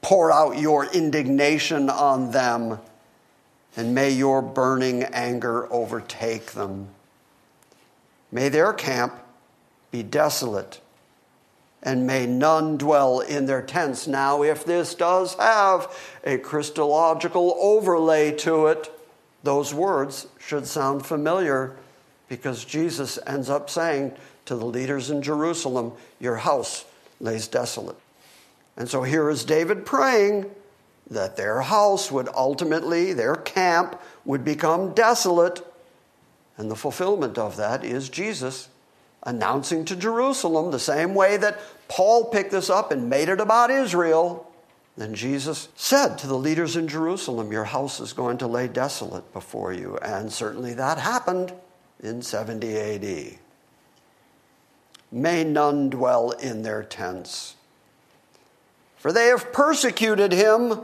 Pour 0.01 0.32
out 0.32 0.57
your 0.57 0.86
indignation 0.86 1.89
on 1.89 2.32
them, 2.32 2.80
and 3.76 3.95
may 3.95 4.09
your 4.09 4.41
burning 4.41 5.03
anger 5.03 5.71
overtake 5.71 6.51
them. 6.51 6.89
May 8.32 8.49
their 8.49 8.74
camp 8.74 9.19
be 9.91 10.03
desolate, 10.03 10.82
and 11.82 12.07
may 12.07 12.26
none 12.26 12.78
dwell 12.78 13.19
in 13.19 13.45
their 13.45 13.61
tents. 13.61 14.07
Now, 14.07 14.43
if 14.43 14.65
this 14.65 14.95
does 14.95 15.36
have 15.36 15.95
a 16.24 16.38
Christological 16.38 17.55
overlay 17.59 18.32
to 18.38 18.67
it, 18.67 18.91
those 19.43 19.74
words 19.74 20.28
should 20.39 20.65
sound 20.65 21.05
familiar 21.05 21.76
because 22.30 22.65
Jesus 22.65 23.19
ends 23.28 23.49
up 23.49 23.69
saying 23.69 24.13
to 24.45 24.55
the 24.55 24.65
leaders 24.65 25.09
in 25.09 25.21
Jerusalem, 25.21 25.93
Your 26.19 26.38
house 26.38 26.86
lays 27.19 27.47
desolate. 27.47 27.97
And 28.76 28.89
so 28.89 29.03
here 29.03 29.30
is 29.30 29.43
David 29.45 29.86
praying 29.86 30.49
that 31.10 31.36
their 31.36 31.62
house 31.62 32.12
would 32.12 32.30
ultimately, 32.34 33.14
their 33.14 33.36
camp 33.36 33.99
would 34.26 34.43
become 34.43 34.93
desolate. 34.93 35.66
And 36.58 36.70
the 36.70 36.76
fulfillment 36.76 37.38
of 37.38 37.58
that 37.58 37.84
is 37.84 38.10
Jesus 38.10 38.70
announcing 39.24 39.86
to 39.86 39.95
Jerusalem 39.95 40.72
the 40.72 40.80
same 40.80 41.16
way 41.16 41.38
that 41.38 41.60
Paul 41.88 42.26
picked 42.26 42.51
this 42.51 42.70
up 42.70 42.91
and 42.91 43.10
made 43.10 43.30
it 43.30 43.39
about 43.39 43.72
Israel. 43.72 44.49
Then 44.97 45.16
Jesus 45.16 45.70
said 45.76 46.18
to 46.18 46.28
the 46.28 46.38
leaders 46.38 46.76
in 46.76 46.88
Jerusalem, 46.88 47.51
Your 47.51 47.64
house 47.64 47.99
is 47.99 48.14
going 48.14 48.38
to 48.39 48.47
lay 48.47 48.68
desolate 48.68 49.32
before 49.34 49.74
you. 49.74 49.97
And 49.97 50.32
certainly 50.32 50.74
that 50.76 50.99
happened 50.99 51.54
in 52.01 52.22
70 52.22 52.78
AD. 52.78 53.38
May 55.12 55.43
none 55.43 55.89
dwell 55.89 56.32
in 56.32 56.64
their 56.64 56.84
tents. 56.84 57.56
For 58.97 59.12
they 59.12 59.28
have 59.28 59.51
persecuted 59.51 60.32
him 60.32 60.80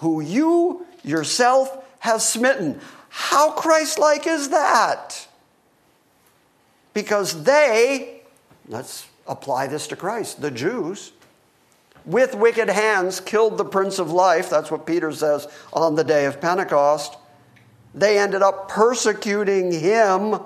who 0.00 0.20
you 0.20 0.86
yourself 1.02 1.84
have 2.00 2.22
smitten. 2.22 2.80
How 3.10 3.52
Christ 3.52 3.98
like 3.98 4.26
is 4.26 4.48
that? 4.48 5.26
Because 6.94 7.44
they, 7.44 8.22
let's 8.66 9.06
apply 9.26 9.66
this 9.66 9.86
to 9.88 9.96
Christ, 9.96 10.40
the 10.40 10.50
Jews, 10.50 11.12
with 12.04 12.34
wicked 12.34 12.70
hands 12.70 13.20
killed 13.20 13.58
the 13.58 13.64
Prince 13.64 13.98
of 13.98 14.10
Life. 14.10 14.48
That's 14.48 14.70
what 14.70 14.86
Peter 14.86 15.12
says 15.12 15.46
on 15.72 15.94
the 15.94 16.04
day 16.04 16.24
of 16.24 16.40
Pentecost. 16.40 17.16
They 17.94 18.18
ended 18.18 18.42
up 18.42 18.68
persecuting 18.68 19.70
him 19.70 20.40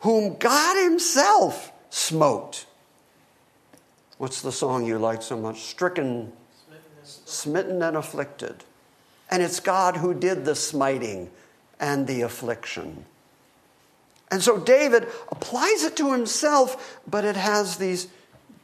whom 0.00 0.36
God 0.38 0.82
Himself 0.82 1.72
smote. 1.90 2.64
What's 4.16 4.40
the 4.42 4.52
song 4.52 4.86
you 4.86 4.98
like 4.98 5.22
so 5.22 5.36
much? 5.36 5.62
Stricken, 5.62 6.32
smitten 7.04 7.82
and 7.82 7.96
afflicted. 7.96 8.64
And 9.30 9.42
it's 9.42 9.60
God 9.60 9.96
who 9.96 10.12
did 10.12 10.44
the 10.44 10.54
smiting 10.54 11.30
and 11.78 12.06
the 12.06 12.22
affliction. 12.22 13.04
And 14.30 14.42
so 14.42 14.58
David 14.58 15.08
applies 15.30 15.84
it 15.84 15.96
to 15.96 16.12
himself, 16.12 17.00
but 17.06 17.24
it 17.24 17.36
has 17.36 17.76
these 17.76 18.08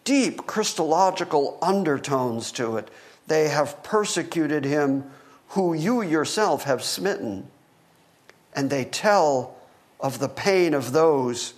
deep 0.04 0.46
Christological 0.46 1.58
undertones 1.60 2.52
to 2.52 2.76
it. 2.76 2.88
They 3.26 3.48
have 3.48 3.82
persecuted 3.82 4.64
him 4.64 5.10
who 5.48 5.74
you 5.74 6.02
yourself 6.02 6.64
have 6.64 6.82
smitten, 6.82 7.48
and 8.54 8.70
they 8.70 8.84
tell 8.84 9.56
of 9.98 10.18
the 10.18 10.28
pain 10.28 10.74
of 10.74 10.92
those 10.92 11.54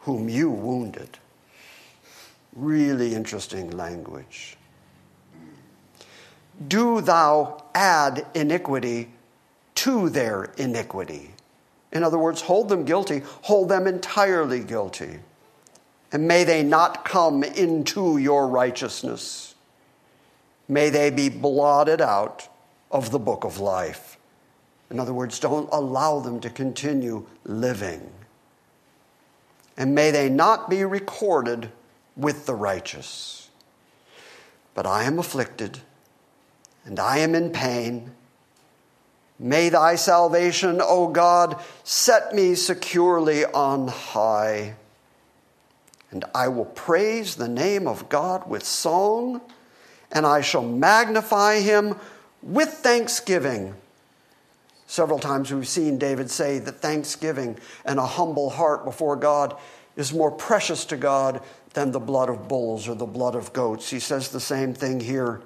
whom 0.00 0.28
you 0.28 0.50
wounded. 0.50 1.18
Really 2.54 3.14
interesting 3.14 3.70
language. 3.70 4.56
Do 6.66 7.00
thou 7.00 7.64
add 7.74 8.26
iniquity 8.34 9.10
to 9.76 10.10
their 10.10 10.52
iniquity. 10.58 11.30
In 11.92 12.04
other 12.04 12.18
words, 12.18 12.42
hold 12.42 12.68
them 12.68 12.84
guilty, 12.84 13.22
hold 13.42 13.68
them 13.70 13.86
entirely 13.86 14.60
guilty 14.60 15.20
and 16.12 16.26
may 16.26 16.44
they 16.44 16.62
not 16.62 17.04
come 17.04 17.42
into 17.42 18.18
your 18.18 18.48
righteousness. 18.48 19.54
May 20.68 20.90
they 20.90 21.10
be 21.10 21.28
blotted 21.28 22.00
out 22.00 22.48
of 22.90 23.10
the 23.10 23.18
book 23.18 23.44
of 23.44 23.58
life. 23.58 24.16
In 24.90 24.98
other 24.98 25.14
words, 25.14 25.38
don't 25.38 25.68
allow 25.72 26.18
them 26.20 26.40
to 26.40 26.50
continue 26.50 27.26
living. 27.44 28.10
And 29.76 29.94
may 29.94 30.10
they 30.10 30.28
not 30.28 30.68
be 30.68 30.84
recorded 30.84 31.70
with 32.16 32.46
the 32.46 32.54
righteous. 32.54 33.48
But 34.74 34.86
I 34.86 35.04
am 35.04 35.18
afflicted, 35.18 35.80
and 36.84 36.98
I 36.98 37.18
am 37.18 37.34
in 37.34 37.50
pain. 37.50 38.12
May 39.38 39.68
thy 39.68 39.94
salvation, 39.94 40.80
O 40.82 41.08
God, 41.08 41.60
set 41.82 42.34
me 42.34 42.54
securely 42.54 43.44
on 43.44 43.88
high 43.88 44.74
and 46.10 46.24
I 46.34 46.48
will 46.48 46.64
praise 46.64 47.36
the 47.36 47.48
name 47.48 47.86
of 47.86 48.08
God 48.08 48.48
with 48.48 48.64
song, 48.64 49.40
and 50.10 50.26
I 50.26 50.40
shall 50.40 50.62
magnify 50.62 51.60
him 51.60 51.96
with 52.42 52.68
thanksgiving. 52.68 53.74
Several 54.86 55.20
times 55.20 55.52
we've 55.52 55.68
seen 55.68 55.98
David 55.98 56.30
say 56.30 56.58
that 56.58 56.80
thanksgiving 56.80 57.58
and 57.84 58.00
a 58.00 58.06
humble 58.06 58.50
heart 58.50 58.84
before 58.84 59.14
God 59.14 59.56
is 59.96 60.12
more 60.12 60.32
precious 60.32 60.84
to 60.86 60.96
God 60.96 61.42
than 61.74 61.92
the 61.92 62.00
blood 62.00 62.28
of 62.28 62.48
bulls 62.48 62.88
or 62.88 62.96
the 62.96 63.06
blood 63.06 63.36
of 63.36 63.52
goats. 63.52 63.90
He 63.90 64.00
says 64.00 64.30
the 64.30 64.40
same 64.40 64.74
thing 64.74 64.98
here. 64.98 65.40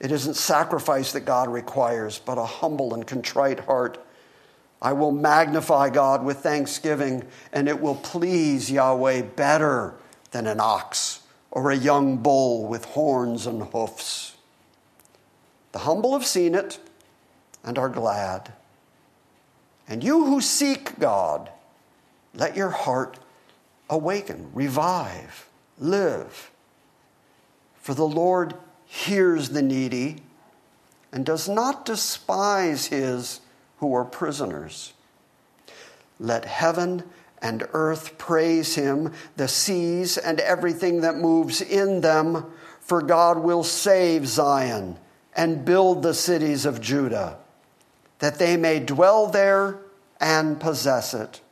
It 0.00 0.12
isn't 0.12 0.34
sacrifice 0.34 1.12
that 1.12 1.20
God 1.20 1.48
requires, 1.48 2.18
but 2.18 2.38
a 2.38 2.44
humble 2.44 2.92
and 2.92 3.06
contrite 3.06 3.60
heart. 3.60 4.04
I 4.82 4.92
will 4.92 5.12
magnify 5.12 5.90
God 5.90 6.22
with 6.22 6.38
thanksgiving, 6.38 7.24
and 7.52 7.68
it 7.68 7.80
will 7.80 7.94
please 7.94 8.70
Yahweh 8.70 9.22
better 9.22 9.94
than 10.32 10.46
an 10.46 10.60
ox 10.60 11.22
or 11.50 11.70
a 11.70 11.76
young 11.76 12.18
bull 12.18 12.66
with 12.66 12.84
horns 12.84 13.46
and 13.46 13.62
hoofs. 13.62 14.36
The 15.72 15.78
humble 15.80 16.12
have 16.12 16.26
seen 16.26 16.54
it 16.54 16.78
and 17.64 17.78
are 17.78 17.88
glad. 17.88 18.52
And 19.88 20.04
you 20.04 20.26
who 20.26 20.40
seek 20.40 20.98
God, 20.98 21.50
let 22.34 22.56
your 22.56 22.70
heart 22.70 23.18
awaken, 23.88 24.50
revive, 24.52 25.48
live. 25.78 26.50
For 27.80 27.94
the 27.94 28.06
Lord 28.06 28.54
hears 28.96 29.50
the 29.50 29.62
needy 29.62 30.16
and 31.12 31.24
does 31.26 31.48
not 31.48 31.84
despise 31.84 32.86
his 32.86 33.40
who 33.78 33.94
are 33.94 34.04
prisoners. 34.04 34.94
Let 36.18 36.46
heaven 36.46 37.04
and 37.42 37.68
earth 37.74 38.16
praise 38.16 38.74
him, 38.74 39.12
the 39.36 39.48
seas 39.48 40.16
and 40.16 40.40
everything 40.40 41.02
that 41.02 41.16
moves 41.16 41.60
in 41.60 42.00
them, 42.00 42.46
for 42.80 43.02
God 43.02 43.38
will 43.38 43.62
save 43.62 44.26
Zion 44.26 44.96
and 45.34 45.64
build 45.64 46.02
the 46.02 46.14
cities 46.14 46.64
of 46.64 46.80
Judah, 46.80 47.36
that 48.20 48.38
they 48.38 48.56
may 48.56 48.80
dwell 48.80 49.26
there 49.26 49.78
and 50.18 50.58
possess 50.58 51.12
it. 51.12 51.42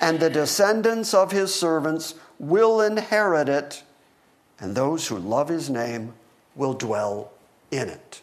And 0.00 0.18
the 0.18 0.30
descendants 0.30 1.12
of 1.12 1.32
his 1.32 1.54
servants 1.54 2.14
will 2.38 2.80
inherit 2.80 3.50
it, 3.50 3.82
and 4.58 4.74
those 4.74 5.08
who 5.08 5.18
love 5.18 5.48
his 5.48 5.68
name 5.68 6.14
will 6.54 6.74
dwell 6.74 7.32
in 7.70 7.88
it. 7.88 8.20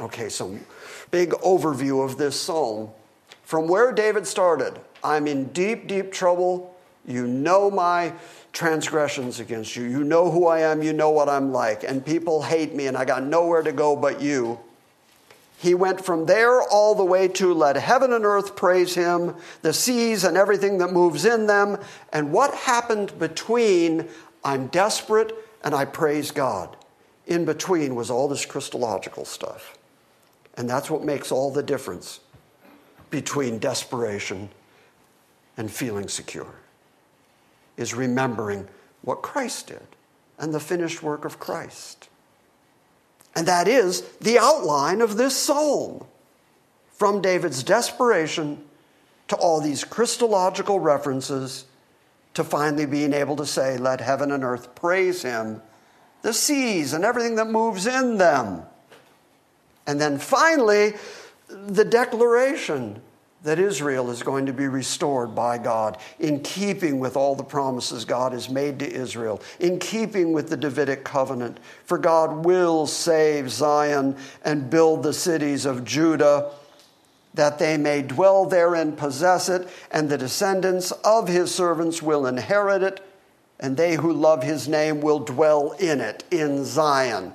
Okay, 0.00 0.28
so 0.28 0.58
big 1.10 1.30
overview 1.30 2.04
of 2.04 2.16
this 2.16 2.40
psalm. 2.40 2.90
From 3.44 3.68
where 3.68 3.92
David 3.92 4.26
started, 4.26 4.80
I'm 5.04 5.26
in 5.26 5.46
deep, 5.46 5.86
deep 5.86 6.12
trouble. 6.12 6.74
You 7.06 7.26
know 7.26 7.70
my 7.70 8.14
transgressions 8.52 9.40
against 9.40 9.76
you. 9.76 9.84
You 9.84 10.04
know 10.04 10.30
who 10.30 10.46
I 10.46 10.60
am. 10.60 10.82
You 10.82 10.92
know 10.92 11.10
what 11.10 11.28
I'm 11.28 11.52
like. 11.52 11.84
And 11.84 12.04
people 12.04 12.42
hate 12.42 12.74
me, 12.74 12.86
and 12.86 12.96
I 12.96 13.04
got 13.04 13.24
nowhere 13.24 13.62
to 13.62 13.72
go 13.72 13.96
but 13.96 14.20
you. 14.20 14.58
He 15.58 15.74
went 15.74 16.04
from 16.04 16.26
there 16.26 16.60
all 16.60 16.94
the 16.94 17.04
way 17.04 17.28
to 17.28 17.54
let 17.54 17.76
heaven 17.76 18.12
and 18.12 18.24
earth 18.24 18.56
praise 18.56 18.94
him, 18.96 19.36
the 19.62 19.72
seas 19.72 20.24
and 20.24 20.36
everything 20.36 20.78
that 20.78 20.92
moves 20.92 21.24
in 21.24 21.46
them. 21.46 21.78
And 22.12 22.32
what 22.32 22.52
happened 22.52 23.16
between 23.18 24.08
I'm 24.42 24.66
desperate 24.66 25.32
and 25.62 25.72
I 25.72 25.84
praise 25.84 26.32
God? 26.32 26.76
In 27.32 27.46
between 27.46 27.94
was 27.94 28.10
all 28.10 28.28
this 28.28 28.44
Christological 28.44 29.24
stuff. 29.24 29.78
And 30.54 30.68
that's 30.68 30.90
what 30.90 31.02
makes 31.02 31.32
all 31.32 31.50
the 31.50 31.62
difference 31.62 32.20
between 33.08 33.58
desperation 33.58 34.50
and 35.56 35.70
feeling 35.70 36.08
secure, 36.08 36.54
is 37.78 37.94
remembering 37.94 38.68
what 39.00 39.22
Christ 39.22 39.68
did 39.68 39.86
and 40.38 40.52
the 40.52 40.60
finished 40.60 41.02
work 41.02 41.24
of 41.24 41.40
Christ. 41.40 42.10
And 43.34 43.48
that 43.48 43.66
is 43.66 44.02
the 44.20 44.38
outline 44.38 45.00
of 45.00 45.16
this 45.16 45.34
psalm. 45.34 46.04
From 46.90 47.22
David's 47.22 47.62
desperation 47.62 48.62
to 49.28 49.36
all 49.36 49.58
these 49.62 49.84
Christological 49.84 50.80
references 50.80 51.64
to 52.34 52.44
finally 52.44 52.84
being 52.84 53.14
able 53.14 53.36
to 53.36 53.46
say, 53.46 53.78
Let 53.78 54.02
heaven 54.02 54.30
and 54.32 54.44
earth 54.44 54.74
praise 54.74 55.22
him, 55.22 55.62
the 56.22 56.32
seas 56.32 56.92
and 56.92 57.04
everything 57.04 57.36
that 57.36 57.48
moves 57.48 57.86
in 57.86 58.18
them. 58.18 58.62
And 59.86 60.00
then 60.00 60.18
finally, 60.18 60.94
the 61.48 61.84
declaration 61.84 63.02
that 63.42 63.58
Israel 63.58 64.10
is 64.10 64.22
going 64.22 64.46
to 64.46 64.52
be 64.52 64.68
restored 64.68 65.34
by 65.34 65.58
God 65.58 65.98
in 66.20 66.40
keeping 66.40 67.00
with 67.00 67.16
all 67.16 67.34
the 67.34 67.42
promises 67.42 68.04
God 68.04 68.32
has 68.32 68.48
made 68.48 68.78
to 68.78 68.88
Israel, 68.88 69.42
in 69.58 69.80
keeping 69.80 70.32
with 70.32 70.48
the 70.48 70.56
Davidic 70.56 71.02
covenant. 71.02 71.58
For 71.84 71.98
God 71.98 72.44
will 72.44 72.86
save 72.86 73.50
Zion 73.50 74.16
and 74.44 74.70
build 74.70 75.02
the 75.02 75.12
cities 75.12 75.66
of 75.66 75.84
Judah, 75.84 76.52
that 77.34 77.58
they 77.58 77.76
may 77.76 78.02
dwell 78.02 78.44
there 78.46 78.76
and 78.76 78.96
possess 78.96 79.48
it, 79.48 79.66
and 79.90 80.08
the 80.08 80.18
descendants 80.18 80.92
of 81.04 81.26
his 81.26 81.52
servants 81.52 82.00
will 82.00 82.26
inherit 82.26 82.84
it, 82.84 83.00
and 83.62 83.76
they 83.76 83.94
who 83.94 84.12
love 84.12 84.42
his 84.42 84.68
name 84.68 85.00
will 85.00 85.20
dwell 85.20 85.70
in 85.78 86.00
it, 86.00 86.24
in 86.32 86.64
Zion. 86.64 87.32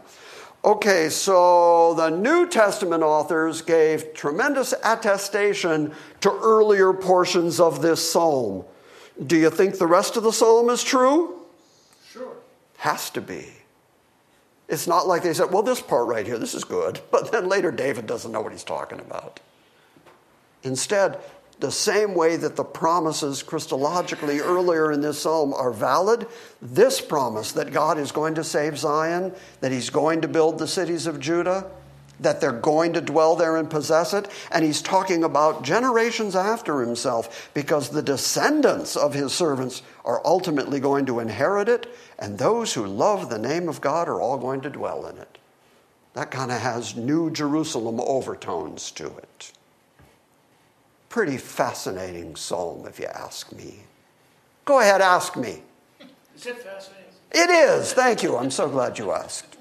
Okay, 0.64 1.08
so 1.08 1.94
the 1.94 2.10
New 2.10 2.50
Testament 2.50 3.02
authors 3.02 3.62
gave 3.62 4.14
tremendous 4.14 4.74
attestation 4.84 5.94
to 6.20 6.30
earlier 6.30 6.92
portions 6.92 7.62
of 7.62 7.82
this 7.82 8.12
psalm. 8.12 8.66
Do 9.26 9.38
you 9.38 9.50
think 9.50 9.78
the 9.78 9.88
rest 9.88 10.18
of 10.18 10.24
the 10.24 10.34
psalm 10.34 10.70
is 10.70 10.84
true? 10.84 11.40
Sure. 12.12 12.36
Has 12.78 13.10
to 13.12 13.22
be. 13.22 13.46
It's 14.68 14.86
not 14.86 15.08
like 15.08 15.24
they 15.24 15.34
said, 15.34 15.54
well, 15.54 15.64
this 15.64 15.80
part 15.80 16.08
right 16.08 16.26
here, 16.26 16.38
this 16.38 16.54
is 16.54 16.66
good, 16.66 17.00
but 17.12 17.32
then 17.32 17.48
later 17.48 17.72
David 17.72 18.06
doesn't 18.06 18.34
know 18.34 18.42
what 18.42 18.52
he's 18.52 18.66
talking 18.66 19.00
about. 19.00 19.40
Instead, 20.64 21.20
the 21.60 21.72
same 21.72 22.14
way 22.14 22.36
that 22.36 22.56
the 22.56 22.64
promises 22.64 23.44
Christologically 23.44 24.40
earlier 24.40 24.92
in 24.92 25.02
this 25.02 25.20
psalm 25.20 25.54
are 25.54 25.72
valid, 25.72 26.28
this 26.62 27.02
promise 27.02 27.52
that 27.54 27.74
God 27.74 27.98
is 27.98 28.12
going 28.12 28.36
to 28.36 28.44
save 28.44 28.78
Zion, 28.78 29.34
that 29.62 29.72
he's 29.72 29.90
going 29.90 30.22
to 30.22 30.28
build 30.28 30.60
the 30.60 30.68
cities 30.68 31.08
of 31.08 31.20
Judah, 31.20 31.70
that 32.20 32.42
they're 32.42 32.52
going 32.52 32.94
to 32.94 33.02
dwell 33.02 33.36
there 33.36 33.58
and 33.58 33.70
possess 33.70 34.14
it, 34.14 34.28
and 34.52 34.64
he's 34.64 34.82
talking 34.82 35.24
about 35.24 35.64
generations 35.64 36.36
after 36.36 36.82
himself 36.82 37.50
because 37.54 37.90
the 37.90 38.02
descendants 38.02 38.96
of 38.96 39.14
his 39.14 39.34
servants 39.34 39.82
are 40.04 40.22
ultimately 40.26 40.80
going 40.80 41.06
to 41.06 41.20
inherit 41.20 41.70
it, 41.70 41.88
and 42.18 42.38
those 42.38 42.74
who 42.74 42.86
love 42.86 43.30
the 43.30 43.38
name 43.38 43.70
of 43.70 43.82
God 43.82 44.08
are 44.08 44.22
all 44.22 44.38
going 44.38 44.62
to 44.62 44.70
dwell 44.70 45.06
in 45.06 45.18
it. 45.18 45.38
That 46.14 46.32
kind 46.32 46.52
of 46.52 46.60
has 46.60 46.96
New 46.96 47.30
Jerusalem 47.30 48.00
overtones 48.00 48.90
to 48.92 49.06
it. 49.18 49.52
Pretty 51.18 51.38
fascinating 51.38 52.36
psalm, 52.36 52.86
if 52.86 53.00
you 53.00 53.08
ask 53.08 53.52
me. 53.52 53.80
Go 54.66 54.82
ahead, 54.82 55.02
ask 55.02 55.36
me. 55.36 55.64
Is 56.36 56.46
it 56.46 56.60
fascinating? 56.60 57.06
It 57.32 57.50
is. 57.50 57.92
Thank 57.92 58.22
you. 58.22 58.38
I'm 58.38 58.52
so 58.52 58.70
glad 58.70 59.00
you 59.00 59.12
asked. 59.12 59.58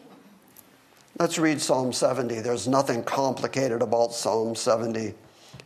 Let's 1.18 1.38
read 1.38 1.62
Psalm 1.62 1.94
70. 1.94 2.40
There's 2.40 2.68
nothing 2.68 3.02
complicated 3.04 3.80
about 3.80 4.12
Psalm 4.12 4.54
70. 4.54 5.14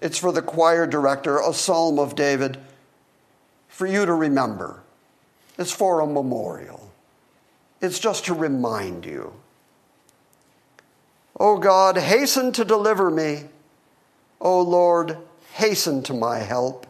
It's 0.01 0.16
for 0.16 0.30
the 0.30 0.43
choir 0.43 0.86
director, 0.86 1.41
a 1.41 1.53
psalm 1.53 1.99
of 1.99 2.14
David, 2.14 2.59
for 3.66 3.88
you 3.88 4.07
to 4.07 4.14
remember. 4.14 4.84
It's 5.59 5.72
for 5.72 5.99
a 5.99 6.07
memorial. 6.07 6.93
It's 7.80 7.99
just 7.99 8.26
to 8.26 8.34
remind 8.34 9.05
you. 9.05 9.32
O 11.41 11.59
God, 11.59 11.97
hasten 11.99 12.53
to 12.53 12.64
deliver 12.64 13.11
me. 13.11 13.47
O 14.41 14.62
Lord, 14.62 15.18
hasten 15.61 16.02
to 16.04 16.14
my 16.14 16.38
help. 16.38 16.86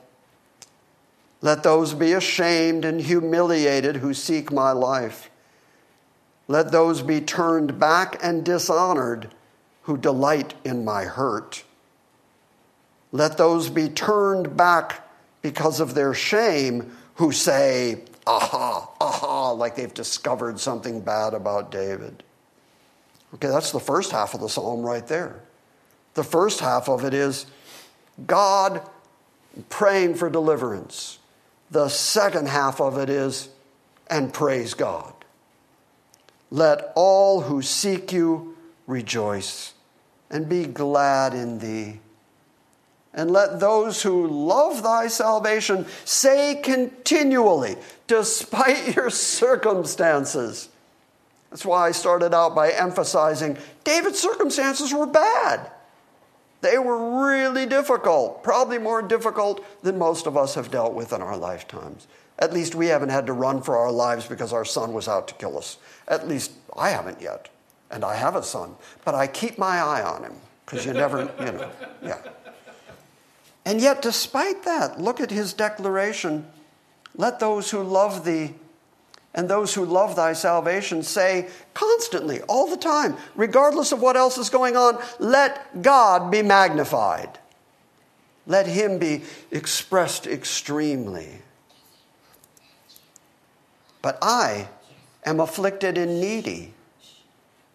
Let 1.43 1.63
those 1.63 1.93
be 1.93 2.13
ashamed 2.13 2.85
and 2.85 3.01
humiliated 3.01 3.97
who 3.97 4.15
seek 4.15 4.53
my 4.53 4.73
life. 4.73 5.31
Let 6.49 6.71
those 6.71 7.03
be 7.03 7.21
turned 7.21 7.79
back 7.79 8.19
and 8.23 8.45
dishonored 8.45 9.29
who 9.83 9.97
delight 9.97 10.55
in 10.65 10.85
my 10.85 11.05
hurt. 11.05 11.65
Let 13.13 13.37
those 13.37 13.71
be 13.71 13.89
turned 13.89 14.57
back 14.57 15.09
because 15.43 15.81
of 15.81 15.95
their 15.95 16.15
shame 16.15 16.97
who 17.15 17.33
say, 17.33 18.03
aha, 18.27 18.89
aha, 19.01 19.51
like 19.53 19.77
they've 19.77 19.93
discovered 19.93 20.61
something 20.61 21.01
bad 21.01 21.35
about 21.35 21.71
David. 21.71 22.23
Okay, 23.35 23.49
that's 23.49 23.73
the 23.73 23.81
first 23.81 24.13
half 24.13 24.35
of 24.35 24.41
the 24.41 24.49
psalm 24.49 24.83
right 24.83 25.07
there. 25.07 25.41
The 26.15 26.25
first 26.25 26.61
half 26.61 26.89
of 26.89 27.05
it 27.05 27.15
is, 27.15 27.47
God 28.27 28.83
praying 29.69 30.15
for 30.15 30.31
deliverance. 30.31 31.19
The 31.71 31.89
second 31.89 32.49
half 32.49 32.81
of 32.81 32.99
it 32.99 33.09
is, 33.09 33.49
and 34.09 34.33
praise 34.33 34.75
God. 34.75 35.15
Let 36.51 36.93
all 36.97 37.43
who 37.43 37.63
seek 37.63 38.13
you 38.13 38.57
rejoice 38.87 39.73
and 40.31 40.49
be 40.49 40.65
glad 40.65 41.33
in 41.35 41.59
thee. 41.59 42.01
And 43.13 43.31
let 43.31 43.59
those 43.59 44.03
who 44.03 44.27
love 44.27 44.83
thy 44.83 45.09
salvation 45.09 45.87
say 46.05 46.61
continually, 46.63 47.77
despite 48.07 48.95
your 48.95 49.11
circumstances. 49.11 50.69
That's 51.51 51.65
why 51.65 51.89
I 51.89 51.91
started 51.91 52.33
out 52.33 52.55
by 52.55 52.71
emphasizing 52.71 53.59
David's 53.83 54.21
circumstances 54.21 54.95
were 54.95 55.07
bad. 55.07 55.71
They 56.61 56.79
were 56.79 57.31
really 57.31 57.67
difficult, 57.67 58.43
probably 58.43 58.79
more 58.79 59.03
difficult 59.03 59.65
than 59.83 59.99
most 59.99 60.27
of 60.27 60.37
us 60.37 60.55
have 60.55 60.71
dealt 60.71 60.95
with 60.95 61.13
in 61.13 61.23
our 61.23 61.37
lifetimes. 61.37 62.07
At 62.39 62.53
least 62.53 62.75
we 62.75 62.87
haven't 62.87 63.09
had 63.11 63.27
to 63.27 63.33
run 63.33 63.63
for 63.63 63.77
our 63.77 63.91
lives 63.91 64.27
because 64.27 64.53
our 64.53 64.65
son 64.65 64.93
was 64.93 65.09
out 65.09 65.29
to 65.29 65.35
kill 65.35 65.57
us. 65.59 65.79
At 66.09 66.29
least 66.29 66.53
I 66.77 66.91
haven't 66.91 67.21
yet. 67.21 67.49
And 67.91 68.05
I 68.05 68.15
have 68.15 68.37
a 68.37 68.43
son, 68.43 68.77
but 69.05 69.15
I 69.15 69.27
keep 69.27 69.59
my 69.59 69.79
eye 69.79 70.03
on 70.03 70.23
him 70.23 70.35
because 70.65 70.87
you 70.87 70.93
never, 70.93 71.31
you 71.41 71.53
know, 71.53 71.71
yeah. 72.03 72.19
And 73.65 73.81
yet, 73.81 74.01
despite 74.01 74.63
that, 74.65 75.01
look 75.01 75.21
at 75.21 75.31
his 75.31 75.53
declaration 75.53 76.47
let 77.17 77.41
those 77.41 77.71
who 77.71 77.83
love 77.83 78.25
thee 78.25 78.55
and 79.35 79.49
those 79.49 79.75
who 79.75 79.85
love 79.85 80.17
thy 80.17 80.33
salvation 80.33 81.03
say 81.03 81.49
constantly, 81.73 82.41
all 82.43 82.69
the 82.69 82.77
time, 82.77 83.17
regardless 83.37 83.93
of 83.93 84.03
what 84.03 84.17
else 84.17 84.39
is 84.39 84.51
going 84.51 84.77
on, 84.77 85.01
let 85.21 85.83
God 85.83 86.31
be 86.31 86.43
magnified. 86.43 87.39
Let 88.47 88.67
him 88.67 88.99
be 88.99 89.23
expressed 89.53 90.27
extremely. 90.27 91.29
But 94.03 94.19
I 94.21 94.69
am 95.25 95.39
afflicted 95.39 95.97
and 95.97 96.21
needy. 96.21 96.75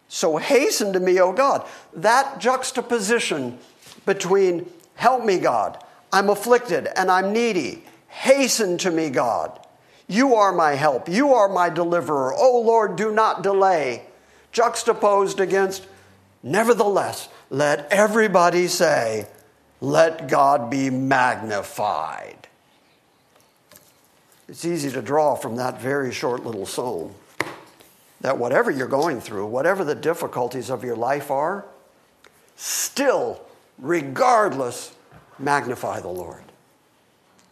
So 0.09 0.37
hasten 0.37 0.91
to 0.91 0.99
me, 0.99 1.21
O 1.21 1.31
God. 1.31 1.65
That 1.93 2.39
juxtaposition 2.39 3.59
between 4.05 4.69
help 4.95 5.23
me, 5.23 5.39
God, 5.39 5.81
I'm 6.11 6.29
afflicted 6.29 6.89
and 6.97 7.09
I'm 7.09 7.31
needy. 7.31 7.83
Hasten 8.09 8.77
to 8.79 8.91
me, 8.91 9.09
God 9.09 9.64
you 10.07 10.35
are 10.35 10.51
my 10.51 10.73
help. 10.73 11.09
You 11.09 11.33
are 11.33 11.49
my 11.49 11.69
deliverer. 11.69 12.33
Oh 12.35 12.61
Lord, 12.61 12.95
do 12.95 13.11
not 13.11 13.41
delay. 13.41 14.03
Juxtaposed 14.51 15.39
against, 15.39 15.87
nevertheless, 16.43 17.27
let 17.49 17.91
everybody 17.91 18.67
say, 18.67 19.27
let 19.81 20.27
God 20.27 20.69
be 20.69 20.89
magnified. 20.89 22.47
It's 24.47 24.63
easy 24.63 24.91
to 24.91 25.01
draw 25.01 25.35
from 25.35 25.55
that 25.55 25.81
very 25.81 26.13
short 26.13 26.45
little 26.45 26.65
psalm 26.65 27.15
that 28.21 28.37
whatever 28.37 28.71
you're 28.71 28.87
going 28.87 29.19
through, 29.19 29.45
whatever 29.47 29.83
the 29.83 29.95
difficulties 29.95 30.69
of 30.69 30.83
your 30.83 30.95
life 30.95 31.29
are, 31.29 31.65
still, 32.55 33.41
regardless, 33.77 34.95
magnify 35.37 35.99
the 35.99 36.07
Lord 36.07 36.44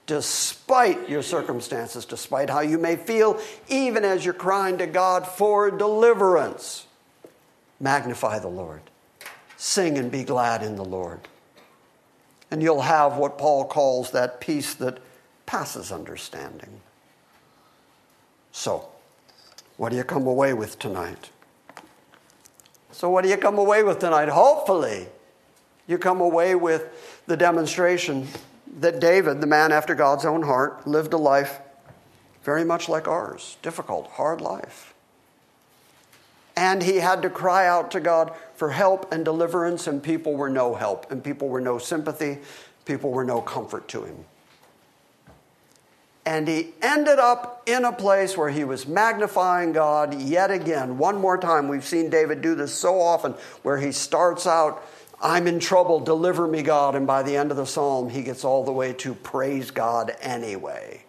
despite 0.06 1.10
your 1.10 1.22
circumstances, 1.22 2.06
despite 2.06 2.50
how 2.50 2.60
you 2.60 2.78
may 2.78 2.96
feel, 2.96 3.40
even 3.70 4.04
as 4.04 4.26
you're 4.26 4.34
crying 4.34 4.78
to 4.78 4.88
God 4.88 5.28
for 5.28 5.72
deliverance. 5.72 6.88
Magnify 7.80 8.40
the 8.40 8.50
Lord. 8.50 8.82
Sing 9.58 9.98
and 9.98 10.12
be 10.12 10.24
glad 10.24 10.62
in 10.62 10.76
the 10.76 10.86
Lord. 10.86 11.22
And 12.52 12.62
you'll 12.62 12.82
have 12.82 13.18
what 13.18 13.38
Paul 13.38 13.66
calls 13.66 14.12
that 14.12 14.40
peace 14.40 14.74
that 14.76 15.00
passes 15.46 15.92
understanding. 15.92 16.82
So, 18.52 18.88
what 19.78 19.90
do 19.90 19.96
you 19.96 20.04
come 20.04 20.28
away 20.28 20.54
with 20.54 20.78
tonight? 20.80 21.30
So, 22.92 23.10
what 23.10 23.24
do 23.24 23.30
you 23.30 23.38
come 23.38 23.58
away 23.58 23.84
with 23.84 24.00
tonight? 24.00 24.30
Hopefully, 24.30 25.08
you 25.88 25.98
come 25.98 26.22
away 26.22 26.56
with 26.56 27.22
the 27.26 27.36
demonstration 27.36 28.28
that 28.80 29.00
David, 29.00 29.42
the 29.42 29.48
man 29.48 29.72
after 29.72 29.96
God's 29.96 30.26
own 30.26 30.44
heart, 30.44 30.88
lived 30.88 31.14
a 31.14 31.18
life 31.18 31.60
very 32.44 32.66
much 32.66 32.90
like 32.90 33.08
ours 33.08 33.58
difficult, 33.62 34.08
hard 34.12 34.42
life. 34.42 34.94
And 36.56 36.84
he 36.84 36.98
had 36.98 37.22
to 37.24 37.30
cry 37.30 37.68
out 37.68 37.92
to 37.92 38.00
God 38.00 38.32
for 38.56 38.72
help 38.72 39.12
and 39.12 39.26
deliverance, 39.26 39.88
and 39.88 40.04
people 40.04 40.36
were 40.36 40.50
no 40.50 40.76
help, 40.76 41.12
and 41.12 41.24
people 41.24 41.50
were 41.50 41.62
no 41.62 41.78
sympathy, 41.80 42.40
people 42.86 43.12
were 43.12 43.24
no 43.24 43.42
comfort 43.42 43.88
to 43.90 44.04
him. 44.04 44.26
And 46.26 46.48
he 46.48 46.70
ended 46.82 47.20
up 47.20 47.64
in 47.66 47.84
a 47.84 47.92
place 47.92 48.38
where 48.38 48.50
he 48.50 48.64
was 48.64 48.88
magnifying 48.88 49.74
God 49.74 50.14
yet 50.22 50.52
again. 50.52 50.98
One 50.98 51.18
more 51.18 51.38
time. 51.38 51.68
We've 51.68 51.84
seen 51.84 52.10
David 52.10 52.42
do 52.42 52.56
this 52.56 52.74
so 52.74 53.02
often, 53.02 53.34
where 53.64 53.78
he 53.78 53.92
starts 53.92 54.48
out, 54.48 54.82
I'm 55.24 55.48
in 55.48 55.62
trouble, 55.62 56.02
deliver 56.02 56.46
me, 56.48 56.62
God. 56.62 56.96
And 56.96 57.08
by 57.08 57.24
the 57.24 57.38
end 57.38 57.50
of 57.50 57.58
the 57.58 57.66
psalm, 57.66 58.10
he 58.10 58.24
gets 58.24 58.44
all 58.44 58.66
the 58.66 58.74
way 58.74 58.92
to 58.94 59.16
praise 59.16 59.72
God 59.72 60.14
anyway. 60.20 61.06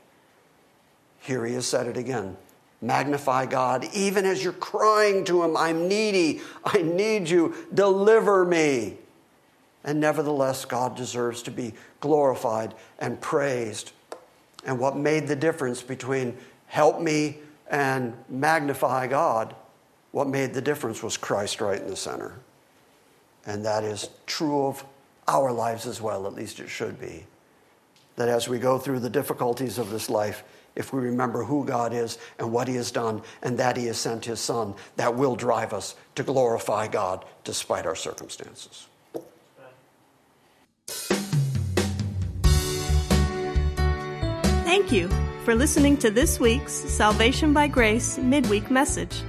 Here 1.20 1.44
he 1.44 1.54
has 1.54 1.66
said 1.66 1.88
it 1.88 1.96
again. 1.96 2.36
Magnify 2.80 3.46
God, 3.46 3.88
even 3.92 4.24
as 4.24 4.44
you're 4.44 4.52
crying 4.52 5.24
to 5.24 5.42
him, 5.42 5.56
I'm 5.56 5.88
needy, 5.88 6.42
I 6.64 6.82
need 6.82 7.28
you, 7.28 7.54
deliver 7.72 8.44
me. 8.44 8.98
And 9.82 10.00
nevertheless, 10.00 10.64
God 10.64 10.94
deserves 10.94 11.42
to 11.42 11.50
be 11.50 11.74
glorified 12.00 12.74
and 12.98 13.20
praised. 13.20 13.92
And 14.64 14.78
what 14.78 14.96
made 14.96 15.26
the 15.26 15.36
difference 15.36 15.82
between 15.82 16.36
help 16.66 17.00
me 17.00 17.38
and 17.70 18.14
magnify 18.28 19.06
God, 19.06 19.54
what 20.12 20.28
made 20.28 20.54
the 20.54 20.62
difference 20.62 21.02
was 21.02 21.16
Christ 21.16 21.60
right 21.60 21.80
in 21.80 21.88
the 21.88 21.96
center. 21.96 22.34
And 23.46 23.64
that 23.64 23.84
is 23.84 24.08
true 24.26 24.66
of 24.66 24.84
our 25.28 25.52
lives 25.52 25.86
as 25.86 26.00
well, 26.00 26.26
at 26.26 26.34
least 26.34 26.60
it 26.60 26.68
should 26.68 27.00
be. 27.00 27.24
That 28.16 28.28
as 28.28 28.48
we 28.48 28.58
go 28.58 28.78
through 28.78 29.00
the 29.00 29.10
difficulties 29.10 29.78
of 29.78 29.90
this 29.90 30.08
life, 30.08 30.44
if 30.76 30.92
we 30.92 31.00
remember 31.00 31.44
who 31.44 31.64
God 31.64 31.92
is 31.92 32.18
and 32.38 32.52
what 32.52 32.68
He 32.68 32.74
has 32.74 32.90
done 32.90 33.22
and 33.42 33.58
that 33.58 33.76
He 33.76 33.86
has 33.86 33.98
sent 33.98 34.24
His 34.24 34.40
Son, 34.40 34.74
that 34.96 35.14
will 35.14 35.36
drive 35.36 35.72
us 35.72 35.94
to 36.14 36.22
glorify 36.22 36.88
God 36.88 37.24
despite 37.44 37.86
our 37.86 37.94
circumstances. 37.94 38.86
Thank 44.64 44.90
you 44.90 45.08
for 45.44 45.54
listening 45.54 45.96
to 45.98 46.10
this 46.10 46.40
week's 46.40 46.72
Salvation 46.72 47.52
by 47.52 47.68
Grace 47.68 48.18
midweek 48.18 48.70
message. 48.70 49.22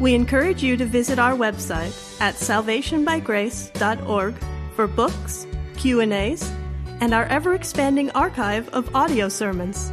We 0.00 0.14
encourage 0.14 0.62
you 0.62 0.76
to 0.76 0.84
visit 0.84 1.18
our 1.18 1.34
website 1.34 2.20
at 2.20 2.34
salvationbygrace.org 2.36 4.34
for 4.76 4.86
books, 4.86 5.46
Q&As, 5.76 6.52
and 7.00 7.12
our 7.12 7.24
ever-expanding 7.24 8.10
archive 8.12 8.68
of 8.68 8.94
audio 8.94 9.28
sermons. 9.28 9.92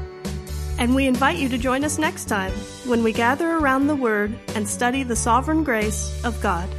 And 0.77 0.93
we 0.93 1.07
invite 1.07 1.37
you 1.37 1.49
to 1.49 1.57
join 1.57 1.83
us 1.83 1.97
next 1.97 2.25
time 2.25 2.51
when 2.85 3.01
we 3.01 3.13
gather 3.13 3.57
around 3.57 3.87
the 3.87 3.95
Word 3.95 4.37
and 4.53 4.67
study 4.67 5.01
the 5.01 5.15
sovereign 5.15 5.63
grace 5.63 6.23
of 6.23 6.39
God. 6.41 6.69